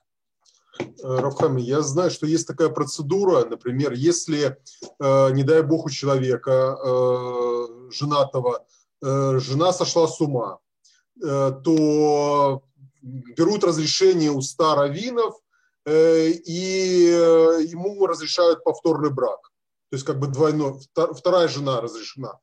Э, 0.80 0.84
Рафхами, 1.04 1.62
я 1.62 1.82
знаю, 1.82 2.12
что 2.12 2.26
есть 2.26 2.48
такая 2.48 2.70
процедура, 2.70 3.46
например, 3.46 3.94
если, 3.94 4.58
э, 5.00 5.32
не 5.32 5.44
дай 5.44 5.62
бог, 5.62 5.86
у 5.86 5.90
человека 5.90 6.78
э, 6.84 7.90
женатого 7.92 8.66
жена 9.06 9.74
сошла 9.74 10.08
с 10.08 10.22
ума, 10.22 10.60
то 11.20 12.64
берут 13.02 13.66
разрешение 13.66 14.32
у 14.32 14.40
старовинов 14.42 15.36
и 15.86 17.10
ему 17.70 18.08
разрешают 18.08 18.64
повторный 18.64 19.12
брак. 19.12 19.52
То 19.90 19.96
есть 19.96 20.06
как 20.06 20.20
бы 20.20 20.28
двойной, 20.28 20.80
вторая 20.94 21.50
жена 21.50 21.82
разрешена. 21.82 22.40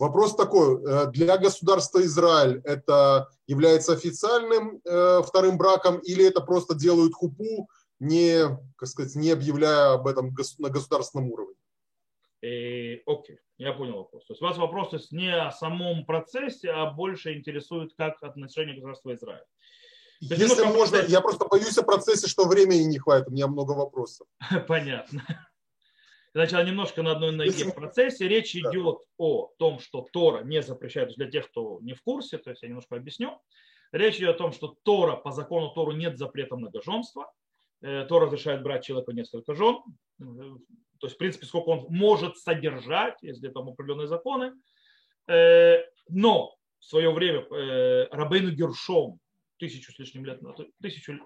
Вопрос 0.00 0.34
такой, 0.34 0.80
для 1.12 1.36
государства 1.36 2.02
Израиль 2.02 2.62
это 2.64 3.28
является 3.46 3.92
официальным 3.92 4.80
э, 4.82 5.20
вторым 5.22 5.58
браком 5.58 5.98
или 5.98 6.26
это 6.26 6.40
просто 6.40 6.74
делают 6.74 7.12
хупу, 7.12 7.68
не, 7.98 8.44
как 8.76 8.88
сказать, 8.88 9.14
не 9.14 9.30
объявляя 9.30 9.92
об 9.92 10.06
этом 10.06 10.34
на 10.58 10.70
государственном 10.70 11.30
уровне? 11.30 11.54
Э, 12.42 12.96
окей, 13.04 13.38
я 13.58 13.74
понял 13.74 13.98
вопрос. 13.98 14.24
То 14.24 14.32
есть 14.32 14.42
у 14.42 14.46
вас 14.46 14.56
вопрос 14.56 14.90
то 14.90 14.96
есть 14.96 15.12
не 15.12 15.30
о 15.36 15.50
самом 15.50 16.06
процессе, 16.06 16.70
а 16.70 16.90
больше 16.90 17.34
интересует, 17.34 17.92
как 17.94 18.22
отношение 18.22 18.76
государства 18.76 19.14
Израиля. 19.14 19.44
Если 20.20 20.64
можно, 20.64 20.96
я 21.08 21.20
просто 21.20 21.44
боюсь 21.44 21.76
о 21.78 21.82
процессе, 21.82 22.26
что 22.26 22.46
времени 22.46 22.84
не 22.84 22.98
хватит, 22.98 23.28
у 23.28 23.32
меня 23.32 23.48
много 23.48 23.72
вопросов. 23.72 24.26
Понятно. 24.66 25.22
Сначала 26.32 26.64
немножко 26.64 27.02
на 27.02 27.12
одной 27.12 27.32
ноге 27.32 27.64
в 27.64 27.74
процессе. 27.74 28.28
Речь 28.28 28.54
идет 28.54 29.00
о 29.16 29.50
том, 29.58 29.80
что 29.80 30.06
Тора 30.12 30.44
не 30.44 30.62
запрещает, 30.62 31.14
для 31.16 31.28
тех, 31.28 31.50
кто 31.50 31.80
не 31.80 31.94
в 31.94 32.02
курсе, 32.02 32.38
то 32.38 32.50
есть 32.50 32.62
я 32.62 32.68
немножко 32.68 32.96
объясню. 32.96 33.40
Речь 33.92 34.18
идет 34.18 34.36
о 34.36 34.38
том, 34.38 34.52
что 34.52 34.76
Тора, 34.84 35.16
по 35.16 35.32
закону 35.32 35.72
Тору 35.74 35.92
нет 35.92 36.18
запрета 36.18 36.56
многоженства. 36.56 37.32
Э, 37.82 38.04
Тора 38.04 38.26
разрешает 38.26 38.62
брать 38.62 38.84
человеку 38.84 39.10
несколько 39.10 39.54
жен. 39.54 39.78
То 40.18 41.06
есть, 41.06 41.16
в 41.16 41.18
принципе, 41.18 41.46
сколько 41.46 41.70
он 41.70 41.86
может 41.88 42.36
содержать, 42.36 43.16
если 43.22 43.48
там 43.48 43.68
определенные 43.68 44.06
законы. 44.06 44.52
Э, 45.26 45.78
но 46.08 46.54
в 46.78 46.84
свое 46.84 47.10
время 47.10 47.40
э, 47.40 48.06
Рабейну 48.12 48.52
Гершом 48.52 49.18
тысячу 49.58 49.92
с 49.92 49.98
лишним 49.98 50.24
лет, 50.24 50.40
тысячу, 50.80 51.18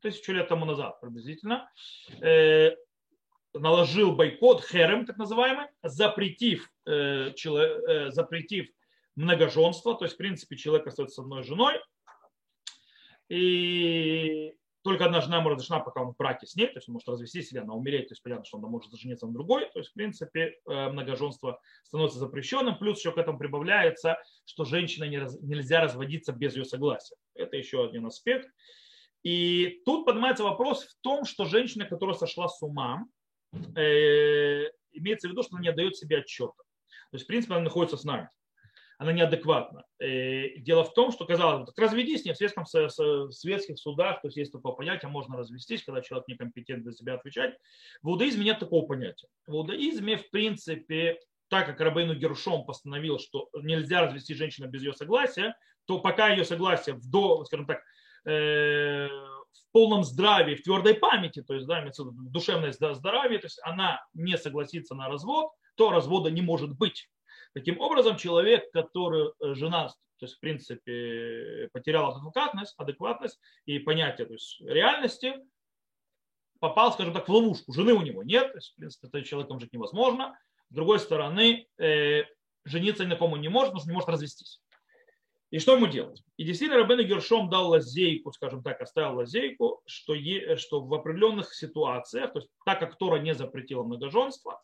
тысячу 0.00 0.32
лет 0.32 0.48
тому 0.48 0.64
назад 0.64 1.00
приблизительно, 1.00 1.70
наложил 3.54 4.12
бойкот, 4.12 4.64
херем 4.64 5.06
так 5.06 5.16
называемый, 5.16 5.66
запретив, 5.82 6.70
э, 6.86 7.32
человек, 7.34 7.88
э, 7.88 8.10
запретив 8.10 8.68
многоженство, 9.14 9.94
то 9.94 10.04
есть 10.04 10.14
в 10.14 10.18
принципе 10.18 10.56
человек 10.56 10.86
остается 10.86 11.16
с 11.16 11.18
одной 11.24 11.42
женой, 11.42 11.74
и 13.28 14.54
только 14.82 15.04
одна 15.04 15.20
жена 15.20 15.38
ему 15.38 15.50
разрешена, 15.50 15.80
пока 15.80 16.02
он 16.02 16.12
в 16.12 16.16
браке 16.16 16.46
с 16.46 16.56
ней, 16.56 16.66
то 16.66 16.74
есть 16.76 16.88
он 16.88 16.94
может 16.94 17.08
развестись 17.08 17.52
или 17.52 17.60
она 17.60 17.74
умереть, 17.74 18.08
то 18.08 18.12
есть 18.12 18.22
понятно, 18.22 18.44
что 18.44 18.58
он 18.58 18.64
может 18.64 18.92
жениться 18.94 19.26
на 19.26 19.32
другой, 19.32 19.70
то 19.70 19.78
есть 19.78 19.90
в 19.90 19.94
принципе 19.94 20.58
э, 20.66 20.88
многоженство 20.88 21.60
становится 21.84 22.18
запрещенным, 22.18 22.78
плюс 22.78 22.98
еще 22.98 23.12
к 23.12 23.18
этому 23.18 23.38
прибавляется, 23.38 24.18
что 24.44 24.64
женщина 24.64 25.04
не 25.04 25.18
раз, 25.18 25.38
нельзя 25.40 25.80
разводиться 25.82 26.32
без 26.32 26.56
ее 26.56 26.64
согласия. 26.64 27.16
Это 27.34 27.56
еще 27.56 27.84
один 27.84 28.06
аспект. 28.06 28.48
И 29.22 29.82
тут 29.84 30.04
поднимается 30.04 30.42
вопрос 30.42 30.84
в 30.84 31.00
том, 31.00 31.24
что 31.24 31.44
женщина, 31.44 31.84
которая 31.84 32.16
сошла 32.16 32.48
с 32.48 32.60
ума, 32.60 33.06
э, 33.76 34.70
имеется 34.92 35.28
в 35.28 35.30
виду, 35.30 35.42
что 35.42 35.56
она 35.56 35.62
не 35.62 35.68
отдает 35.68 35.96
себе 35.96 36.18
отчета. 36.18 36.62
То 37.10 37.16
есть, 37.16 37.24
в 37.24 37.28
принципе, 37.28 37.54
она 37.54 37.64
находится 37.64 37.96
с 37.96 38.04
нами. 38.04 38.28
Она 38.98 39.12
неадекватна. 39.12 39.84
Э, 39.98 40.56
дело 40.58 40.84
в 40.84 40.94
том, 40.94 41.10
что, 41.12 41.26
казалось 41.26 41.66
бы, 41.66 41.72
разведись 41.76 42.24
не 42.24 42.32
в 42.32 42.36
светском, 42.36 42.64
в 42.64 43.32
светских 43.32 43.78
судах, 43.78 44.22
то 44.22 44.28
есть 44.28 44.36
есть 44.36 44.52
такое 44.52 44.72
понятие, 44.72 45.10
можно 45.10 45.36
развестись, 45.36 45.82
когда 45.82 46.02
человек 46.02 46.28
некомпетентен 46.28 46.84
за 46.84 46.96
себя 46.96 47.14
отвечать. 47.14 47.56
В 48.02 48.10
иудаизме 48.10 48.44
нет 48.44 48.60
такого 48.60 48.86
понятия. 48.86 49.28
В 49.46 49.54
иудаизме, 49.54 50.16
в 50.16 50.30
принципе, 50.30 51.18
так 51.48 51.66
как 51.66 51.80
Рабейну 51.80 52.14
Гершом 52.14 52.64
постановил, 52.64 53.18
что 53.18 53.50
нельзя 53.54 54.06
развести 54.06 54.34
женщину 54.34 54.68
без 54.68 54.82
ее 54.82 54.94
согласия, 54.94 55.54
то 55.84 55.98
пока 55.98 56.30
ее 56.30 56.44
согласие 56.44 56.94
в 56.94 57.10
до, 57.10 57.44
скажем 57.44 57.66
так, 57.66 57.82
э, 58.24 59.08
в 59.52 59.72
полном 59.72 60.04
здравии, 60.04 60.54
в 60.54 60.62
твердой 60.62 60.94
памяти, 60.94 61.42
то 61.42 61.54
есть 61.54 61.66
да, 61.66 61.84
душевное 62.30 62.72
здоровье, 62.72 63.38
то 63.38 63.46
есть 63.46 63.60
она 63.62 64.04
не 64.14 64.36
согласится 64.36 64.94
на 64.94 65.08
развод, 65.08 65.50
то 65.76 65.90
развода 65.90 66.30
не 66.30 66.42
может 66.42 66.76
быть. 66.76 67.08
Таким 67.54 67.80
образом, 67.80 68.16
человек, 68.16 68.70
который 68.72 69.30
э, 69.40 69.54
жена, 69.54 69.88
то 69.88 70.26
есть 70.26 70.36
в 70.36 70.40
принципе 70.40 71.68
потерял 71.72 72.16
адекватность, 72.16 72.74
адекватность 72.78 73.38
и 73.66 73.78
понятие 73.78 74.26
то 74.26 74.32
есть, 74.32 74.60
реальности, 74.62 75.34
попал, 76.60 76.92
скажем 76.92 77.12
так, 77.12 77.28
в 77.28 77.32
ловушку. 77.32 77.72
Жены 77.72 77.92
у 77.92 78.02
него 78.02 78.22
нет, 78.22 78.52
то 78.52 78.58
есть, 78.58 78.72
в 78.72 78.76
принципе, 78.76 79.08
с 79.08 79.28
человеком 79.28 79.60
жить 79.60 79.72
невозможно. 79.72 80.38
С 80.70 80.74
другой 80.74 81.00
стороны, 81.00 81.66
э, 81.78 82.22
жениться 82.64 83.04
ни 83.04 83.08
на 83.08 83.16
кому 83.16 83.36
не 83.36 83.48
может, 83.48 83.70
потому 83.70 83.80
что 83.80 83.90
не 83.90 83.94
может 83.94 84.08
развестись. 84.08 84.61
И 85.52 85.58
что 85.58 85.76
ему 85.76 85.86
делать? 85.86 86.24
И 86.38 86.44
действительно 86.44 86.80
Рабен 86.80 87.06
Гершом 87.06 87.50
дал 87.50 87.68
лазейку, 87.68 88.32
скажем 88.32 88.62
так, 88.62 88.80
оставил 88.80 89.16
лазейку, 89.16 89.82
что, 89.84 90.14
е, 90.14 90.56
что 90.56 90.80
в 90.80 90.92
определенных 90.94 91.52
ситуациях, 91.52 92.32
то 92.32 92.38
есть 92.38 92.50
так 92.64 92.80
как 92.80 92.96
Тора 92.96 93.18
не 93.18 93.34
запретила 93.34 93.82
многоженство, 93.82 94.62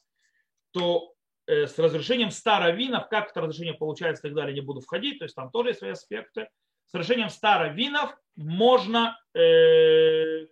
то 0.71 1.13
э, 1.47 1.67
с 1.67 1.79
разрешением 1.79 2.31
старовинов, 2.31 3.11
как 3.11 3.31
это 3.31 3.43
разрешение 3.43 3.75
получается 3.75 4.27
и 4.27 4.31
так 4.31 4.37
далее, 4.37 4.55
не 4.55 4.63
буду 4.63 4.81
входить, 4.81 5.19
то 5.19 5.27
есть 5.27 5.35
там 5.35 5.51
тоже 5.51 5.71
есть 5.71 5.81
свои 5.81 5.91
аспекты. 5.91 6.49
С 6.87 6.95
разрешением 6.95 7.29
старовинов 7.29 8.17
можно 8.37 9.21
э, 9.35 10.47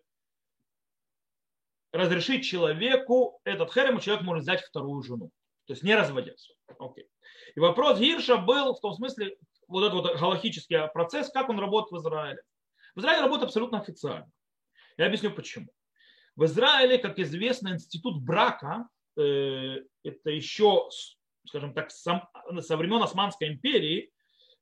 разрешить 1.92 2.44
человеку 2.44 3.40
этот 3.44 3.72
херем, 3.72 4.00
человек 4.00 4.22
может 4.22 4.42
взять 4.42 4.60
вторую 4.60 5.02
жену, 5.02 5.30
то 5.64 5.72
есть 5.72 5.82
не 5.82 5.96
разводясь. 5.96 6.52
Окей. 6.78 7.08
И 7.54 7.60
вопрос 7.60 7.98
Гирша 7.98 8.36
был 8.36 8.74
в 8.74 8.80
том 8.80 8.92
смысле, 8.92 9.38
вот 9.68 9.84
этот 9.84 9.94
вот 9.94 10.20
галактический 10.20 10.88
процесс, 10.88 11.30
как 11.30 11.48
он 11.48 11.58
работает 11.58 11.92
в 11.92 12.06
Израиле. 12.06 12.42
В 12.94 13.00
Израиле 13.00 13.22
работает 13.22 13.48
абсолютно 13.48 13.80
официально. 13.80 14.30
Я 14.96 15.06
объясню 15.06 15.30
почему. 15.32 15.66
В 16.36 16.44
Израиле, 16.44 16.98
как 16.98 17.18
известно, 17.18 17.70
институт 17.70 18.22
брака, 18.22 18.88
э, 19.16 19.76
это 20.02 20.30
еще, 20.30 20.88
скажем 21.46 21.74
так, 21.74 21.90
сам, 21.90 22.28
со 22.60 22.76
времен 22.76 23.02
Османской 23.02 23.48
империи 23.48 24.10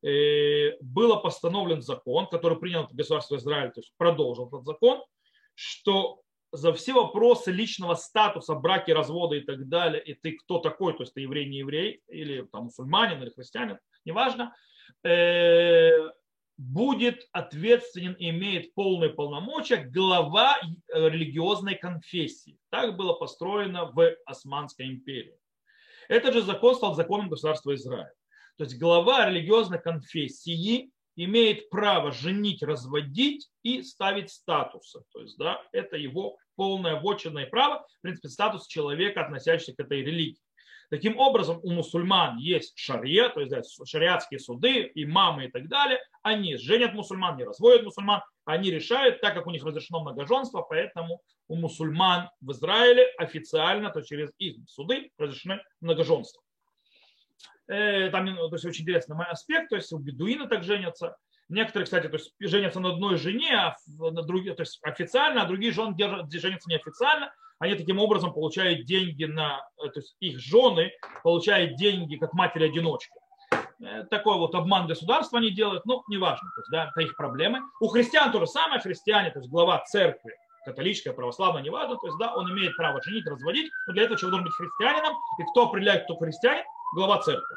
э, 0.03 0.77
было 0.81 1.17
постановлен 1.17 1.83
закон, 1.83 2.29
который 2.29 2.59
принял 2.59 2.89
государство 2.91 3.37
Израиль, 3.37 3.73
то 3.73 3.81
есть 3.81 3.93
продолжил 3.97 4.49
этот 4.49 4.65
закон, 4.65 5.03
что 5.55 6.21
за 6.53 6.73
все 6.73 6.93
вопросы 6.93 7.51
личного 7.51 7.95
статуса, 7.95 8.55
браки, 8.55 8.93
развода 8.93 9.35
и 9.35 9.41
так 9.41 9.69
далее, 9.69 10.03
и 10.03 10.15
ты 10.15 10.33
кто 10.33 10.61
такой, 10.61 10.93
то 10.93 11.03
есть 11.03 11.13
ты 11.13 11.23
еврей, 11.23 11.49
не 11.49 11.59
еврей, 11.59 12.03
или 12.07 12.43
там 12.43 12.65
мусульманин, 12.65 13.21
или 13.21 13.31
христианин, 13.31 13.79
неважно, 14.05 14.55
будет 16.57 17.29
ответственен 17.33 18.13
и 18.15 18.31
имеет 18.31 18.75
полные 18.75 19.11
полномочия 19.11 19.77
глава 19.79 20.57
религиозной 20.89 21.75
конфессии. 21.75 22.59
Так 22.71 22.97
было 22.97 23.15
построено 23.15 23.87
в 23.87 24.17
Османской 24.25 24.87
империи. 24.87 25.37
Этот 26.09 26.35
же 26.35 26.43
закон 26.43 26.75
стал 26.75 26.95
законом 26.95 27.29
государства 27.29 27.75
Израиль. 27.75 28.13
То 28.57 28.65
есть 28.65 28.79
глава 28.79 29.29
религиозной 29.29 29.81
конфессии 29.81 30.91
имеет 31.17 31.71
право 31.71 32.13
женить, 32.13 32.63
разводить 32.63 33.49
и 33.63 33.83
ставить 33.83 34.31
статусы. 34.31 35.03
То 35.13 35.21
есть 35.21 35.37
да, 35.39 35.61
это 35.73 35.97
его 35.97 36.37
полное 36.57 37.01
вотчинное 37.01 37.47
право, 37.47 37.87
в 37.99 38.01
принципе, 38.03 38.29
статус 38.29 38.67
человека, 38.67 39.25
относящийся 39.25 39.75
к 39.75 39.81
этой 39.81 40.03
религии. 40.03 40.41
Таким 40.95 41.19
образом, 41.19 41.59
у 41.65 41.73
мусульман 41.73 42.37
есть 42.37 42.79
шария, 42.79 43.29
то 43.29 43.41
есть 43.41 43.51
да, 43.51 43.63
шариатские 43.85 44.39
суды, 44.39 44.93
имамы 44.95 45.47
и 45.47 45.51
так 45.51 45.67
далее. 45.67 45.99
Они 46.23 46.57
женят 46.57 46.95
мусульман, 46.95 47.37
не 47.37 47.43
разводят 47.43 47.83
мусульман. 47.83 48.23
Они 48.45 48.71
решают, 48.71 49.21
так 49.21 49.35
как 49.35 49.49
у 49.49 49.51
них 49.51 49.65
разрешено 49.65 50.03
многоженство, 50.03 50.63
поэтому 50.63 51.21
у 51.49 51.57
мусульман 51.57 52.31
в 52.41 52.53
Израиле 52.53 53.09
официально, 53.19 53.91
то 53.91 54.03
через 54.03 54.31
их 54.39 54.59
суды 54.69 55.11
разрешены 55.19 55.61
многоженство. 55.81 56.41
Э, 57.67 58.09
там 58.11 58.27
то 58.27 58.53
есть, 58.53 58.65
очень 58.65 58.83
интересный 58.83 59.17
мой 59.17 59.27
аспект, 59.27 59.71
то 59.71 59.75
есть 59.75 59.93
у 59.93 59.99
бедуина 59.99 60.47
так 60.47 60.63
женятся. 60.63 61.17
Некоторые, 61.49 61.87
кстати, 61.87 62.07
то 62.07 62.15
есть 62.15 62.35
женятся 62.39 62.79
на 62.79 62.91
одной 62.91 63.17
жене, 63.17 63.57
а 63.57 63.77
на 63.99 64.23
другие, 64.23 64.55
то 64.55 64.63
есть 64.63 64.79
официально, 64.83 65.43
а 65.43 65.47
другие 65.47 65.73
жены 65.73 65.97
женятся 66.31 66.71
неофициально 66.71 67.35
они 67.59 67.75
таким 67.75 67.99
образом 67.99 68.33
получают 68.33 68.87
деньги 68.87 69.25
на, 69.25 69.67
э, 69.83 69.89
то 69.89 70.01
есть 70.01 70.17
их 70.21 70.39
жены 70.39 70.93
получают 71.23 71.77
деньги 71.77 72.17
как 72.17 72.33
матери-одиночки. 72.33 73.15
Э, 73.83 74.05
такой 74.11 74.37
вот 74.39 74.55
обман 74.55 74.87
государства 74.87 75.39
они 75.39 75.51
делают, 75.51 75.85
ну, 75.87 76.03
неважно, 76.09 76.49
то 76.55 76.61
есть, 76.61 76.71
да, 76.71 76.91
это 76.91 77.01
их 77.03 77.17
проблемы. 77.17 77.61
У 77.81 77.89
христиан 77.89 78.33
то 78.33 78.41
же 78.41 78.47
самое, 78.47 78.81
христиане, 78.81 79.31
то 79.31 79.39
есть 79.39 79.51
глава 79.51 79.83
церкви, 79.85 80.33
католическая, 80.65 81.13
православная, 81.13 81.63
неважно, 81.63 81.97
то 81.97 82.07
есть, 82.07 82.19
да, 82.19 82.35
он 82.35 82.51
имеет 82.53 82.77
право 82.77 83.03
женить, 83.03 83.27
разводить, 83.27 83.71
но 83.87 83.93
для 83.93 84.05
этого 84.05 84.19
человек 84.19 84.41
должен 84.41 84.47
быть 84.47 84.55
христианином, 84.55 85.15
и 85.39 85.43
кто 85.51 85.69
определяет, 85.69 86.05
кто 86.05 86.17
христианин, 86.17 86.65
глава 86.95 87.19
церкви. 87.19 87.57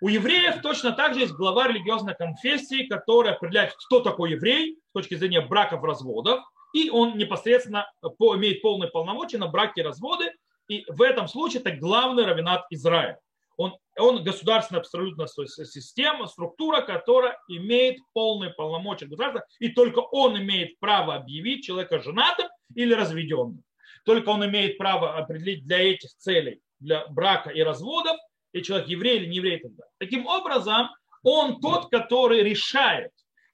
У 0.00 0.08
евреев 0.08 0.60
точно 0.60 0.92
так 0.92 1.14
же 1.14 1.20
есть 1.20 1.32
глава 1.32 1.68
религиозной 1.68 2.14
конфессии, 2.14 2.86
которая 2.86 3.34
определяет, 3.34 3.74
кто 3.86 4.00
такой 4.00 4.32
еврей 4.32 4.78
с 4.90 4.92
точки 4.92 5.14
зрения 5.14 5.40
браков, 5.40 5.82
разводов, 5.82 6.40
и 6.74 6.90
он 6.90 7.16
непосредственно 7.16 7.90
имеет 8.20 8.60
полные 8.60 8.90
полномочия 8.90 9.38
на 9.38 9.46
браки 9.46 9.80
и 9.80 9.82
разводы, 9.82 10.30
и 10.68 10.84
в 10.88 11.00
этом 11.00 11.28
случае 11.28 11.60
это 11.60 11.70
главный 11.70 12.24
равенат 12.24 12.66
Израиля. 12.70 13.18
Он, 13.56 13.76
он 13.96 14.24
государственная 14.24 14.80
абсолютно 14.80 15.26
система, 15.28 16.26
структура, 16.26 16.80
которая 16.80 17.38
имеет 17.48 17.98
полные 18.12 18.50
полномочия 18.50 19.06
государства, 19.06 19.44
и 19.60 19.68
только 19.68 20.00
он 20.00 20.36
имеет 20.38 20.78
право 20.80 21.14
объявить 21.14 21.64
человека 21.64 22.02
женатым 22.02 22.48
или 22.74 22.92
разведенным. 22.92 23.62
Только 24.04 24.30
он 24.30 24.44
имеет 24.44 24.76
право 24.76 25.16
определить 25.16 25.64
для 25.64 25.78
этих 25.78 26.10
целей, 26.16 26.60
для 26.80 27.06
брака 27.06 27.50
и 27.50 27.62
разводов, 27.62 28.16
и 28.52 28.62
человек 28.62 28.88
еврей 28.88 29.18
или 29.18 29.26
не 29.26 29.36
еврей 29.36 29.58
и. 29.60 29.86
Таким 29.98 30.26
образом, 30.26 30.88
он 31.22 31.60
тот, 31.60 31.88
который 31.90 32.42
решает, 32.42 33.12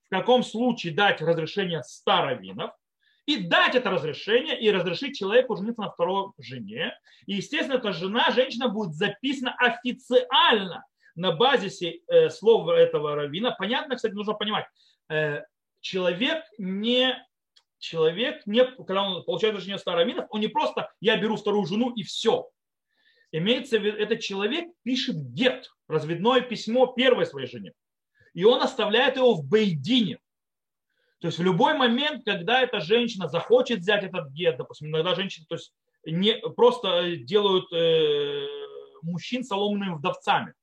в 0.08 0.14
каком 0.14 0.42
случае 0.42 0.94
дать 0.94 1.20
разрешение 1.20 1.82
старовинов, 1.82 2.70
и 3.26 3.36
дать 3.36 3.74
это 3.74 3.90
разрешение, 3.90 4.58
и 4.58 4.70
разрешить 4.70 5.16
человеку 5.16 5.56
жениться 5.56 5.82
на 5.82 5.90
второй 5.90 6.32
жене. 6.38 6.92
И, 7.26 7.34
естественно, 7.34 7.76
эта 7.76 7.92
жена, 7.92 8.30
женщина 8.30 8.68
будет 8.68 8.94
записана 8.94 9.54
официально 9.58 10.84
на 11.14 11.32
базисе 11.32 12.00
э, 12.08 12.30
слов 12.30 12.68
этого 12.68 13.14
равина. 13.14 13.52
Понятно, 13.52 13.96
кстати, 13.96 14.14
нужно 14.14 14.34
понимать, 14.34 14.66
э, 15.08 15.42
человек 15.80 16.44
не 16.58 17.14
человек, 17.80 18.46
не, 18.46 18.64
когда 18.64 19.02
он 19.02 19.24
получает 19.24 19.54
разрешение 19.54 19.78
старовинов, 19.78 20.26
он 20.30 20.40
не 20.40 20.48
просто 20.48 20.92
«я 21.00 21.16
беру 21.16 21.36
вторую 21.36 21.66
жену 21.66 21.90
и 21.90 22.02
все». 22.02 22.48
Имеется 23.32 23.78
в 23.78 23.82
виду, 23.82 23.96
этот 23.96 24.20
человек 24.20 24.68
пишет 24.82 25.16
гет, 25.32 25.70
разведное 25.88 26.40
письмо 26.40 26.86
первой 26.86 27.26
своей 27.26 27.48
жене. 27.48 27.72
И 28.34 28.44
он 28.44 28.60
оставляет 28.60 29.16
его 29.16 29.34
в 29.34 29.44
Бейдине. 29.44 30.18
То 31.20 31.26
есть 31.26 31.38
в 31.38 31.42
любой 31.42 31.74
момент, 31.74 32.24
когда 32.24 32.62
эта 32.62 32.80
женщина 32.80 33.28
захочет 33.28 33.80
взять 33.80 34.04
этот 34.04 34.30
гет, 34.30 34.56
допустим, 34.56 34.88
иногда 34.88 35.14
женщины 35.14 35.46
то 35.48 35.56
есть, 35.56 35.72
не, 36.04 36.36
просто 36.56 37.16
делают 37.16 37.70
э, 37.72 38.46
мужчин 39.02 39.44
соломенными 39.44 39.96
вдовцами. 39.96 40.54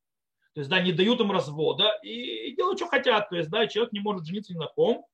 То 0.53 0.61
есть, 0.61 0.69
да, 0.71 0.81
не 0.81 0.91
дают 0.91 1.21
им 1.21 1.31
развода 1.31 1.99
и 2.01 2.55
делают, 2.55 2.79
что 2.79 2.87
хотят. 2.87 3.29
То 3.29 3.35
есть, 3.35 3.49
да, 3.51 3.67
человек 3.67 3.93
не 3.93 3.99
может 3.99 4.25
жениться 4.25 4.53
ни 4.53 4.57
на 4.57 4.65
ком. 4.65 5.05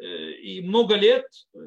Э, 0.00 0.30
и 0.30 0.60
много 0.60 0.94
лет, 0.94 1.24
э, 1.54 1.58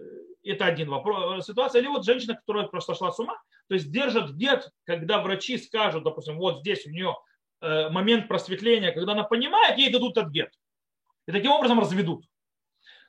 это 0.44 0.66
один 0.66 0.90
вопрос, 0.90 1.46
ситуация. 1.46 1.82
Или 1.82 1.90
вот 1.90 2.06
женщина, 2.06 2.36
которая 2.36 2.68
просто 2.68 2.96
шла 2.96 3.12
с 3.12 3.20
ума, 3.20 3.36
то 3.68 3.76
есть 3.76 3.92
держат 3.92 4.32
гет, 4.32 4.70
когда 4.86 5.22
врачи 5.22 5.58
скажут, 5.58 6.06
допустим, 6.06 6.38
вот 6.38 6.60
здесь 6.60 6.86
у 6.86 6.92
нее 6.92 7.18
э, 7.60 7.90
момент 7.90 8.30
просветления, 8.30 8.94
когда 8.94 9.12
она 9.12 9.24
понимает, 9.24 9.78
ей 9.78 9.92
дадут 9.92 10.18
этот 10.18 10.32
гет. 10.32 10.54
И 11.28 11.34
таким 11.34 11.52
образом 11.52 11.82
разведут. 11.82 12.24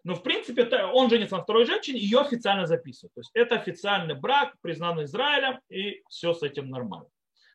Но 0.05 0.15
в 0.15 0.23
принципе 0.23 0.65
он 0.93 1.11
женится 1.11 1.37
на 1.37 1.43
второй 1.43 1.67
женщине, 1.67 2.01
ее 2.01 2.21
официально 2.21 2.67
записывают. 2.67 3.15
То 3.15 3.21
есть 3.21 3.31
это 3.35 3.57
официальный 3.57 4.15
брак, 4.15 4.55
признанный 4.61 5.05
Израилем, 5.05 5.61
и 5.69 6.03
все 6.09 6.35
с 6.35 6.43
этим 6.43 6.71
нормально. 6.71 7.09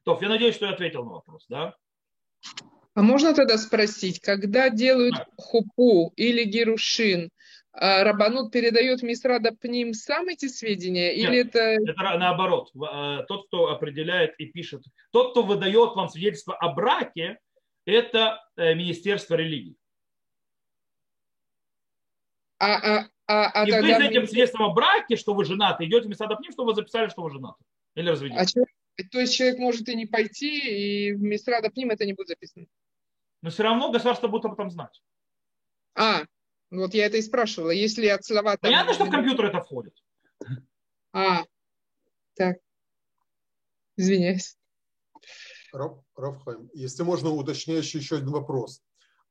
То, 0.04 0.18
я 0.22 0.30
надеюсь, 0.30 0.56
что 0.56 0.66
я 0.66 0.74
ответил 0.74 1.04
на 1.04 1.12
вопрос, 1.12 1.46
да? 1.50 1.76
А 2.96 3.02
можно 3.02 3.34
тогда 3.34 3.58
спросить, 3.58 4.20
когда 4.20 4.70
делают 4.70 5.16
да. 5.16 5.26
хупу 5.38 6.14
или 6.16 6.44
герушин, 6.44 7.30
а 7.72 8.04
Рабанут 8.04 8.52
передает 8.52 9.02
Мисрада 9.02 9.52
ним 9.64 9.94
сам 9.94 10.28
эти 10.28 10.48
сведения? 10.48 11.16
Нет, 11.16 11.30
или 11.30 11.40
это... 11.40 11.60
это 11.60 12.18
наоборот. 12.20 12.70
Э, 12.76 13.24
тот, 13.28 13.48
кто 13.48 13.70
определяет 13.70 14.36
и 14.38 14.46
пишет, 14.46 14.84
тот, 15.12 15.32
кто 15.32 15.42
выдает 15.42 15.96
вам 15.96 16.08
свидетельство 16.08 16.56
о 16.56 16.72
браке, 16.72 17.40
это 17.86 18.40
э, 18.58 18.76
Министерство 18.76 19.34
религии. 19.36 19.76
А, 22.60 22.76
а, 22.76 23.10
а, 23.28 23.52
а 23.52 23.68
и 23.68 23.72
вы 23.72 23.94
с 23.94 24.00
этим 24.00 24.28
свидетельством 24.28 24.64
о 24.64 24.74
браке, 24.74 25.16
что 25.16 25.34
вы 25.34 25.46
женаты, 25.46 25.86
идете 25.86 26.08
в 26.08 26.10
Мисрада 26.10 26.38
ним, 26.42 26.52
что 26.52 26.66
вы 26.66 26.76
записали, 26.76 27.10
что 27.10 27.22
вы 27.24 27.32
женаты. 27.32 27.64
Или 27.96 28.10
разведены. 28.10 28.40
А 28.40 28.46
человек, 28.46 28.70
то 29.12 29.20
есть 29.20 29.36
человек 29.36 29.60
может 29.60 29.88
и 29.90 29.96
не 29.96 30.06
пойти, 30.06 31.10
и 31.10 31.14
в 31.14 31.22
Мисрада 31.22 31.72
ним 31.76 31.92
это 31.92 32.06
не 32.06 32.14
будет 32.14 32.28
записано? 32.28 32.66
Но 33.42 33.50
все 33.50 33.64
равно 33.64 33.92
государство 33.92 34.28
будет 34.28 34.46
об 34.46 34.54
этом 34.54 34.72
знать. 34.72 35.02
А, 35.96 36.24
вот 36.72 36.94
я 36.94 37.06
это 37.06 37.18
и 37.18 37.22
спрашивала. 37.22 37.72
Если 37.72 38.08
от 38.08 38.26
слова... 38.26 38.58
Понятно, 38.60 38.94
что 38.94 39.06
в 39.06 39.10
компьютер 39.10 39.46
это 39.46 39.62
входит. 39.62 39.94
А, 41.12 41.44
так. 42.36 42.58
Извиняюсь. 43.96 44.58
Рафхайм, 45.72 46.70
если 46.74 47.04
можно, 47.04 47.30
уточняющий 47.30 48.00
еще 48.00 48.18
один 48.18 48.30
вопрос. 48.30 48.82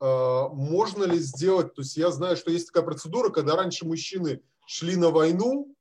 А, 0.02 0.48
можно 0.48 1.04
ли 1.04 1.18
сделать, 1.18 1.74
то 1.74 1.82
есть 1.82 1.96
я 1.96 2.10
знаю, 2.10 2.36
что 2.36 2.50
есть 2.50 2.66
такая 2.66 2.82
процедура, 2.82 3.28
когда 3.28 3.54
раньше 3.54 3.86
мужчины 3.86 4.42
шли 4.66 4.96
на 4.96 5.10
войну, 5.10 5.74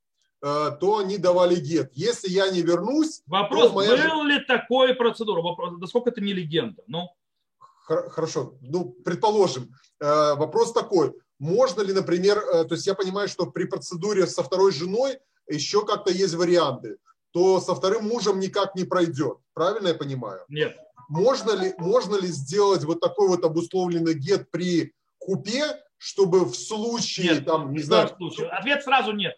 а, 0.43 0.71
то 0.71 0.99
они 0.99 1.17
давали 1.17 1.55
гет. 1.55 1.91
Если 1.93 2.29
я 2.29 2.49
не 2.51 2.61
вернусь... 2.61 3.23
Вопрос, 3.25 3.73
моя... 3.73 3.97
был 4.07 4.23
ли 4.23 4.39
такой 4.45 4.93
процедура? 4.93 5.41
Вопрос, 5.41 5.73
насколько 5.79 6.11
это 6.11 6.21
не 6.21 6.33
легенда? 6.33 6.83
Ну? 6.85 7.09
Хорошо, 7.57 8.53
ну, 8.61 8.95
предположим. 9.03 9.73
А, 9.99 10.35
вопрос 10.35 10.71
такой 10.71 11.15
можно 11.41 11.81
ли, 11.81 11.91
например, 11.91 12.37
э, 12.37 12.65
то 12.65 12.75
есть 12.75 12.85
я 12.85 12.93
понимаю, 12.93 13.27
что 13.27 13.47
при 13.47 13.63
процедуре 13.63 14.27
со 14.27 14.43
второй 14.43 14.71
женой 14.71 15.17
еще 15.49 15.83
как-то 15.83 16.11
есть 16.11 16.35
варианты, 16.35 16.97
то 17.31 17.59
со 17.59 17.73
вторым 17.73 18.07
мужем 18.07 18.39
никак 18.39 18.75
не 18.75 18.83
пройдет. 18.83 19.39
Правильно 19.55 19.87
я 19.87 19.95
понимаю? 19.95 20.41
Нет. 20.49 20.77
Можно 21.11 21.61
ли, 21.61 21.73
можно 21.77 22.15
ли 22.15 22.27
сделать 22.27 22.85
вот 22.85 23.01
такой 23.01 23.27
вот 23.27 23.43
обусловленный 23.43 24.13
гет 24.13 24.49
при 24.49 24.93
купе, 25.17 25.63
чтобы 25.97 26.45
в 26.45 26.55
случае, 26.55 27.33
нет, 27.33 27.45
там, 27.45 27.73
не 27.73 27.79
знаю... 27.79 28.07
Случае. 28.15 28.47
Ответ 28.47 28.81
сразу 28.81 29.11
нет. 29.11 29.35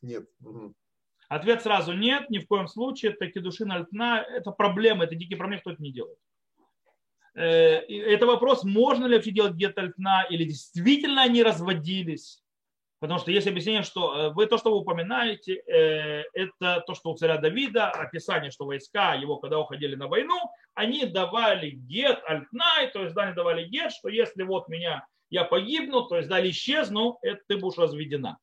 Нет. 0.00 0.26
Угу. 0.40 0.72
Ответ 1.28 1.62
сразу 1.62 1.92
нет, 1.92 2.30
ни 2.30 2.38
в 2.38 2.46
коем 2.46 2.68
случае. 2.68 3.12
Это 3.12 3.26
кедушин 3.26 3.70
альтна, 3.70 4.24
это 4.26 4.50
проблема, 4.50 5.04
это 5.04 5.14
дикие 5.14 5.36
проблемы, 5.36 5.60
кто 5.60 5.72
это 5.72 5.82
не 5.82 5.92
делает. 5.92 6.16
Э, 7.34 7.80
это 7.80 8.24
вопрос, 8.24 8.64
можно 8.64 9.04
ли 9.04 9.16
вообще 9.16 9.30
делать 9.30 9.52
гетальтна, 9.52 10.26
или 10.30 10.44
действительно 10.44 11.20
они 11.20 11.42
разводились. 11.42 12.42
Потому 13.00 13.18
что 13.18 13.30
есть 13.30 13.46
объяснение, 13.46 13.82
что 13.82 14.14
э, 14.14 14.30
вы 14.30 14.46
то, 14.46 14.58
что 14.58 14.70
вы 14.70 14.78
упоминаете, 14.78 15.62
э, 15.66 16.24
это 16.34 16.82
то, 16.86 16.94
что 16.94 17.10
у 17.10 17.16
царя 17.16 17.38
Давида, 17.38 17.90
описание, 17.90 18.50
что 18.50 18.66
войска 18.66 19.14
его, 19.14 19.38
когда 19.38 19.58
уходили 19.58 19.96
на 19.96 20.06
войну, 20.06 20.38
они 20.74 21.06
давали 21.06 21.70
гет 21.70 22.20
альтнай, 22.26 22.90
то 22.92 23.02
есть 23.02 23.14
да, 23.14 23.22
они 23.22 23.34
давали 23.34 23.66
гет, 23.66 23.92
что 23.92 24.08
если 24.08 24.42
вот 24.42 24.68
меня, 24.68 25.06
я 25.30 25.44
погибну, 25.44 26.02
то 26.02 26.16
есть 26.16 26.28
да, 26.28 26.46
исчезну, 26.48 27.18
это 27.22 27.40
ты 27.48 27.56
будешь 27.56 27.78
разведена. 27.78 28.38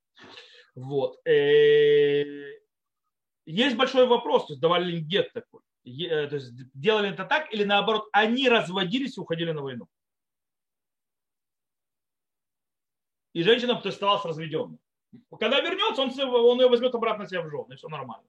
Вот. 0.75 1.17
Есть 1.25 2.57
большой 3.77 4.07
вопрос, 4.07 4.47
то 4.47 4.53
есть 4.53 4.61
давали 4.61 4.91
ли 4.91 4.99
гет 4.99 5.31
такой. 5.33 5.61
Э, 5.87 6.27
то 6.27 6.35
есть 6.35 6.53
делали 6.73 7.09
это 7.09 7.25
так, 7.25 7.53
или 7.53 7.63
наоборот, 7.63 8.07
они 8.11 8.49
разводились 8.49 9.17
и 9.17 9.21
уходили 9.21 9.51
на 9.51 9.61
войну. 9.61 9.87
И 13.37 13.43
женщина 13.43 13.75
то 13.75 13.87
есть, 13.89 13.97
оставалась 13.97 14.25
разведенной. 14.25 14.79
Когда 15.39 15.61
вернется, 15.61 16.01
он, 16.01 16.09
он 16.19 16.59
ее 16.59 16.69
возьмет 16.69 16.95
обратно 16.95 17.27
себе 17.27 17.41
в 17.41 17.51
жену, 17.51 17.67
и 17.69 17.75
все 17.75 17.87
нормально. 17.87 18.25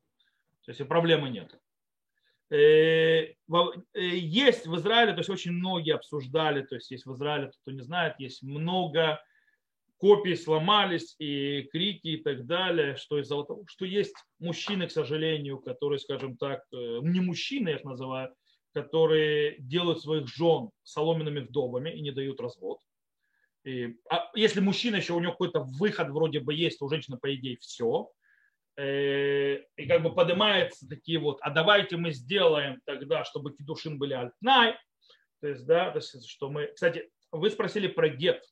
То 0.66 0.70
есть 0.70 0.86
проблемы 0.86 1.30
нет. 1.30 1.58
Э, 2.50 2.56
э, 3.24 3.34
есть 3.94 4.66
в 4.66 4.76
Израиле, 4.76 5.12
то 5.12 5.20
есть 5.20 5.30
очень 5.30 5.52
многие 5.52 5.94
обсуждали, 5.94 6.60
то 6.60 6.74
есть 6.74 6.90
есть 6.90 7.06
в 7.06 7.14
Израиле, 7.14 7.50
кто 7.62 7.70
не 7.70 7.80
знает, 7.80 8.20
есть 8.20 8.42
много 8.42 9.18
копии 9.96 10.34
сломались 10.34 11.16
и 11.18 11.62
крики 11.72 12.08
и 12.08 12.22
так 12.22 12.44
далее, 12.44 12.96
что 12.96 13.18
из-за 13.18 13.42
того, 13.44 13.64
что 13.66 13.86
есть 13.86 14.14
мужчины, 14.38 14.88
к 14.88 14.92
сожалению, 14.92 15.58
которые, 15.58 16.00
скажем 16.00 16.36
так, 16.36 16.64
э, 16.70 16.98
не 17.00 17.20
мужчины, 17.20 17.70
я 17.70 17.76
их 17.76 17.84
называю, 17.84 18.34
которые 18.74 19.56
делают 19.58 20.02
своих 20.02 20.28
жен 20.28 20.68
соломенными 20.82 21.40
вдовами 21.40 21.88
и 21.88 22.02
не 22.02 22.10
дают 22.10 22.42
развод. 22.42 22.80
И, 23.68 23.98
а 24.08 24.30
если 24.34 24.60
мужчина 24.60 24.96
еще 24.96 25.12
у 25.12 25.20
него 25.20 25.32
какой-то 25.32 25.60
выход 25.60 26.08
вроде 26.08 26.40
бы 26.40 26.54
есть, 26.54 26.78
то 26.78 26.86
у 26.86 26.88
женщины, 26.88 27.18
по 27.18 27.34
идее, 27.34 27.58
все. 27.58 28.10
Э, 28.78 29.56
и 29.76 29.86
как 29.86 30.02
бы 30.02 30.14
поднимаются 30.14 30.88
такие 30.88 31.18
вот, 31.18 31.38
а 31.42 31.50
давайте 31.50 31.98
мы 31.98 32.12
сделаем 32.12 32.80
тогда, 32.86 33.24
чтобы 33.24 33.54
кедушин 33.54 33.98
были 33.98 34.14
альтнай. 34.14 34.78
То 35.40 35.48
есть, 35.48 35.66
да, 35.66 35.90
то 35.90 35.98
есть, 35.98 36.26
что 36.26 36.48
мы... 36.48 36.68
Кстати, 36.68 37.10
вы 37.30 37.50
спросили 37.50 37.88
про 37.88 38.08
гет. 38.08 38.42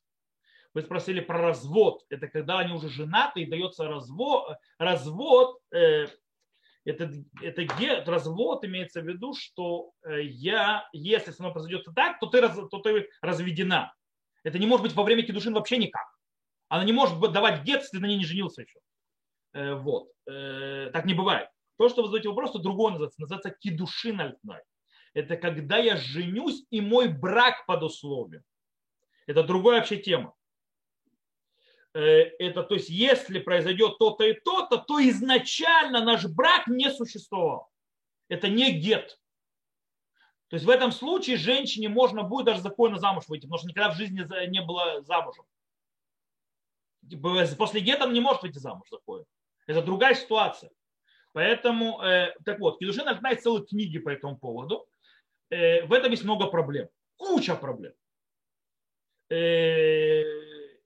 Вы 0.75 0.83
спросили 0.83 1.19
про 1.19 1.41
развод. 1.41 2.05
Это 2.09 2.27
когда 2.27 2.59
они 2.59 2.73
уже 2.73 2.89
женаты 2.89 3.41
и 3.41 3.49
дается 3.49 3.87
развод. 3.87 4.55
развод 4.77 5.59
э, 5.73 6.05
Это, 6.85 7.11
это 7.41 7.63
гет, 7.63 8.07
развод 8.07 8.63
имеется 8.65 9.01
в 9.01 9.07
виду, 9.07 9.33
что 9.33 9.93
э, 10.05 10.21
я, 10.21 10.87
если 10.93 11.31
со 11.31 11.41
мной 11.41 11.53
произойдет 11.53 11.87
так, 11.95 12.19
то 12.19 12.27
ты, 12.27 12.39
раз, 12.39 12.55
то 12.69 12.79
ты 12.79 13.09
разведена. 13.21 13.96
Это 14.47 14.59
не 14.59 14.65
может 14.65 14.81
быть 14.81 14.93
во 14.93 15.03
время 15.03 15.23
кедушин 15.23 15.53
вообще 15.53 15.75
никак. 15.75 16.07
Она 16.69 16.85
не 16.85 16.93
может 16.93 17.19
давать 17.33 17.63
гет, 17.63 17.81
если 17.81 17.97
на 17.97 18.05
ней 18.05 18.17
не 18.17 18.23
женился 18.23 18.61
еще. 18.61 18.79
Э, 19.51 19.73
вот. 19.73 20.09
Э, 20.25 20.89
так 20.93 21.03
не 21.03 21.13
бывает. 21.13 21.49
То, 21.77 21.89
что 21.89 22.01
вы 22.01 22.07
задаете 22.07 22.29
вопрос, 22.29 22.53
то 22.53 22.59
другое 22.59 22.91
называется. 22.91 23.19
Называется 23.19 23.49
кедушин 23.59 24.21
альтнай. 24.21 24.61
Это 25.13 25.35
когда 25.35 25.79
я 25.79 25.97
женюсь 25.97 26.63
и 26.69 26.79
мой 26.79 27.09
брак 27.09 27.65
под 27.65 27.83
условием. 27.83 28.41
Это 29.25 29.43
другая 29.43 29.79
вообще 29.79 29.97
тема. 29.97 30.33
Э, 31.93 31.99
это, 32.39 32.63
то 32.63 32.75
есть, 32.75 32.87
если 32.87 33.39
произойдет 33.39 33.97
то-то 33.97 34.23
и 34.23 34.31
то-то, 34.33 34.77
то 34.77 35.01
изначально 35.09 36.05
наш 36.05 36.25
брак 36.25 36.67
не 36.67 36.89
существовал. 36.89 37.67
Это 38.29 38.47
не 38.47 38.71
гет. 38.71 39.19
То 40.49 40.55
есть 40.55 40.65
в 40.65 40.69
этом 40.69 40.91
случае 40.91 41.37
женщине 41.37 41.89
можно 41.89 42.23
будет 42.23 42.45
даже 42.45 42.61
законно 42.61 42.99
замуж 42.99 43.25
выйти, 43.27 43.43
потому 43.43 43.57
что 43.57 43.67
никогда 43.67 43.91
в 43.91 43.97
жизни 43.97 44.25
не 44.49 44.61
было 44.61 45.01
замужем. 45.01 45.45
Типа, 47.09 47.45
после 47.57 47.81
гета 47.81 48.05
она 48.05 48.13
не 48.13 48.21
может 48.21 48.41
выйти 48.43 48.57
замуж 48.57 48.87
законно. 48.89 49.25
Это 49.65 49.81
другая 49.81 50.15
ситуация. 50.15 50.71
Поэтому, 51.33 52.01
э, 52.01 52.33
так 52.45 52.59
вот, 52.59 52.79
Кедушин 52.79 53.03
знает 53.17 53.43
целые 53.43 53.65
книги 53.65 53.99
по 53.99 54.09
этому 54.09 54.37
поводу. 54.37 54.87
Э, 55.49 55.85
в 55.85 55.93
этом 55.93 56.11
есть 56.11 56.23
много 56.23 56.47
проблем. 56.47 56.87
Куча 57.17 57.55
проблем. 57.55 57.93
Э, 59.29 60.23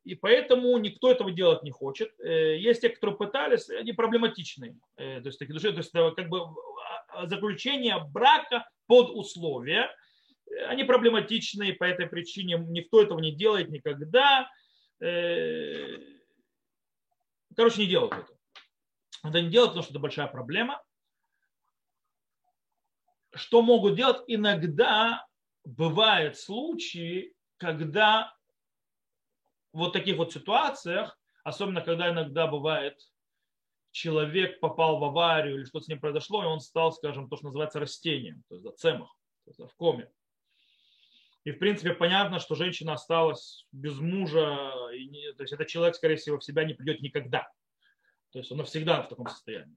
и 0.04 0.16
поэтому 0.16 0.78
никто 0.80 1.12
этого 1.12 1.32
делать 1.32 1.64
не 1.64 1.72
хочет. 1.72 2.12
Э, 2.20 2.58
есть 2.58 2.82
те, 2.82 2.90
которые 2.90 3.16
пытались, 3.18 3.70
они 3.70 3.94
проблематичные. 3.94 4.76
То 4.96 5.22
есть, 5.24 5.40
такие 5.40 5.54
души, 5.54 5.72
то 5.72 5.78
есть 5.78 5.92
как 5.92 6.30
бы 6.30 6.42
а, 7.14 7.28
заключение 7.28 8.04
брака 8.12 8.68
под 8.92 9.12
условия, 9.12 9.90
они 10.68 10.84
проблематичные, 10.84 11.76
по 11.76 11.86
этой 11.86 12.08
причине 12.08 12.58
никто 12.58 13.02
этого 13.02 13.20
не 13.20 13.34
делает 13.34 13.70
никогда. 13.70 14.52
Короче, 17.56 17.78
не 17.78 17.88
делают 17.88 18.12
это. 18.12 18.28
Это 19.24 19.42
не 19.42 19.50
делают, 19.50 19.72
потому 19.72 19.84
что 19.84 19.94
это 19.94 20.00
большая 20.02 20.28
проблема. 20.28 20.84
Что 23.34 23.62
могут 23.62 23.96
делать? 23.96 24.26
Иногда 24.28 25.26
бывают 25.64 26.38
случаи, 26.38 27.34
когда 27.56 28.36
вот 29.72 29.94
таких 29.94 30.18
вот 30.18 30.34
ситуациях, 30.34 31.18
особенно 31.46 31.80
когда 31.80 32.10
иногда 32.10 32.46
бывает, 32.48 33.00
человек 33.92 34.60
попал 34.60 35.00
в 35.00 35.04
аварию 35.04 35.56
или 35.56 35.66
что-то 35.66 35.86
с 35.86 35.88
ним 35.88 36.00
произошло, 36.00 36.44
и 36.44 36.48
он 36.48 36.60
стал, 36.60 36.92
скажем, 36.92 37.30
то, 37.30 37.36
что 37.36 37.46
называется 37.46 37.80
растением, 37.80 38.44
то 38.48 38.56
есть 38.56 38.64
да, 38.64 38.72
цемах, 38.72 39.16
то 39.46 39.52
есть, 39.52 39.60
в 39.60 39.76
коме. 39.76 40.10
И, 41.44 41.52
в 41.52 41.60
принципе, 41.60 41.94
понятно, 41.94 42.40
что 42.40 42.56
женщина 42.56 42.94
осталась 42.94 43.68
без 43.72 44.00
мужа, 44.00 44.72
и 44.94 45.08
не, 45.08 45.34
то 45.34 45.44
есть 45.44 45.54
этот 45.54 45.68
человек, 45.68 45.96
скорее 45.96 46.16
всего, 46.18 46.38
в 46.38 46.44
себя 46.44 46.64
не 46.64 46.74
придет 46.74 47.02
никогда. 47.02 47.52
То 48.32 48.40
есть 48.40 48.52
он 48.52 48.60
навсегда 48.60 49.02
в 49.02 49.10
таком 49.10 49.28
состоянии. 49.28 49.76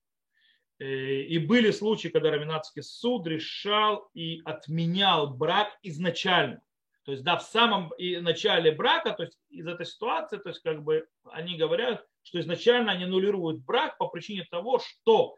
Э, 0.79 0.85
и 0.85 1.39
были 1.39 1.71
случаи, 1.71 2.09
когда 2.09 2.31
Равинатский 2.31 2.83
суд 2.83 3.27
решал 3.27 4.11
и 4.13 4.43
отменял 4.45 5.35
брак 5.35 5.79
изначально. 5.83 6.61
То 7.05 7.13
есть, 7.13 7.25
да, 7.25 7.37
в 7.37 7.43
самом 7.43 7.93
начале 7.99 8.73
брака, 8.73 9.13
то 9.13 9.25
есть 9.25 9.39
из 9.49 9.67
этой 9.67 9.87
ситуации, 9.87 10.39
то 10.39 10.49
есть 10.49 10.61
как 10.63 10.83
бы 10.83 11.07
они 11.25 11.57
говорят, 11.57 12.07
что 12.25 12.41
изначально 12.41 12.93
они 12.93 13.05
аннулируют 13.05 13.65
брак 13.65 13.97
по 13.99 14.09
причине 14.09 14.47
того, 14.51 14.81
что 14.81 15.37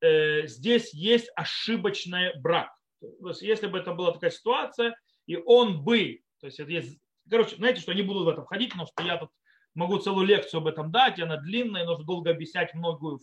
э, 0.00 0.46
здесь 0.46 0.92
есть 0.92 1.30
ошибочный 1.34 2.38
брак. 2.38 2.70
То 3.00 3.28
есть 3.28 3.42
если 3.42 3.66
бы 3.66 3.78
это 3.78 3.94
была 3.94 4.12
такая 4.12 4.30
ситуация, 4.30 4.96
и 5.26 5.36
он 5.36 5.82
бы, 5.82 6.20
то 6.40 6.46
есть 6.46 6.60
это 6.60 6.70
есть, 6.70 6.98
короче, 7.30 7.56
знаете, 7.56 7.80
что 7.80 7.92
не 7.92 8.02
буду 8.02 8.24
в 8.24 8.28
это 8.28 8.42
входить, 8.42 8.70
потому 8.70 8.86
что 8.86 9.02
я 9.02 9.16
тут 9.16 9.30
могу 9.74 9.98
целую 9.98 10.26
лекцию 10.26 10.58
об 10.58 10.66
этом 10.66 10.90
дать, 10.90 11.18
она 11.18 11.36
длинная, 11.36 11.84
нужно 11.84 12.04
долго 12.04 12.30
объяснять 12.30 12.74
многую 12.74 13.20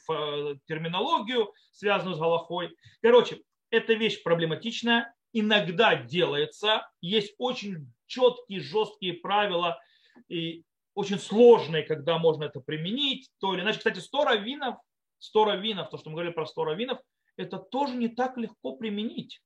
терминологию, 0.68 1.54
связанную 1.72 2.16
с 2.16 2.20
Галахой. 2.20 2.76
Короче, 3.02 3.42
эта 3.70 3.94
вещь 3.94 4.22
проблематичная, 4.24 5.14
иногда 5.34 5.96
делается. 5.96 6.90
Есть 7.00 7.34
очень 7.38 7.92
четкие, 8.06 8.60
жесткие 8.60 9.14
правила 9.14 9.80
и 10.28 10.64
очень 11.02 11.20
сложные, 11.20 11.84
когда 11.84 12.18
можно 12.18 12.46
это 12.46 12.60
применить. 12.60 13.30
То 13.40 13.54
или 13.54 13.62
иначе, 13.62 13.80
кстати, 13.80 14.00
100 14.00 14.24
раввинов, 14.24 14.76
100 15.20 15.46
раввинов, 15.46 15.90
то, 15.90 15.98
что 15.98 16.10
мы 16.10 16.16
говорили 16.16 16.34
про 16.34 16.46
100 16.46 16.64
раввинов, 16.64 17.00
это 17.38 17.58
тоже 17.58 17.96
не 17.96 18.08
так 18.08 18.38
легко 18.38 18.76
применить. 18.76 19.42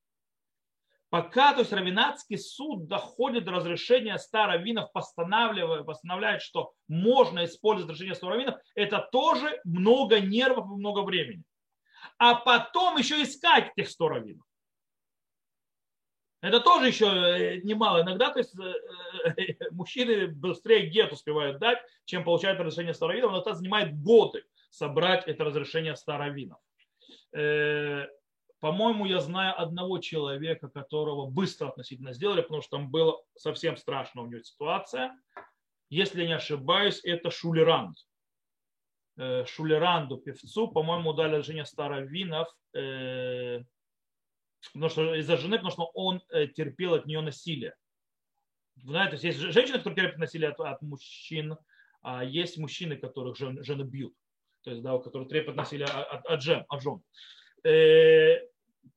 Пока, 1.09 1.53
то 1.53 1.59
есть 1.59 1.71
Равинатский 1.71 2.37
суд 2.37 2.87
доходит 2.87 3.45
до 3.45 3.51
разрешения 3.51 4.17
100 4.17 4.45
раввинов, 4.47 4.91
постанавливая, 4.91 5.83
постановляет, 5.83 6.41
что 6.41 6.73
можно 6.87 7.45
использовать 7.45 7.91
разрешение 7.91 8.15
100 8.15 8.29
раввинов, 8.29 8.55
это 8.73 9.07
тоже 9.11 9.61
много 9.63 10.19
нервов 10.19 10.65
и 10.65 10.75
много 10.75 11.03
времени. 11.03 11.43
А 12.17 12.35
потом 12.35 12.97
еще 12.97 13.21
искать 13.23 13.71
этих 13.75 13.89
100 13.89 14.07
раввинов. 14.09 14.45
Это 16.45 16.59
тоже 16.59 16.87
еще 16.87 17.07
э, 17.07 17.61
немало 17.63 18.03
иногда, 18.03 18.29
то 18.29 18.37
есть 18.37 18.53
э, 18.59 19.33
э, 19.35 19.55
мужчины 19.71 20.27
быстрее 20.27 20.87
гет 20.87 21.11
успевают 21.11 21.57
дать, 21.57 21.79
чем 22.05 22.23
получают 22.23 22.59
разрешение 22.59 22.93
старовинов, 22.93 23.31
но 23.31 23.41
это 23.41 23.55
занимает 23.55 23.99
годы 23.99 24.43
собрать 24.69 25.27
это 25.27 25.43
разрешение 25.43 25.95
старовинов. 25.95 26.59
По-моему, 28.59 29.05
я 29.05 29.19
знаю 29.21 29.59
одного 29.59 29.97
человека, 29.97 30.69
которого 30.69 31.25
быстро 31.27 31.69
относительно 31.69 32.13
сделали, 32.13 32.41
потому 32.41 32.61
что 32.61 32.77
там 32.77 32.91
была 32.91 33.15
совсем 33.35 33.75
страшная 33.75 34.23
у 34.23 34.27
него 34.27 34.41
ситуация. 34.43 35.17
Если 35.89 36.21
я 36.21 36.27
не 36.27 36.33
ошибаюсь, 36.33 37.01
это 37.03 37.31
Шулеранд. 37.31 37.97
Шулеранду, 39.17 40.17
певцу, 40.17 40.67
по-моему, 40.67 41.13
дали 41.13 41.35
разрешение 41.35 41.65
старовинов 41.65 42.47
потому 44.74 44.89
что 44.89 45.16
из-за 45.16 45.38
жены, 45.38 45.57
потому 45.57 45.72
что 45.72 45.91
он 45.93 46.22
э, 46.30 46.47
терпел 46.47 46.93
от 46.93 47.05
нее 47.05 47.22
насилие. 47.22 47.76
Знаете, 48.78 49.28
есть 49.28 49.39
женщины, 49.39 49.78
которые 49.78 49.95
терпят 49.95 50.20
насилие 50.20 50.49
от, 50.49 50.59
от 50.59 50.82
мужчин, 50.82 51.57
а 52.01 52.24
есть 52.24 52.57
мужчины, 52.57 52.97
которых 52.97 53.38
жен, 53.38 53.63
жены 53.63 53.84
бьют. 53.84 54.13
То 54.63 54.72
есть, 54.72 54.84
да, 54.84 54.97
которые 54.99 55.30
терпят 55.30 55.55
насилие 55.55 55.88
от, 55.88 56.26
от 56.26 56.41
жен. 56.41 56.66
От 56.70 56.82
жен. 56.82 57.01
Э, 57.63 58.39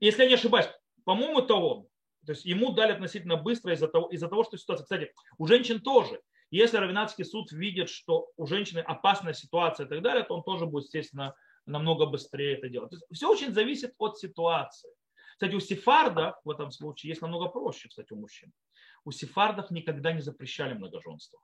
если 0.00 0.22
я 0.22 0.28
не 0.28 0.34
ошибаюсь, 0.34 0.68
по-моему, 1.04 1.42
того, 1.42 1.88
то 2.26 2.32
есть 2.32 2.44
ему 2.44 2.72
дали 2.72 2.92
относительно 2.92 3.36
быстро 3.36 3.72
из-за 3.72 3.88
того, 3.88 4.08
из-за 4.08 4.28
того, 4.28 4.44
что 4.44 4.58
ситуация. 4.58 4.84
Кстати, 4.84 5.12
у 5.38 5.46
женщин 5.46 5.80
тоже. 5.80 6.20
Если 6.50 6.76
Равинатский 6.76 7.24
суд 7.24 7.52
видит, 7.52 7.88
что 7.88 8.30
у 8.36 8.46
женщины 8.46 8.80
опасная 8.80 9.34
ситуация 9.34 9.86
и 9.86 9.88
так 9.88 10.02
далее, 10.02 10.24
то 10.24 10.34
он 10.34 10.42
тоже 10.42 10.66
будет, 10.66 10.84
естественно, 10.84 11.34
намного 11.66 12.06
быстрее 12.06 12.56
это 12.56 12.68
делать. 12.68 12.90
То 12.90 12.96
есть 12.96 13.06
все 13.12 13.30
очень 13.30 13.52
зависит 13.52 13.94
от 13.98 14.18
ситуации. 14.18 14.90
Кстати, 15.38 15.54
у 15.54 15.60
сефардов 15.60 16.34
в 16.42 16.50
этом 16.50 16.72
случае 16.72 17.10
есть 17.10 17.22
намного 17.22 17.46
проще, 17.46 17.88
кстати, 17.88 18.12
у 18.12 18.16
мужчин. 18.16 18.52
У 19.04 19.12
сефардов 19.12 19.70
никогда 19.70 20.10
не 20.10 20.20
запрещали 20.20 20.74
многоженство. 20.74 21.38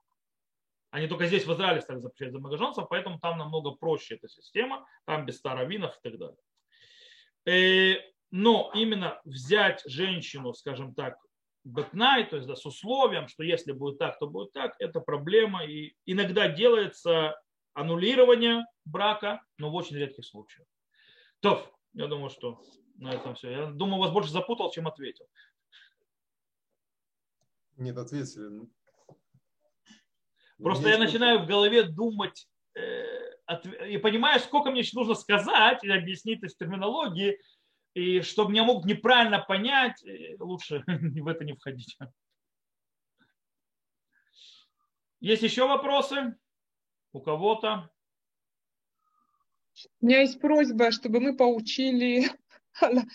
Они 0.90 1.06
только 1.06 1.26
здесь 1.26 1.46
в 1.46 1.52
Израиле 1.52 1.80
стали 1.80 2.00
запрещать 2.00 2.32
за 2.32 2.40
многоженство, 2.40 2.82
поэтому 2.82 3.20
там 3.20 3.38
намного 3.38 3.70
проще 3.70 4.16
эта 4.16 4.28
система, 4.28 4.84
там 5.04 5.26
без 5.26 5.36
старовинов 5.36 5.96
и 5.96 6.10
так 6.10 6.18
далее. 6.18 6.36
Э, 7.46 8.00
но 8.32 8.72
именно 8.74 9.20
взять 9.24 9.84
женщину, 9.86 10.54
скажем 10.54 10.92
так, 10.92 11.16
бэтнай, 11.62 12.24
то 12.26 12.34
есть 12.34 12.48
да, 12.48 12.56
с 12.56 12.66
условием, 12.66 13.28
что 13.28 13.44
если 13.44 13.70
будет 13.70 13.98
так, 13.98 14.18
то 14.18 14.26
будет 14.26 14.52
так, 14.52 14.74
это 14.80 14.98
проблема. 14.98 15.64
И 15.64 15.94
иногда 16.04 16.48
делается 16.48 17.40
аннулирование 17.74 18.64
брака, 18.84 19.40
но 19.56 19.70
в 19.70 19.74
очень 19.76 19.98
редких 19.98 20.24
случаях. 20.24 20.66
То, 21.38 21.64
я 21.92 22.08
думаю, 22.08 22.30
что 22.30 22.60
на 22.94 23.12
этом 23.12 23.34
все. 23.34 23.50
Я 23.50 23.66
думаю, 23.66 24.00
вас 24.00 24.10
больше 24.10 24.30
запутал, 24.30 24.70
чем 24.70 24.86
ответил. 24.86 25.26
Нет, 27.76 27.96
ответили. 27.96 28.48
Ну. 28.48 28.70
Просто 30.58 30.88
Есть 30.88 30.98
я 30.98 31.04
начинаю 31.04 31.40
в 31.40 31.46
голове 31.46 31.82
думать 31.82 32.48
э, 32.74 33.04
от, 33.46 33.66
и 33.66 33.98
понимаю, 33.98 34.40
сколько 34.40 34.70
мне 34.70 34.80
еще 34.80 34.96
нужно 34.96 35.14
сказать 35.14 35.82
и 35.82 35.90
объяснить 35.90 36.42
из 36.42 36.54
терминологии, 36.56 37.40
и 37.94 38.20
чтобы 38.22 38.52
меня 38.52 38.64
могут 38.64 38.84
неправильно 38.84 39.40
понять, 39.40 40.02
лучше 40.38 40.84
в 40.86 41.28
это 41.28 41.44
не 41.44 41.54
входить. 41.54 41.98
Есть 45.20 45.42
еще 45.42 45.66
вопросы 45.66 46.36
у 47.12 47.20
кого-то? 47.20 47.90
У 50.00 50.06
меня 50.06 50.20
есть 50.20 50.40
просьба, 50.40 50.92
чтобы 50.92 51.20
мы 51.20 51.36
поучили 51.36 52.30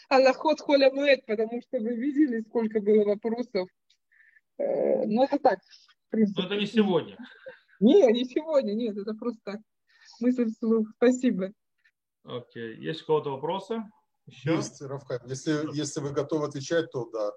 Аллахот 0.10 0.62
холямуэт, 0.62 1.26
потому 1.26 1.62
что 1.62 1.80
вы 1.80 1.96
видели, 1.96 2.42
сколько 2.42 2.80
было 2.82 3.04
вопросов. 3.04 3.68
Э, 4.58 5.06
ну, 5.06 5.24
это 5.24 5.40
так. 5.40 5.60
Но 6.12 6.44
это 6.44 6.56
не 6.56 6.66
сегодня. 6.66 7.18
Нет, 7.80 8.12
не 8.12 8.26
сегодня, 8.26 8.74
нет, 8.74 8.98
это 8.98 9.14
просто 9.14 9.40
так. 9.44 9.60
Мысль 10.20 10.52
вслух. 10.52 10.88
Спасибо. 10.96 11.52
Окей. 12.24 12.76
Есть 12.78 13.04
у 13.04 13.06
кого-то 13.06 13.32
вопросы? 13.32 13.84
Еще? 14.26 14.56
Есть, 14.56 14.82
Равхайм. 14.82 15.22
Если, 15.26 15.76
если 15.76 16.02
вы 16.02 16.12
готовы 16.12 16.48
отвечать, 16.48 16.92
то 16.92 17.10
да. 17.12 17.32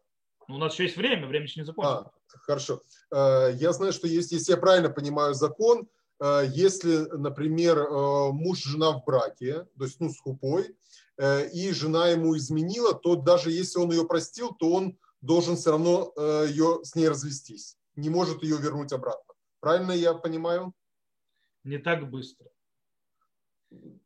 Ну, 0.49 0.57
у 0.57 0.59
нас 0.59 0.73
еще 0.73 0.85
есть 0.85 0.97
время, 0.97 1.27
время 1.27 1.47
еще 1.47 1.61
не 1.61 1.67
закончилось. 1.67 2.07
А, 2.07 2.39
хорошо. 2.39 2.83
Э, 3.13 3.53
я 3.55 3.73
знаю, 3.73 3.93
что 3.93 4.07
есть, 4.09 4.33
если 4.33 4.53
я 4.53 4.59
правильно 4.59 4.91
понимаю 4.91 5.35
закон, 5.35 5.89
э, 6.21 6.43
если, 6.53 7.07
например, 7.17 7.79
э, 7.79 8.33
муж 8.33 8.67
и 8.67 8.69
жена 8.69 8.93
в 8.93 9.05
браке, 9.05 9.65
то 9.79 9.85
есть 9.85 10.01
ну, 10.01 10.11
с 10.11 10.19
хупой, 10.19 10.77
и 11.19 11.73
жена 11.73 12.09
ему 12.09 12.37
изменила, 12.37 12.95
то 12.95 13.17
даже 13.17 13.51
если 13.51 13.79
он 13.79 13.91
ее 13.91 14.07
простил, 14.07 14.55
то 14.55 14.73
он 14.73 14.99
должен 15.21 15.57
все 15.57 15.71
равно 15.71 16.13
ее, 16.47 16.81
с 16.83 16.95
ней 16.95 17.09
развестись. 17.09 17.77
Не 17.97 18.11
может 18.11 18.43
ее 18.43 18.57
вернуть 18.57 18.93
обратно. 18.93 19.35
Правильно 19.61 19.93
я 19.93 20.15
понимаю? 20.15 20.73
Не 21.65 21.79
так 21.79 22.11
быстро. 22.11 22.49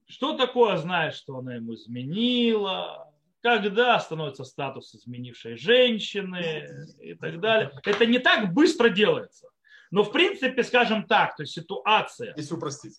Что 0.07 0.37
такое 0.37 0.77
знаешь, 0.77 1.15
что 1.15 1.39
она 1.39 1.55
ему 1.55 1.75
изменила? 1.75 3.13
Когда 3.43 3.99
становится 4.01 4.45
статус 4.45 4.95
изменившей 4.95 5.57
женщины 5.57 6.69
и 7.01 7.15
так 7.15 7.41
далее. 7.41 7.73
Это 7.85 8.05
не 8.05 8.19
так 8.19 8.53
быстро 8.53 8.89
делается. 8.89 9.49
Но 9.93 10.03
в 10.03 10.11
принципе, 10.11 10.65
скажем 10.65 11.07
так, 11.07 11.37
то 11.37 11.45
есть 11.45 11.55
ситуация, 11.55 12.35
если 12.37 12.55
упростить, 12.55 12.99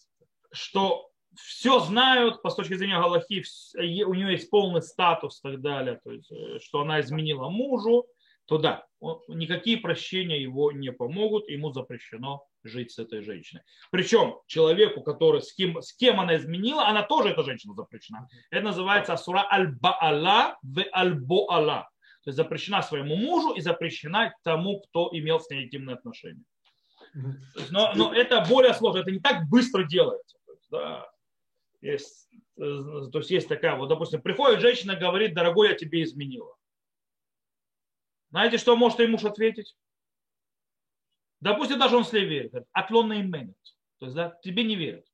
что 0.52 1.07
все 1.36 1.80
знают, 1.80 2.42
по 2.42 2.50
точки 2.50 2.74
зрения 2.74 3.00
Галахи, 3.00 3.44
у 4.04 4.14
нее 4.14 4.32
есть 4.32 4.50
полный 4.50 4.82
статус 4.82 5.40
и 5.40 5.42
так 5.44 5.62
далее, 5.62 6.00
то 6.04 6.12
есть, 6.12 6.32
э, 6.32 6.60
что 6.60 6.82
она 6.82 7.00
изменила 7.02 7.50
мужу, 7.50 8.08
то 8.48 8.58
да, 8.58 8.86
никакие 9.28 9.78
прощения 9.78 10.42
его 10.42 10.72
не 10.72 10.92
помогут, 10.92 11.50
ему 11.50 11.72
запрещено 11.72 12.46
жить 12.64 12.92
с 12.92 13.00
этой 13.00 13.22
женщиной. 13.22 13.62
Причем 13.92 14.40
человеку, 14.48 15.02
который, 15.02 15.42
с, 15.42 15.54
кем, 15.54 15.82
с 15.82 15.94
кем 15.94 16.22
она 16.22 16.38
изменила, 16.38 16.88
она 16.88 17.04
тоже, 17.04 17.30
эта 17.30 17.44
женщина 17.44 17.74
запрещена. 17.74 18.28
Это 18.50 18.64
называется 18.64 19.14
асура 19.14 19.46
аль-баала 19.52 20.58
в 20.62 20.86
аль-боала. 20.94 21.90
То 22.24 22.30
есть 22.30 22.38
запрещена 22.38 22.82
своему 22.82 23.18
мужу 23.18 23.54
и 23.54 23.62
запрещена 23.62 24.34
тому, 24.44 24.80
кто 24.82 25.10
имел 25.12 25.40
с 25.42 25.50
ней 25.50 25.66
интимные 25.66 25.96
отношения. 25.96 26.44
Но, 27.70 27.94
но 27.96 28.14
это 28.14 28.46
более 28.48 28.74
сложно, 28.74 29.00
это 29.00 29.12
не 29.12 29.20
так 29.20 29.48
быстро 29.50 29.84
делается. 29.84 30.38
То 30.46 30.52
есть, 30.54 30.68
да, 30.72 31.08
есть, 31.82 32.30
э, 32.58 33.10
то 33.12 33.20
есть 33.20 33.32
есть 33.32 33.48
такая, 33.48 33.76
вот, 33.76 33.88
допустим, 33.88 34.22
приходит 34.22 34.62
женщина 34.62 34.96
говорит, 34.96 35.34
дорогой, 35.34 35.70
я 35.70 35.76
тебе 35.76 36.04
изменила. 36.04 36.56
Знаете, 38.30 38.58
что 38.58 38.76
может 38.76 39.00
ей 39.00 39.08
муж 39.08 39.24
ответить? 39.24 39.76
Допустим, 41.40 41.80
даже 41.80 41.96
он 41.96 42.04
слей 42.04 42.26
верит. 42.26 42.54
Атлонный 42.72 43.22
менет. 43.22 43.58
То 44.00 44.06
есть, 44.08 44.16
да, 44.16 44.38
тебе 44.44 44.64
не 44.64 44.76
верят. 44.76 45.06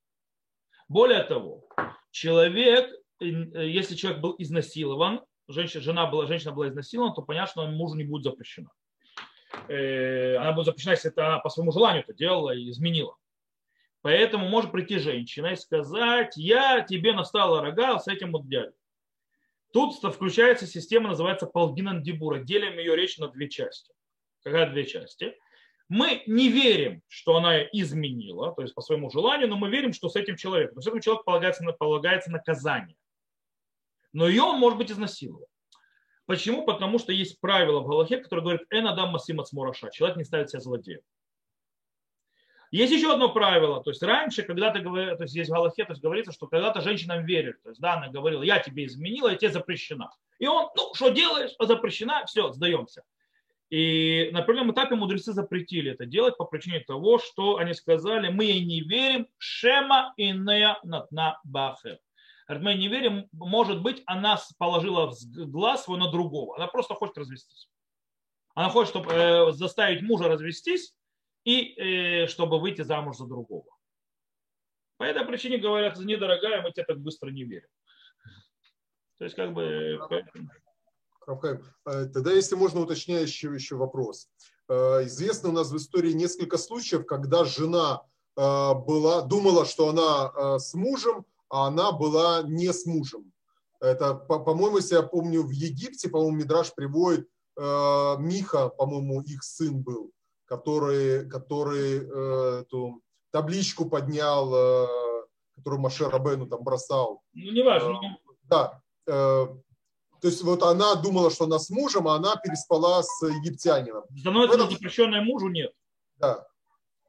Более 0.88 1.24
того, 1.24 1.68
человек, 2.11 2.91
э, 3.20 3.26
если 3.26 3.95
человек 3.95 4.22
был 4.22 4.36
изнасилован, 4.38 5.22
женщина, 5.47 5.82
жена 5.82 6.05
была, 6.07 6.28
женщина 6.28 6.53
была 6.53 6.70
изнасилована, 6.70 7.14
то 7.14 7.22
понятно, 7.22 7.64
что 7.64 7.68
мужу 7.68 7.95
не 7.95 8.03
будет 8.03 8.24
запрещена. 8.24 8.70
Э, 9.68 10.38
она 10.38 10.53
будет 10.53 10.66
запрещена, 10.66 10.91
если 10.91 11.11
это 11.11 11.28
она 11.28 11.39
по 11.39 11.49
своему 11.49 11.72
желанию 11.72 12.03
это 12.03 12.14
делала 12.14 12.55
и 12.55 12.70
изменила. 12.70 13.18
Поэтому 14.04 14.49
может 14.49 14.74
прийти 14.74 14.97
женщина 14.99 15.47
и 15.47 15.56
сказать, 15.56 16.34
я 16.36 16.82
тебе 16.82 17.14
настала 17.14 17.62
рога 17.62 17.97
с 17.99 18.10
этим 18.10 18.34
вот 18.34 18.49
дядей. 18.49 18.76
Тут 19.72 19.95
включается 19.95 20.68
система, 20.68 21.08
называется 21.08 21.47
Полгинан 21.47 22.04
Дибура. 22.04 22.39
Делим 22.39 22.78
ее 22.78 22.97
речь 22.97 23.18
на 23.18 23.30
две 23.30 23.49
части. 23.49 23.93
Какая 24.43 24.70
две 24.70 24.86
части? 24.86 25.36
Мы 25.88 26.22
не 26.28 26.49
верим, 26.49 27.01
что 27.08 27.38
она 27.38 27.64
изменила, 27.64 28.54
то 28.54 28.62
есть 28.62 28.76
по 28.76 28.82
своему 28.82 29.10
желанию, 29.10 29.47
но 29.47 29.56
мы 29.56 29.70
верим, 29.70 29.93
что 29.93 30.10
с 30.10 30.18
этим 30.18 30.36
человеком, 30.36 30.76
то 30.76 30.80
есть 30.80 30.88
этому 30.88 31.01
человеку 31.01 31.24
полагается, 31.24 31.64
полагается 31.80 32.30
наказание. 32.30 32.97
Но 34.12 34.28
ее 34.28 34.43
он 34.43 34.60
может 34.60 34.78
быть 34.78 34.91
изнасилован. 34.91 35.47
Почему? 36.26 36.66
Потому 36.66 36.99
что 36.99 37.14
есть 37.14 37.39
правило 37.39 37.80
в 37.80 37.88
Галахе, 37.88 38.18
которое 38.18 38.41
говорит 38.41 38.62
«Эн 38.70 38.88
адам 38.88 39.18
смораша». 39.18 39.89
Человек 39.91 40.18
не 40.18 40.26
ставит 40.26 40.49
себя 40.49 40.60
злодеем. 40.60 41.01
Есть 42.74 42.91
еще 42.91 43.13
одно 43.13 43.30
правило. 43.30 43.84
То 43.84 43.91
есть 43.91 44.01
раньше, 44.01 44.41
когда 44.41 44.71
ты 44.71 44.80
говоришь, 44.80 45.15
то 45.17 45.24
есть 45.26 45.36
есть 45.36 45.51
в 45.51 45.53
Галахе, 45.53 45.86
то 45.86 45.91
есть 45.91 46.01
говорится, 46.01 46.32
что 46.32 46.47
когда-то 46.47 46.82
женщинам 46.82 47.24
верили. 47.24 47.55
То 47.61 47.69
есть 47.69 47.80
да, 47.80 47.93
она 47.93 48.07
говорила, 48.07 48.41
я 48.41 48.57
тебе 48.57 48.88
изменила, 48.88 49.30
я 49.30 49.36
тебе 49.36 49.51
запрещена. 49.51 50.09
И 50.39 50.47
он, 50.47 50.69
ну, 50.76 50.91
что 50.95 51.09
делаешь, 51.09 51.51
запрещена, 51.59 52.26
все, 52.26 52.51
сдаемся. 52.51 53.03
И 53.69 54.32
на 54.34 54.39
определенном 54.39 54.74
этапе 54.74 54.95
мудрецы 54.95 55.34
запретили 55.34 55.91
это 55.91 56.07
делать 56.07 56.36
по 56.36 56.45
причине 56.45 56.80
того, 56.80 57.19
что 57.19 57.57
они 57.57 57.76
сказали, 57.76 58.30
мы 58.30 58.45
ей 58.45 58.65
не 58.65 58.82
верим, 58.82 59.28
шема 59.38 60.11
инея 60.17 60.80
натна 60.82 61.39
бахер. 61.43 61.99
Мы 62.47 62.74
не 62.74 62.88
верим, 62.88 63.28
может 63.34 63.84
быть, 63.84 64.01
она 64.07 64.39
положила 64.57 65.13
глаз 65.32 65.84
свой 65.84 65.99
на 65.99 66.09
другого. 66.09 66.55
Она 66.57 66.65
просто 66.65 66.95
хочет 66.95 67.19
развестись. 67.19 67.69
Она 68.55 68.69
хочет 68.69 68.89
чтобы, 68.89 69.11
э, 69.11 69.51
заставить 69.51 70.01
мужа 70.01 70.28
развестись, 70.28 70.95
и 71.43 71.75
э, 71.75 72.27
чтобы 72.27 72.59
выйти 72.59 72.81
замуж 72.81 73.17
за 73.17 73.25
другого. 73.25 73.65
По 74.97 75.03
этой 75.03 75.25
причине 75.25 75.57
говорят, 75.57 75.97
недорогая, 75.99 76.61
мы 76.61 76.71
тебе 76.71 76.85
так 76.85 76.99
быстро 76.99 77.29
не 77.29 77.43
верим. 77.43 77.67
То 79.17 79.25
есть 79.25 79.35
как 79.35 79.53
бы... 79.53 79.99
Э, 81.27 82.05
тогда, 82.13 82.31
если 82.31 82.55
можно, 82.55 82.81
уточняющий 82.81 83.53
еще 83.53 83.75
вопрос. 83.75 84.29
Э, 84.69 85.03
известно 85.05 85.49
у 85.49 85.53
нас 85.53 85.71
в 85.71 85.77
истории 85.77 86.13
несколько 86.13 86.57
случаев, 86.57 87.05
когда 87.05 87.43
жена 87.45 88.01
была, 88.35 89.21
думала, 89.21 89.63
что 89.63 89.89
она 89.89 90.57
с 90.57 90.73
мужем, 90.73 91.23
а 91.49 91.67
она 91.67 91.91
была 91.91 92.41
не 92.41 92.73
с 92.73 92.87
мужем. 92.87 93.31
Это, 93.79 94.15
по-моему, 94.15 94.77
если 94.77 94.95
я 94.95 95.03
помню, 95.03 95.43
в 95.43 95.51
Египте, 95.51 96.09
по-моему, 96.09 96.37
Мидраш 96.37 96.73
приводит, 96.73 97.29
Миха, 97.55 98.69
по-моему, 98.69 99.21
их 99.21 99.43
сын 99.43 99.79
был 99.79 100.11
который, 100.54 101.28
который 101.30 102.06
э, 102.06 102.62
эту 102.62 103.01
табличку 103.32 103.89
поднял, 103.89 104.54
э, 104.54 104.88
которую 105.56 105.82
Маше 105.82 106.08
Рабену 106.10 106.45
там 106.45 106.64
бросал. 106.64 107.24
Ну, 107.34 107.51
не 107.51 107.64
важно. 107.64 107.95
Э, 107.95 108.34
да. 108.43 108.82
Э, 109.08 109.47
то 110.22 110.28
есть 110.28 110.43
вот 110.43 110.62
она 110.62 110.93
думала, 110.95 111.32
что 111.32 111.45
она 111.45 111.58
с 111.58 111.72
мужем, 111.72 112.08
а 112.08 112.16
она 112.16 112.36
переспала 112.36 113.01
с 113.01 113.28
египтянином. 113.28 114.04
Становится 114.16 114.58
этом... 114.58 114.72
запрещенная 114.72 115.22
мужу, 115.22 115.47
нет. 115.49 115.74
Да. 116.18 116.45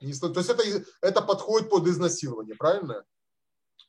То 0.01 0.07
есть 0.07 0.51
это, 0.51 0.63
это 1.03 1.21
подходит 1.21 1.69
под 1.69 1.87
изнасилование, 1.87 2.57
правильно? 2.57 3.05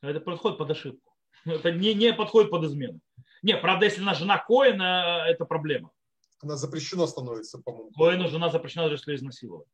Это 0.02 0.20
подходит 0.20 0.58
под 0.58 0.72
ошибку. 0.72 1.14
Это 1.46 1.72
не, 1.72 1.94
не 1.94 2.14
подходит 2.14 2.52
под 2.52 2.66
измену. 2.66 3.00
Не, 3.42 3.56
правда, 3.56 3.86
если 3.86 4.02
она 4.02 4.16
жена 4.16 4.38
Коина, 4.38 5.26
это 5.28 5.46
проблема 5.46 5.92
она 6.40 6.56
запрещена 6.56 7.08
становится, 7.08 7.62
по-моему. 7.62 7.92
Коину 7.92 8.28
жена 8.28 8.50
запрещена 8.50 8.86
даже 8.86 8.96
если 8.96 9.16
изнасиловать. 9.16 9.68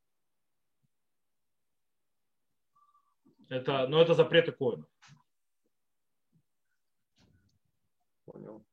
Это, 3.50 3.88
но 3.88 4.02
это 4.02 4.14
запреты 4.14 4.52
коина. 4.52 4.86
Понял. 8.26 8.66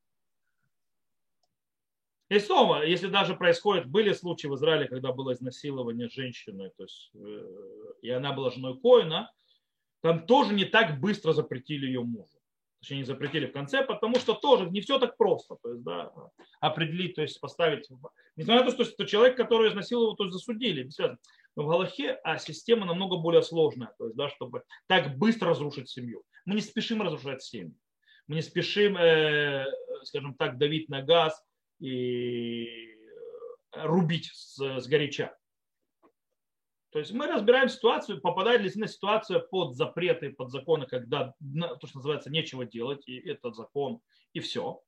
И 2.28 2.38
снова, 2.38 2.84
если 2.84 3.08
даже 3.08 3.34
происходит, 3.34 3.88
были 3.88 4.12
случаи 4.12 4.48
в 4.48 4.54
Израиле, 4.54 4.86
когда 4.86 5.12
было 5.12 5.32
изнасилование 5.32 6.08
женщины, 6.10 6.70
то 6.76 6.82
есть, 6.82 7.10
э, 7.14 7.92
и 8.02 8.10
она 8.10 8.34
была 8.34 8.50
женой 8.50 8.78
Коина, 8.78 9.32
там 10.02 10.26
тоже 10.26 10.52
не 10.52 10.66
так 10.66 11.00
быстро 11.00 11.32
запретили 11.32 11.86
ее 11.86 12.02
мужу 12.02 12.37
точнее 12.80 12.98
не 12.98 13.04
запретили 13.04 13.46
в 13.46 13.52
конце, 13.52 13.84
потому 13.84 14.16
что 14.16 14.34
тоже 14.34 14.70
не 14.70 14.80
все 14.80 14.98
так 14.98 15.16
просто, 15.16 15.56
то 15.62 15.72
есть, 15.72 15.82
да, 15.82 16.12
определить, 16.60 17.14
то 17.16 17.22
есть 17.22 17.40
поставить, 17.40 17.88
несмотря 18.36 18.64
на 18.64 18.70
то, 18.70 18.84
что 18.84 19.04
человек, 19.04 19.36
который 19.36 19.70
изнасиловал, 19.70 20.16
то 20.16 20.24
есть 20.24 20.34
засудили. 20.34 20.88
Но 21.56 21.64
в 21.64 21.68
Галахе 21.68 22.12
а 22.22 22.38
система 22.38 22.86
намного 22.86 23.16
более 23.16 23.42
сложная, 23.42 23.92
то 23.98 24.04
есть, 24.04 24.16
да, 24.16 24.28
чтобы 24.28 24.62
так 24.86 25.18
быстро 25.18 25.50
разрушить 25.50 25.88
семью. 25.88 26.22
Мы 26.44 26.54
не 26.54 26.60
спешим 26.60 27.02
разрушать 27.02 27.42
семью, 27.42 27.74
мы 28.26 28.36
не 28.36 28.42
спешим, 28.42 28.96
э, 28.96 29.66
скажем 30.04 30.34
так, 30.34 30.58
давить 30.58 30.88
на 30.88 31.02
газ 31.02 31.42
и 31.80 32.96
рубить 33.72 34.30
с, 34.32 34.58
с 34.58 34.86
горяча. 34.86 35.36
То 36.90 36.98
есть 36.98 37.12
мы 37.12 37.26
разбираем 37.26 37.68
ситуацию, 37.68 38.20
попадает 38.20 38.62
ли 38.62 38.70
на 38.76 38.88
ситуация 38.88 39.40
под 39.40 39.76
запреты, 39.76 40.30
под 40.30 40.50
законы, 40.50 40.86
когда 40.86 41.34
то, 41.80 41.86
что 41.86 41.98
называется, 41.98 42.30
нечего 42.30 42.64
делать, 42.64 43.06
и 43.06 43.18
этот 43.18 43.54
закон, 43.54 44.00
и 44.32 44.40
все. 44.40 44.80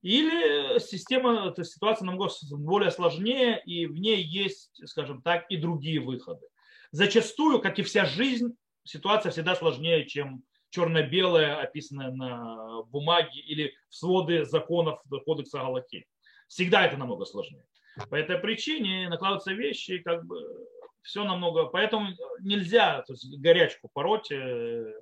Или 0.00 0.78
система, 0.78 1.48
эта 1.48 1.62
ситуация 1.62 2.06
намного 2.06 2.32
более 2.52 2.90
сложнее, 2.90 3.62
и 3.66 3.84
в 3.84 3.98
ней 3.98 4.22
есть, 4.22 4.80
скажем 4.88 5.20
так, 5.20 5.44
и 5.50 5.58
другие 5.58 6.00
выходы. 6.00 6.46
Зачастую, 6.90 7.60
как 7.60 7.78
и 7.78 7.82
вся 7.82 8.06
жизнь, 8.06 8.56
ситуация 8.84 9.30
всегда 9.30 9.54
сложнее, 9.54 10.06
чем 10.06 10.42
черно-белое, 10.70 11.60
описанное 11.60 12.12
на 12.12 12.82
бумаге 12.84 13.40
или 13.40 13.74
в 13.90 13.94
своды 13.94 14.46
законов 14.46 15.02
кодекса 15.26 15.58
Галахи. 15.58 16.06
Всегда 16.48 16.86
это 16.86 16.96
намного 16.96 17.26
сложнее. 17.26 17.66
По 18.08 18.14
этой 18.14 18.38
причине 18.38 19.08
накладываются 19.08 19.52
вещи, 19.52 19.98
как 19.98 20.24
бы 20.24 20.40
все 21.02 21.24
намного, 21.24 21.66
поэтому 21.66 22.08
нельзя 22.40 23.02
то 23.02 23.12
есть, 23.12 23.38
горячку 23.38 23.88
пороть, 23.92 24.30
э, 24.30 24.92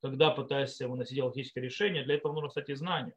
когда 0.00 0.30
пытаешься 0.30 0.88
выносить 0.88 1.20
логическое 1.20 1.60
решение. 1.60 2.04
Для 2.04 2.14
этого 2.14 2.32
нужно, 2.32 2.48
кстати, 2.48 2.74
знания. 2.74 3.14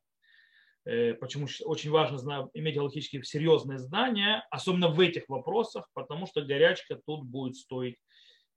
Э, 0.85 1.13
почему 1.13 1.47
очень 1.65 1.91
важно 1.91 2.49
иметь 2.53 2.75
галактические 2.75 3.23
серьезные 3.23 3.77
знания, 3.77 4.45
особенно 4.49 4.87
в 4.87 4.99
этих 4.99 5.29
вопросах, 5.29 5.87
потому 5.93 6.25
что 6.25 6.41
горячка 6.41 6.99
тут 7.05 7.23
будет 7.23 7.55
стоить 7.55 7.97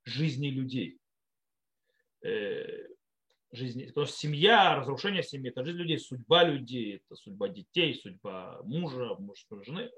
жизни 0.03 0.47
людей. 0.47 0.97
Э, 2.23 2.87
жизни, 3.51 3.85
потому 3.85 4.07
что 4.07 4.17
семья, 4.17 4.75
разрушение 4.75 5.23
семьи, 5.23 5.51
это 5.51 5.63
жизнь 5.63 5.77
людей, 5.77 5.99
судьба 5.99 6.43
людей, 6.43 6.95
это 6.97 7.15
судьба 7.15 7.47
детей, 7.49 7.93
судьба 7.93 8.61
мужа, 8.63 9.15
мужской 9.19 9.63
жены. 9.63 9.91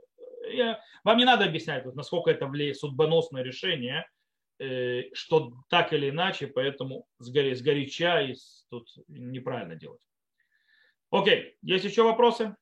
Я, 0.52 0.80
вам 1.04 1.18
не 1.18 1.26
надо 1.26 1.46
объяснять, 1.46 1.86
насколько 1.96 2.32
это 2.32 2.48
влияет 2.48 2.78
судьбоносное 2.78 3.44
решение, 3.44 4.08
э, 4.60 5.04
что 5.14 5.54
так 5.70 5.94
или 5.94 6.10
иначе, 6.10 6.48
поэтому 6.48 7.06
сгоре, 7.20 7.56
сгоряча 7.56 8.22
и 8.22 8.36
тут 8.70 8.90
неправильно 9.08 9.76
делать. 9.76 10.02
Окей, 11.10 11.58
есть 11.62 11.86
еще 11.86 12.04
вопросы? 12.04 12.56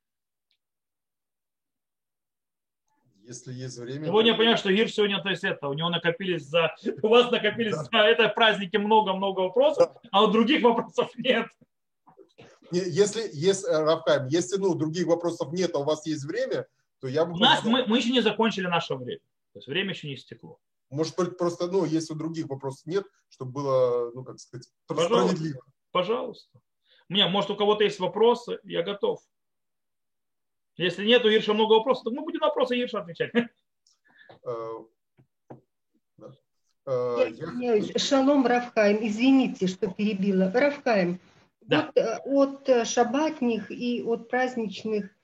Если 3.23 3.53
есть 3.53 3.77
время. 3.79 4.05
Сегодня 4.05 4.31
я 4.31 4.38
понимаю, 4.38 4.57
что 4.57 4.71
Гир 4.71 4.88
сегодня, 4.91 5.19
то 5.19 5.29
есть 5.29 5.43
это, 5.43 5.67
у 5.67 5.73
него 5.73 5.89
накопились 5.89 6.43
за, 6.43 6.75
у 7.01 7.07
вас 7.07 7.31
накопились 7.31 7.75
да. 7.75 7.83
за 7.83 7.97
это 7.97 8.29
праздники 8.29 8.77
много-много 8.77 9.41
вопросов, 9.41 9.91
да. 9.93 10.09
а 10.11 10.23
у 10.25 10.27
других 10.27 10.61
вопросов 10.61 11.09
нет. 11.17 11.47
Если, 12.71 13.29
если, 13.33 13.67
э, 13.67 13.83
Рафхайм, 13.83 14.27
если 14.27 14.57
ну, 14.57 14.75
других 14.75 15.07
вопросов 15.07 15.51
нет, 15.53 15.71
а 15.73 15.79
у 15.79 15.83
вас 15.83 16.05
есть 16.05 16.23
время, 16.25 16.67
то 16.99 17.07
я 17.07 17.25
бы... 17.25 17.33
У 17.33 17.37
нас, 17.37 17.63
мы, 17.63 17.85
мы 17.85 17.97
еще 17.97 18.11
не 18.11 18.21
закончили 18.21 18.67
наше 18.67 18.95
время. 18.95 19.21
То 19.53 19.59
есть 19.59 19.67
время 19.67 19.91
еще 19.91 20.07
не 20.07 20.15
истекло. 20.15 20.59
Может 20.89 21.15
быть, 21.15 21.37
просто, 21.37 21.67
ну, 21.67 21.85
если 21.85 22.13
у 22.13 22.17
других 22.17 22.47
вопросов 22.47 22.85
нет, 22.85 23.05
чтобы 23.29 23.51
было, 23.51 24.11
ну, 24.13 24.23
как 24.23 24.39
сказать, 24.39 24.67
Пожалуйста. 24.87 25.27
справедливо. 25.27 25.61
Пожалуйста. 25.91 26.59
У 27.09 27.13
меня, 27.13 27.27
может, 27.27 27.51
у 27.51 27.55
кого-то 27.55 27.83
есть 27.83 27.99
вопросы, 27.99 28.59
я 28.63 28.83
готов. 28.83 29.21
Если 30.77 31.05
нет 31.05 31.23
у 31.25 31.29
Ирша 31.29 31.53
много 31.53 31.73
вопросов, 31.73 32.03
то 32.05 32.11
мы 32.11 32.21
будем 32.21 32.39
на 32.39 32.47
вопросы 32.47 32.79
Ирша 32.79 32.99
отвечать. 32.99 33.31
Э, 36.87 37.31
э, 37.31 37.97
Шалом, 37.97 38.45
Равхайм, 38.45 38.99
извините, 39.01 39.65
что 39.65 39.89
перебила. 39.91 40.51
Равхайм, 40.51 41.19
да. 41.61 41.91
вот 42.25 42.69
э, 42.69 42.81
от 42.81 42.87
шабатных 42.87 43.71
и 43.71 44.03
от 44.03 44.29
праздничных 44.29 45.14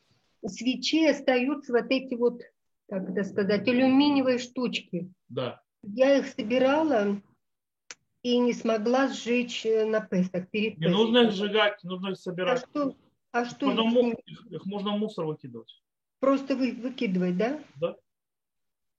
свечей 0.49 1.11
остаются 1.11 1.73
вот 1.73 1.85
эти 1.89 2.15
вот, 2.15 2.41
как 2.89 3.09
это 3.09 3.23
сказать, 3.23 3.67
алюминиевые 3.67 4.39
штучки. 4.39 5.11
Да. 5.29 5.61
Я 5.83 6.17
их 6.17 6.27
собирала, 6.27 7.21
и 8.23 8.37
не 8.37 8.53
смогла 8.53 9.07
сжечь 9.07 9.65
э, 9.65 9.85
на 9.85 10.01
Песах. 10.01 10.49
Перед 10.49 10.77
не 10.77 10.87
нужно 10.87 11.19
их 11.19 11.31
сжигать, 11.31 11.83
нужно 11.83 12.09
их 12.09 12.17
собирать. 12.17 12.63
А 12.63 12.67
что, 12.67 12.95
а 13.31 13.45
что 13.45 13.71
можно 13.71 13.83
му- 13.83 14.21
их 14.49 14.65
можно 14.65 14.95
в 14.95 14.99
мусор 14.99 15.25
выкидывать. 15.25 15.81
Просто 16.19 16.55
вы, 16.55 16.73
выкидывать, 16.73 17.37
да? 17.37 17.59
Да. 17.79 17.95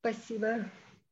Спасибо. 0.00 0.70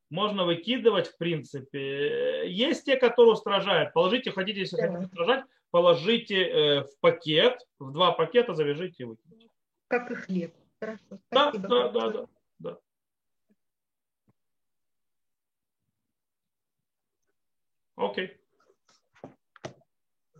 Можно 0.09 0.43
выкидывать, 0.43 1.07
в 1.07 1.17
принципе. 1.17 2.51
Есть 2.51 2.83
те, 2.83 2.97
которые 2.97 3.33
устражают. 3.33 3.93
Положите, 3.93 4.31
хотите, 4.31 4.59
если 4.59 4.75
да. 4.75 4.87
хотите 4.87 5.05
устражать, 5.05 5.45
положите 5.69 6.35
э, 6.35 6.81
в 6.81 6.99
пакет, 6.99 7.65
в 7.79 7.93
два 7.93 8.11
пакета 8.11 8.53
завяжите 8.53 9.03
и 9.03 9.05
выкиньте. 9.05 9.47
Как 9.91 10.09
и 10.09 10.15
хлеб. 10.15 10.55
Хорошо. 10.79 11.19
Да, 11.31 11.51
да, 11.51 11.89
да, 11.89 12.27
да. 12.59 12.79
Окей. 17.97 18.31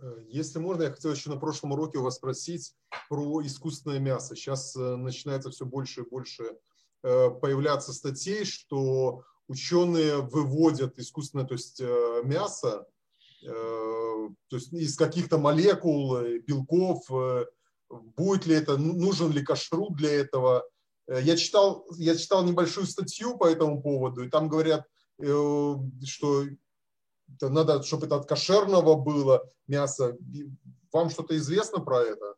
Э, 0.00 0.24
если 0.26 0.58
можно, 0.58 0.84
я 0.84 0.90
хотел 0.90 1.12
еще 1.12 1.28
на 1.28 1.36
прошлом 1.36 1.72
уроке 1.72 1.98
у 1.98 2.02
вас 2.02 2.16
спросить 2.16 2.74
про 3.10 3.42
искусственное 3.42 3.98
мясо. 3.98 4.34
Сейчас 4.34 4.74
э, 4.74 4.96
начинается 4.96 5.50
все 5.50 5.66
больше 5.66 6.00
и 6.00 6.08
больше 6.08 6.56
э, 7.02 7.28
появляться 7.28 7.92
статей, 7.92 8.46
что 8.46 9.22
ученые 9.48 10.22
выводят 10.22 10.98
искусственное 10.98 11.44
то 11.44 11.52
есть, 11.52 11.78
мясо 12.24 12.86
то 13.42 14.30
есть 14.52 14.72
из 14.72 14.96
каких-то 14.96 15.36
молекул, 15.36 16.16
белков. 16.46 17.10
Будет 18.16 18.46
ли 18.46 18.54
это, 18.54 18.78
нужен 18.78 19.32
ли 19.32 19.42
кашрут 19.42 19.96
для 19.96 20.10
этого? 20.10 20.64
Я 21.08 21.36
читал, 21.36 21.86
я 21.98 22.16
читал 22.16 22.44
небольшую 22.44 22.86
статью 22.86 23.36
по 23.36 23.46
этому 23.46 23.82
поводу, 23.82 24.24
и 24.24 24.30
там 24.30 24.48
говорят, 24.48 24.86
что 25.18 26.44
надо, 27.40 27.82
чтобы 27.82 28.06
это 28.06 28.16
от 28.16 28.26
кошерного 28.26 28.94
было 28.94 29.42
мясо. 29.66 30.16
Вам 30.92 31.10
что-то 31.10 31.36
известно 31.36 31.80
про 31.80 32.00
это? 32.00 32.34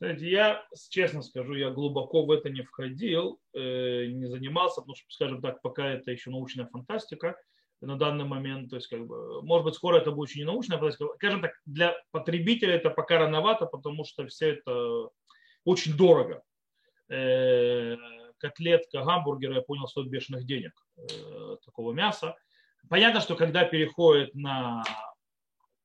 Знаете, 0.00 0.30
я 0.30 0.64
честно 0.90 1.22
скажу, 1.22 1.54
я 1.54 1.70
глубоко 1.70 2.24
в 2.24 2.30
это 2.30 2.50
не 2.50 2.62
входил, 2.62 3.40
э, 3.52 4.06
не 4.06 4.28
занимался, 4.28 4.80
потому 4.80 4.94
что, 4.94 5.10
скажем 5.10 5.42
так, 5.42 5.60
пока 5.60 5.88
это 5.88 6.12
еще 6.12 6.30
научная 6.30 6.66
фантастика 6.66 7.36
на 7.80 7.96
данный 7.96 8.24
момент, 8.24 8.70
то 8.70 8.76
есть, 8.76 8.88
как 8.88 9.06
бы, 9.06 9.42
может 9.42 9.64
быть, 9.64 9.74
скоро 9.74 9.98
это 9.98 10.10
будет 10.10 10.30
еще 10.30 10.40
не 10.40 10.46
научная. 10.46 10.78
Скажем 10.90 11.40
так, 11.40 11.52
для 11.64 11.96
потребителя 12.10 12.74
это 12.74 12.90
пока 12.90 13.18
рановато, 13.18 13.66
потому 13.66 14.04
что 14.04 14.26
все 14.26 14.54
это 14.54 15.08
очень 15.64 15.96
дорого. 15.96 16.42
Э, 17.08 17.96
котлетка 18.38 19.04
гамбургера, 19.04 19.54
я 19.54 19.62
понял, 19.62 19.86
стоит 19.86 20.08
бешеных 20.08 20.44
денег 20.44 20.72
э, 20.96 21.56
такого 21.64 21.92
мяса. 21.92 22.36
Понятно, 22.88 23.20
что 23.20 23.36
когда 23.36 23.64
переходит 23.64 24.34
на 24.34 24.82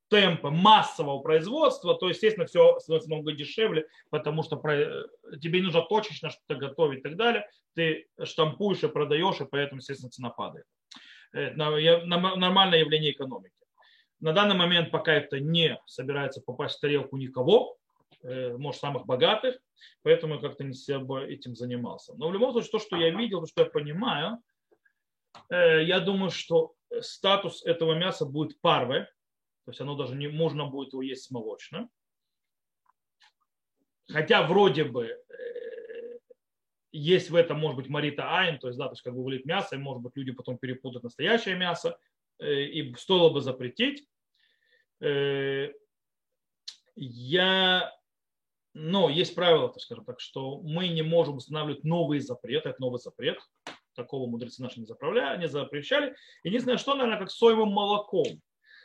темпы 0.09 0.51
массового 0.51 1.19
производства, 1.21 1.95
то, 1.95 2.07
естественно, 2.07 2.45
все 2.45 2.79
становится 2.79 3.09
много 3.09 3.31
дешевле, 3.31 3.87
потому 4.11 4.43
что 4.43 4.57
тебе 5.41 5.61
нужно 5.61 5.81
точечно 5.81 6.29
что-то 6.29 6.55
готовить 6.55 6.99
и 6.99 7.01
так 7.01 7.15
далее. 7.15 7.49
Ты 7.73 8.07
штампуешь 8.23 8.83
и 8.83 8.87
продаешь, 8.87 9.41
и 9.41 9.45
поэтому, 9.45 9.79
естественно, 9.79 10.11
цена 10.11 10.29
падает. 10.29 10.65
Это 11.33 11.55
нормальное 11.55 12.79
явление 12.79 13.11
экономики. 13.11 13.53
На 14.19 14.31
данный 14.31 14.55
момент 14.55 14.91
пока 14.91 15.13
это 15.13 15.39
не 15.39 15.77
собирается 15.85 16.41
попасть 16.41 16.77
в 16.77 16.79
тарелку 16.79 17.17
никого, 17.17 17.75
э, 18.21 18.55
может, 18.55 18.79
самых 18.79 19.05
богатых, 19.05 19.57
поэтому 20.03 20.35
я 20.35 20.41
как-то 20.41 20.63
не 20.63 20.73
себя 20.73 21.01
этим 21.27 21.55
занимался. 21.55 22.13
Но 22.15 22.29
в 22.29 22.33
любом 22.33 22.53
случае, 22.53 22.71
то, 22.71 22.79
что 22.79 22.95
я 22.95 23.09
видел, 23.09 23.41
то, 23.41 23.47
что 23.47 23.63
я 23.63 23.69
понимаю, 23.69 24.37
э, 25.49 25.83
я 25.83 25.99
думаю, 25.99 26.29
что 26.29 26.73
статус 27.01 27.65
этого 27.65 27.95
мяса 27.95 28.25
будет 28.25 28.61
парве, 28.61 29.09
то 29.65 29.71
есть 29.71 29.81
оно 29.81 29.95
даже 29.95 30.15
не 30.15 30.27
можно 30.27 30.67
будет 30.67 30.93
его 30.93 31.01
есть 31.01 31.23
с 31.23 31.31
молочным. 31.31 31.89
Хотя 34.09 34.45
вроде 34.45 34.83
бы 34.83 35.05
э, 35.05 35.62
есть 36.93 37.31
в 37.31 37.35
этом, 37.35 37.59
может 37.59 37.75
быть, 37.75 37.89
марита 37.89 38.37
айн, 38.37 38.59
то 38.59 38.67
есть, 38.67 38.77
да, 38.77 38.85
то 38.85 38.93
есть 38.93 39.01
как 39.01 39.13
бы 39.13 39.23
вылить 39.23 39.45
мясо, 39.45 39.75
и, 39.75 39.79
может 39.79 40.03
быть, 40.03 40.15
люди 40.15 40.31
потом 40.31 40.57
перепутают 40.57 41.03
настоящее 41.03 41.55
мясо, 41.55 41.97
э, 42.39 42.63
и 42.65 42.93
стоило 42.95 43.31
бы 43.31 43.41
запретить. 43.41 44.07
Э, 45.01 45.71
я, 46.95 47.91
но 48.75 49.09
есть 49.09 49.33
правило, 49.33 49.73
скажем 49.77 50.05
так, 50.05 50.19
что 50.19 50.61
мы 50.61 50.87
не 50.87 51.01
можем 51.01 51.37
устанавливать 51.37 51.83
новые 51.83 52.21
запреты, 52.21 52.69
это 52.69 52.79
новый 52.79 52.99
запрет, 52.99 53.39
такого 53.95 54.29
мудрецы 54.29 54.61
наши 54.61 54.79
не, 54.79 54.85
заправляли, 54.85 55.39
не 55.39 55.47
запрещали. 55.47 56.15
Единственное, 56.43 56.77
что, 56.77 56.93
наверное, 56.93 57.19
как 57.19 57.31
соевым 57.31 57.69
молоком. 57.69 58.41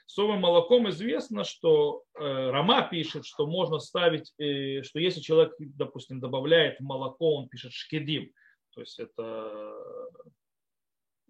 Соевым 0.09 0.41
молоком 0.41 0.89
известно, 0.89 1.45
что 1.45 2.03
э, 2.19 2.51
Рама 2.51 2.89
пишет, 2.89 3.27
что 3.27 3.47
можно 3.47 3.79
ставить, 3.79 4.33
э, 4.39 4.83
что 4.83 4.99
если 5.01 5.21
человек, 5.21 5.53
допустим, 5.59 6.19
добавляет 6.19 6.81
молоко, 6.81 7.37
он 7.37 7.49
пишет 7.51 7.73
шкедим, 7.73 8.33
то 8.75 8.81
есть 8.81 8.99
это 8.99 9.75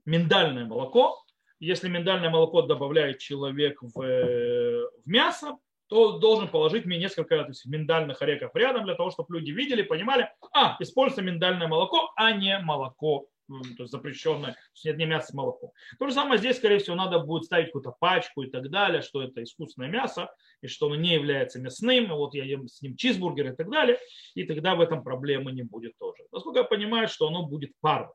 миндальное 0.04 0.64
молоко. 0.64 1.20
Если 1.58 1.88
миндальное 1.88 2.30
молоко 2.30 2.62
добавляет 2.62 3.18
человек 3.18 3.82
в, 3.82 4.00
э, 4.00 4.86
в 5.04 5.08
мясо, 5.08 5.58
то 5.88 6.18
должен 6.18 6.46
положить 6.46 6.84
мне 6.84 6.98
несколько 6.98 7.36
то 7.36 7.48
есть, 7.48 7.66
миндальных 7.66 8.22
орехов 8.22 8.54
рядом 8.54 8.84
для 8.84 8.94
того, 8.94 9.10
чтобы 9.10 9.38
люди 9.38 9.50
видели, 9.50 9.82
понимали, 9.82 10.30
а, 10.52 10.76
используется 10.78 11.22
миндальное 11.22 11.66
молоко, 11.66 12.12
а 12.14 12.30
не 12.30 12.56
молоко 12.60 13.26
то 13.48 13.82
есть 13.82 13.92
запрещенное, 13.92 14.52
то 14.52 14.58
есть 14.74 14.84
нет 14.84 14.98
не 14.98 15.06
мясо, 15.06 15.30
а 15.32 15.36
молоко. 15.36 15.72
То 15.98 16.06
же 16.06 16.14
самое 16.14 16.38
здесь, 16.38 16.56
скорее 16.56 16.78
всего, 16.78 16.96
надо 16.96 17.18
будет 17.18 17.44
ставить 17.44 17.66
какую-то 17.66 17.92
пачку 17.98 18.42
и 18.42 18.50
так 18.50 18.70
далее, 18.70 19.02
что 19.02 19.22
это 19.22 19.42
искусственное 19.42 19.88
мясо, 19.88 20.30
и 20.60 20.66
что 20.66 20.86
оно 20.86 20.96
не 20.96 21.14
является 21.14 21.58
мясным, 21.58 22.08
вот 22.08 22.34
я 22.34 22.44
ем 22.44 22.68
с 22.68 22.82
ним 22.82 22.96
чизбургер 22.96 23.52
и 23.52 23.56
так 23.56 23.70
далее, 23.70 23.98
и 24.34 24.44
тогда 24.44 24.74
в 24.74 24.80
этом 24.80 25.02
проблемы 25.02 25.52
не 25.52 25.62
будет 25.62 25.96
тоже. 25.98 26.24
Насколько 26.30 26.60
я 26.60 26.64
понимаю, 26.64 27.08
что 27.08 27.28
оно 27.28 27.46
будет 27.46 27.72
парвы, 27.80 28.12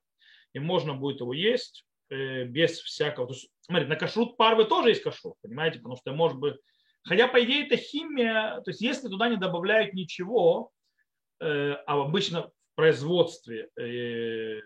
и 0.53 0.59
можно 0.59 0.93
будет 0.93 1.21
его 1.21 1.33
есть 1.33 1.85
э, 2.09 2.43
без 2.43 2.79
всякого. 2.79 3.27
То 3.27 3.33
есть, 3.33 3.49
смотрите, 3.61 3.89
на 3.89 3.95
кашрут 3.95 4.37
парвы 4.37 4.65
тоже 4.65 4.89
есть 4.89 5.01
кашрут, 5.01 5.35
понимаете, 5.41 5.79
потому 5.79 5.97
что 5.97 6.13
может 6.13 6.37
быть, 6.37 6.55
хотя 7.03 7.27
по 7.27 7.43
идее 7.43 7.65
это 7.65 7.75
химия, 7.75 8.61
то 8.61 8.69
есть 8.69 8.81
если 8.81 9.07
туда 9.07 9.29
не 9.29 9.37
добавляют 9.37 9.93
ничего, 9.93 10.69
э, 11.39 11.71
а 11.71 12.01
обычно 12.01 12.49
в 12.73 12.75
производстве 12.75 13.69
э, 13.79 14.59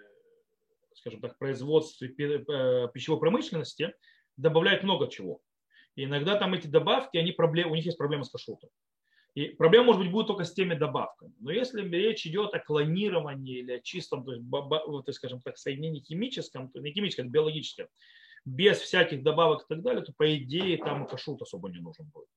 скажем 1.08 1.22
так, 1.22 1.38
производстве 1.38 2.10
э, 2.10 2.88
пищевой 2.94 3.20
промышленности 3.20 3.94
добавляют 4.36 4.84
много 4.84 5.08
чего. 5.10 5.40
И 5.96 6.04
иногда 6.04 6.36
там 6.36 6.54
эти 6.54 6.68
добавки, 6.68 7.18
они 7.18 7.32
проблем, 7.32 7.72
у 7.72 7.76
них 7.76 7.86
есть 7.86 7.98
проблемы 7.98 8.26
с 8.26 8.30
кашрутом. 8.30 8.70
И 9.36 9.50
проблема, 9.50 9.86
может 9.86 10.02
быть, 10.02 10.12
будет 10.12 10.28
только 10.28 10.44
с 10.44 10.54
теми 10.54 10.74
добавками. 10.74 11.34
Но 11.40 11.52
если 11.52 11.88
речь 11.88 12.26
идет 12.26 12.54
о 12.54 12.60
клонировании 12.60 13.60
или 13.60 13.74
о 13.74 13.80
чистом, 13.80 14.26
то 14.26 14.34
есть, 14.34 15.18
скажем 15.18 15.42
так, 15.42 15.58
соединении 15.58 16.02
химическом, 16.02 16.70
то 16.70 16.80
не 16.80 16.92
химическом, 16.92 17.28
а 17.28 17.30
биологическом, 17.30 17.88
без 18.46 18.80
всяких 18.80 19.24
добавок 19.24 19.62
и 19.62 19.66
так 19.68 19.82
далее, 19.84 20.04
то 20.04 20.12
по 20.18 20.36
идее 20.36 20.78
там 20.78 21.08
кашут 21.08 21.42
особо 21.42 21.70
не 21.70 21.80
нужен 21.80 22.10
будет. 22.14 22.28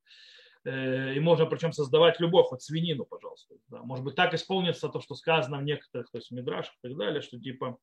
Э, 0.65 1.15
и 1.15 1.21
можно 1.21 1.47
причем 1.47 1.73
создавать 1.73 2.21
любовь, 2.21 2.49
хоть 2.49 2.63
свинину, 2.63 3.05
пожалуйста. 3.05 3.55
Да. 3.69 3.83
Может 3.83 4.05
быть, 4.05 4.15
так 4.15 4.35
исполнится 4.35 4.89
то, 4.89 5.01
что 5.01 5.15
сказано 5.15 5.59
в 5.59 5.63
некоторых, 5.63 6.11
то 6.11 6.19
есть 6.19 6.31
в 6.31 6.35
мидрашах 6.35 6.75
и 6.75 6.89
так 6.89 6.97
далее, 6.97 7.23
что 7.23 7.41
типа 7.41 7.79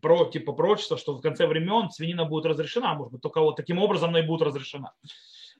про, 0.00 0.24
типа 0.26 0.52
пророчество, 0.52 0.96
что 0.96 1.14
в 1.14 1.20
конце 1.20 1.46
времен 1.46 1.90
свинина 1.90 2.24
будет 2.24 2.46
разрешена, 2.46 2.94
может 2.94 3.12
быть, 3.12 3.22
только 3.22 3.40
вот 3.40 3.56
таким 3.56 3.78
образом 3.78 4.10
она 4.10 4.20
и 4.20 4.26
будет 4.26 4.42
разрешена. 4.42 4.94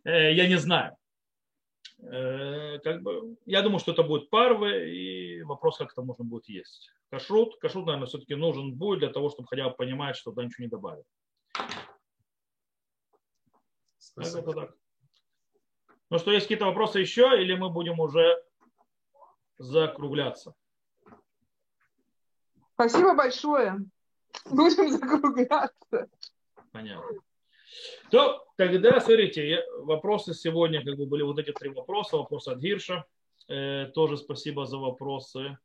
Э, 0.04 0.32
я 0.32 0.46
не 0.48 0.56
знаю. 0.56 0.96
Э, 1.98 2.78
как 2.78 3.02
бы, 3.02 3.36
я 3.46 3.62
думаю, 3.62 3.78
что 3.78 3.92
это 3.92 4.02
будет 4.02 4.30
парвы, 4.30 4.90
и 4.90 5.42
вопрос, 5.42 5.78
как 5.78 5.92
это 5.92 6.02
можно 6.02 6.24
будет 6.24 6.48
есть. 6.48 6.90
Кашрут, 7.10 7.56
кашрут, 7.58 7.86
наверное, 7.86 8.06
все-таки 8.06 8.34
нужен 8.34 8.74
будет 8.74 9.00
для 9.00 9.10
того, 9.10 9.30
чтобы 9.30 9.48
хотя 9.48 9.68
бы 9.68 9.74
понимать, 9.74 10.16
что 10.16 10.30
туда 10.30 10.44
ничего 10.44 10.64
не 10.64 10.70
добавят. 10.70 11.06
Спасибо. 13.98 14.74
Ну 16.08 16.18
что, 16.18 16.30
есть 16.30 16.46
какие-то 16.46 16.66
вопросы 16.66 17.00
еще, 17.00 17.42
или 17.42 17.54
мы 17.54 17.70
будем 17.70 17.98
уже 17.98 18.40
закругляться? 19.58 20.54
Спасибо 22.74 23.14
большое. 23.14 23.78
Будем 24.44 24.90
закругляться. 24.90 26.08
Понятно. 26.72 27.20
То 28.10 28.46
тогда, 28.56 29.00
смотрите, 29.00 29.64
вопросы 29.80 30.34
сегодня 30.34 30.84
как 30.84 30.96
бы 30.96 31.06
были 31.06 31.22
вот 31.22 31.38
эти 31.38 31.52
три 31.52 31.70
вопроса. 31.70 32.16
Вопрос 32.16 32.48
от 32.48 32.58
Гирша. 32.58 33.04
Э, 33.48 33.86
тоже 33.94 34.16
спасибо 34.16 34.66
за 34.66 34.78
вопросы. 34.78 35.58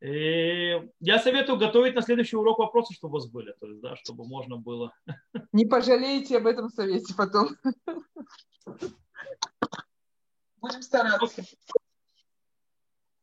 И 0.00 0.82
я 1.00 1.18
советую 1.18 1.58
готовить 1.58 1.94
на 1.94 2.02
следующий 2.02 2.36
урок 2.36 2.58
вопросы, 2.58 2.92
чтобы 2.92 3.12
у 3.12 3.14
вас 3.14 3.26
были, 3.26 3.54
то 3.58 3.66
есть, 3.66 3.80
да, 3.80 3.96
чтобы 3.96 4.26
можно 4.26 4.56
было. 4.56 4.92
Не 5.52 5.64
пожалеете 5.64 6.36
об 6.36 6.46
этом 6.46 6.68
совете 6.68 7.14
потом. 7.16 7.56
Будем 10.60 10.82
стараться. 10.82 11.42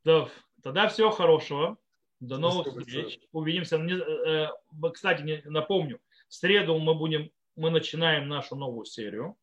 Да, 0.04 0.28
тогда 0.64 0.88
всего 0.88 1.12
хорошего. 1.12 1.78
До 2.22 2.38
новых 2.38 2.68
встреч. 2.68 3.20
Увидимся. 3.32 3.78
Э, 3.78 4.50
кстати, 4.94 5.42
напомню, 5.46 6.00
в 6.30 6.36
среду 6.36 6.78
мы 6.78 6.94
будем, 6.94 7.32
мы 7.56 7.72
начинаем 7.72 8.30
нашу 8.30 8.56
новую 8.56 8.86
серию. 8.86 9.36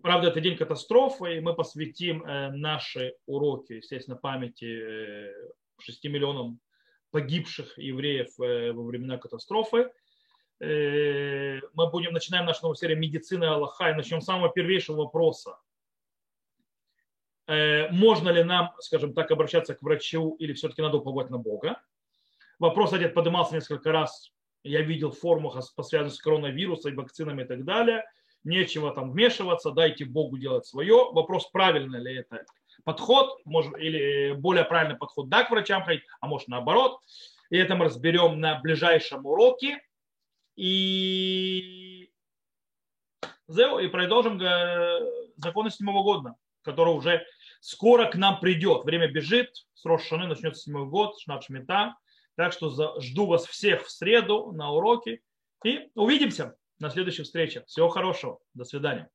Правда, 0.00 0.28
это 0.28 0.40
день 0.40 0.56
катастрофы, 0.56 1.36
и 1.36 1.40
мы 1.40 1.54
посвятим 1.54 2.24
э, 2.24 2.50
наши 2.50 3.14
уроки, 3.26 3.74
естественно, 3.74 4.16
памяти 4.16 5.30
6 5.80 6.04
э, 6.04 6.08
миллионам 6.08 6.60
погибших 7.10 7.76
евреев 7.76 8.38
во 8.38 8.82
времена 8.84 9.18
катастрофы. 9.18 9.92
Мы 10.60 11.90
будем, 11.90 12.12
начинаем 12.14 12.46
нашу 12.46 12.62
новую 12.62 12.76
серию 12.76 12.98
медицины 12.98 13.44
Аллаха 13.44 13.90
и 13.90 13.94
начнем 13.94 14.22
с 14.22 14.24
самого 14.24 14.50
первейшего 14.50 14.96
вопроса. 14.96 15.58
Можно 17.90 18.30
ли 18.30 18.44
нам, 18.44 18.72
скажем 18.78 19.14
так, 19.14 19.30
обращаться 19.30 19.74
к 19.74 19.82
врачу 19.82 20.36
или 20.38 20.52
все-таки 20.52 20.82
надо 20.82 20.98
уповать 20.98 21.30
на 21.30 21.38
Бога? 21.38 21.80
Вопрос 22.58 22.92
один 22.92 23.12
поднимался 23.12 23.54
несколько 23.54 23.92
раз. 23.92 24.32
Я 24.62 24.82
видел 24.82 25.10
в 25.10 25.18
форумах, 25.18 25.60
связанных 25.82 26.14
с 26.14 26.20
коронавирусом, 26.20 26.94
вакцинами 26.94 27.42
и 27.42 27.46
так 27.46 27.64
далее. 27.64 28.04
Нечего 28.44 28.94
там 28.94 29.10
вмешиваться, 29.10 29.70
дайте 29.72 30.04
Богу 30.04 30.38
делать 30.38 30.66
свое. 30.66 31.12
Вопрос, 31.12 31.48
правильно 31.50 31.96
ли 31.96 32.16
это 32.16 32.44
подход, 32.84 33.38
может, 33.44 33.76
или 33.78 34.32
более 34.32 34.64
правильный 34.64 34.96
подход, 34.96 35.28
да, 35.28 35.44
к 35.44 35.50
врачам 35.50 35.84
ходить, 35.84 36.02
а 36.20 36.26
может 36.26 36.48
наоборот. 36.48 37.00
И 37.50 37.56
это 37.56 37.74
мы 37.74 37.86
разберем 37.86 38.40
на 38.40 38.60
ближайшем 38.60 39.26
уроке. 39.26 39.80
И, 40.56 42.10
и 43.48 43.88
продолжим 43.88 44.40
э, 44.40 45.00
законы 45.36 45.70
седьмого 45.70 46.02
года, 46.02 46.34
который 46.62 46.94
уже 46.94 47.24
скоро 47.60 48.06
к 48.06 48.16
нам 48.16 48.40
придет. 48.40 48.84
Время 48.84 49.08
бежит, 49.08 49.50
с 49.74 49.84
Рошаны 49.84 50.26
начнется 50.26 50.62
седьмой 50.62 50.86
год, 50.86 51.18
Шнат 51.20 51.44
Шмита. 51.44 51.96
Так 52.36 52.52
что 52.52 52.98
жду 53.00 53.26
вас 53.26 53.46
всех 53.46 53.84
в 53.84 53.90
среду 53.90 54.52
на 54.52 54.70
уроке. 54.70 55.20
И 55.64 55.90
увидимся 55.94 56.56
на 56.78 56.90
следующей 56.90 57.22
встрече. 57.22 57.64
Всего 57.66 57.88
хорошего. 57.88 58.38
До 58.54 58.64
свидания. 58.64 59.08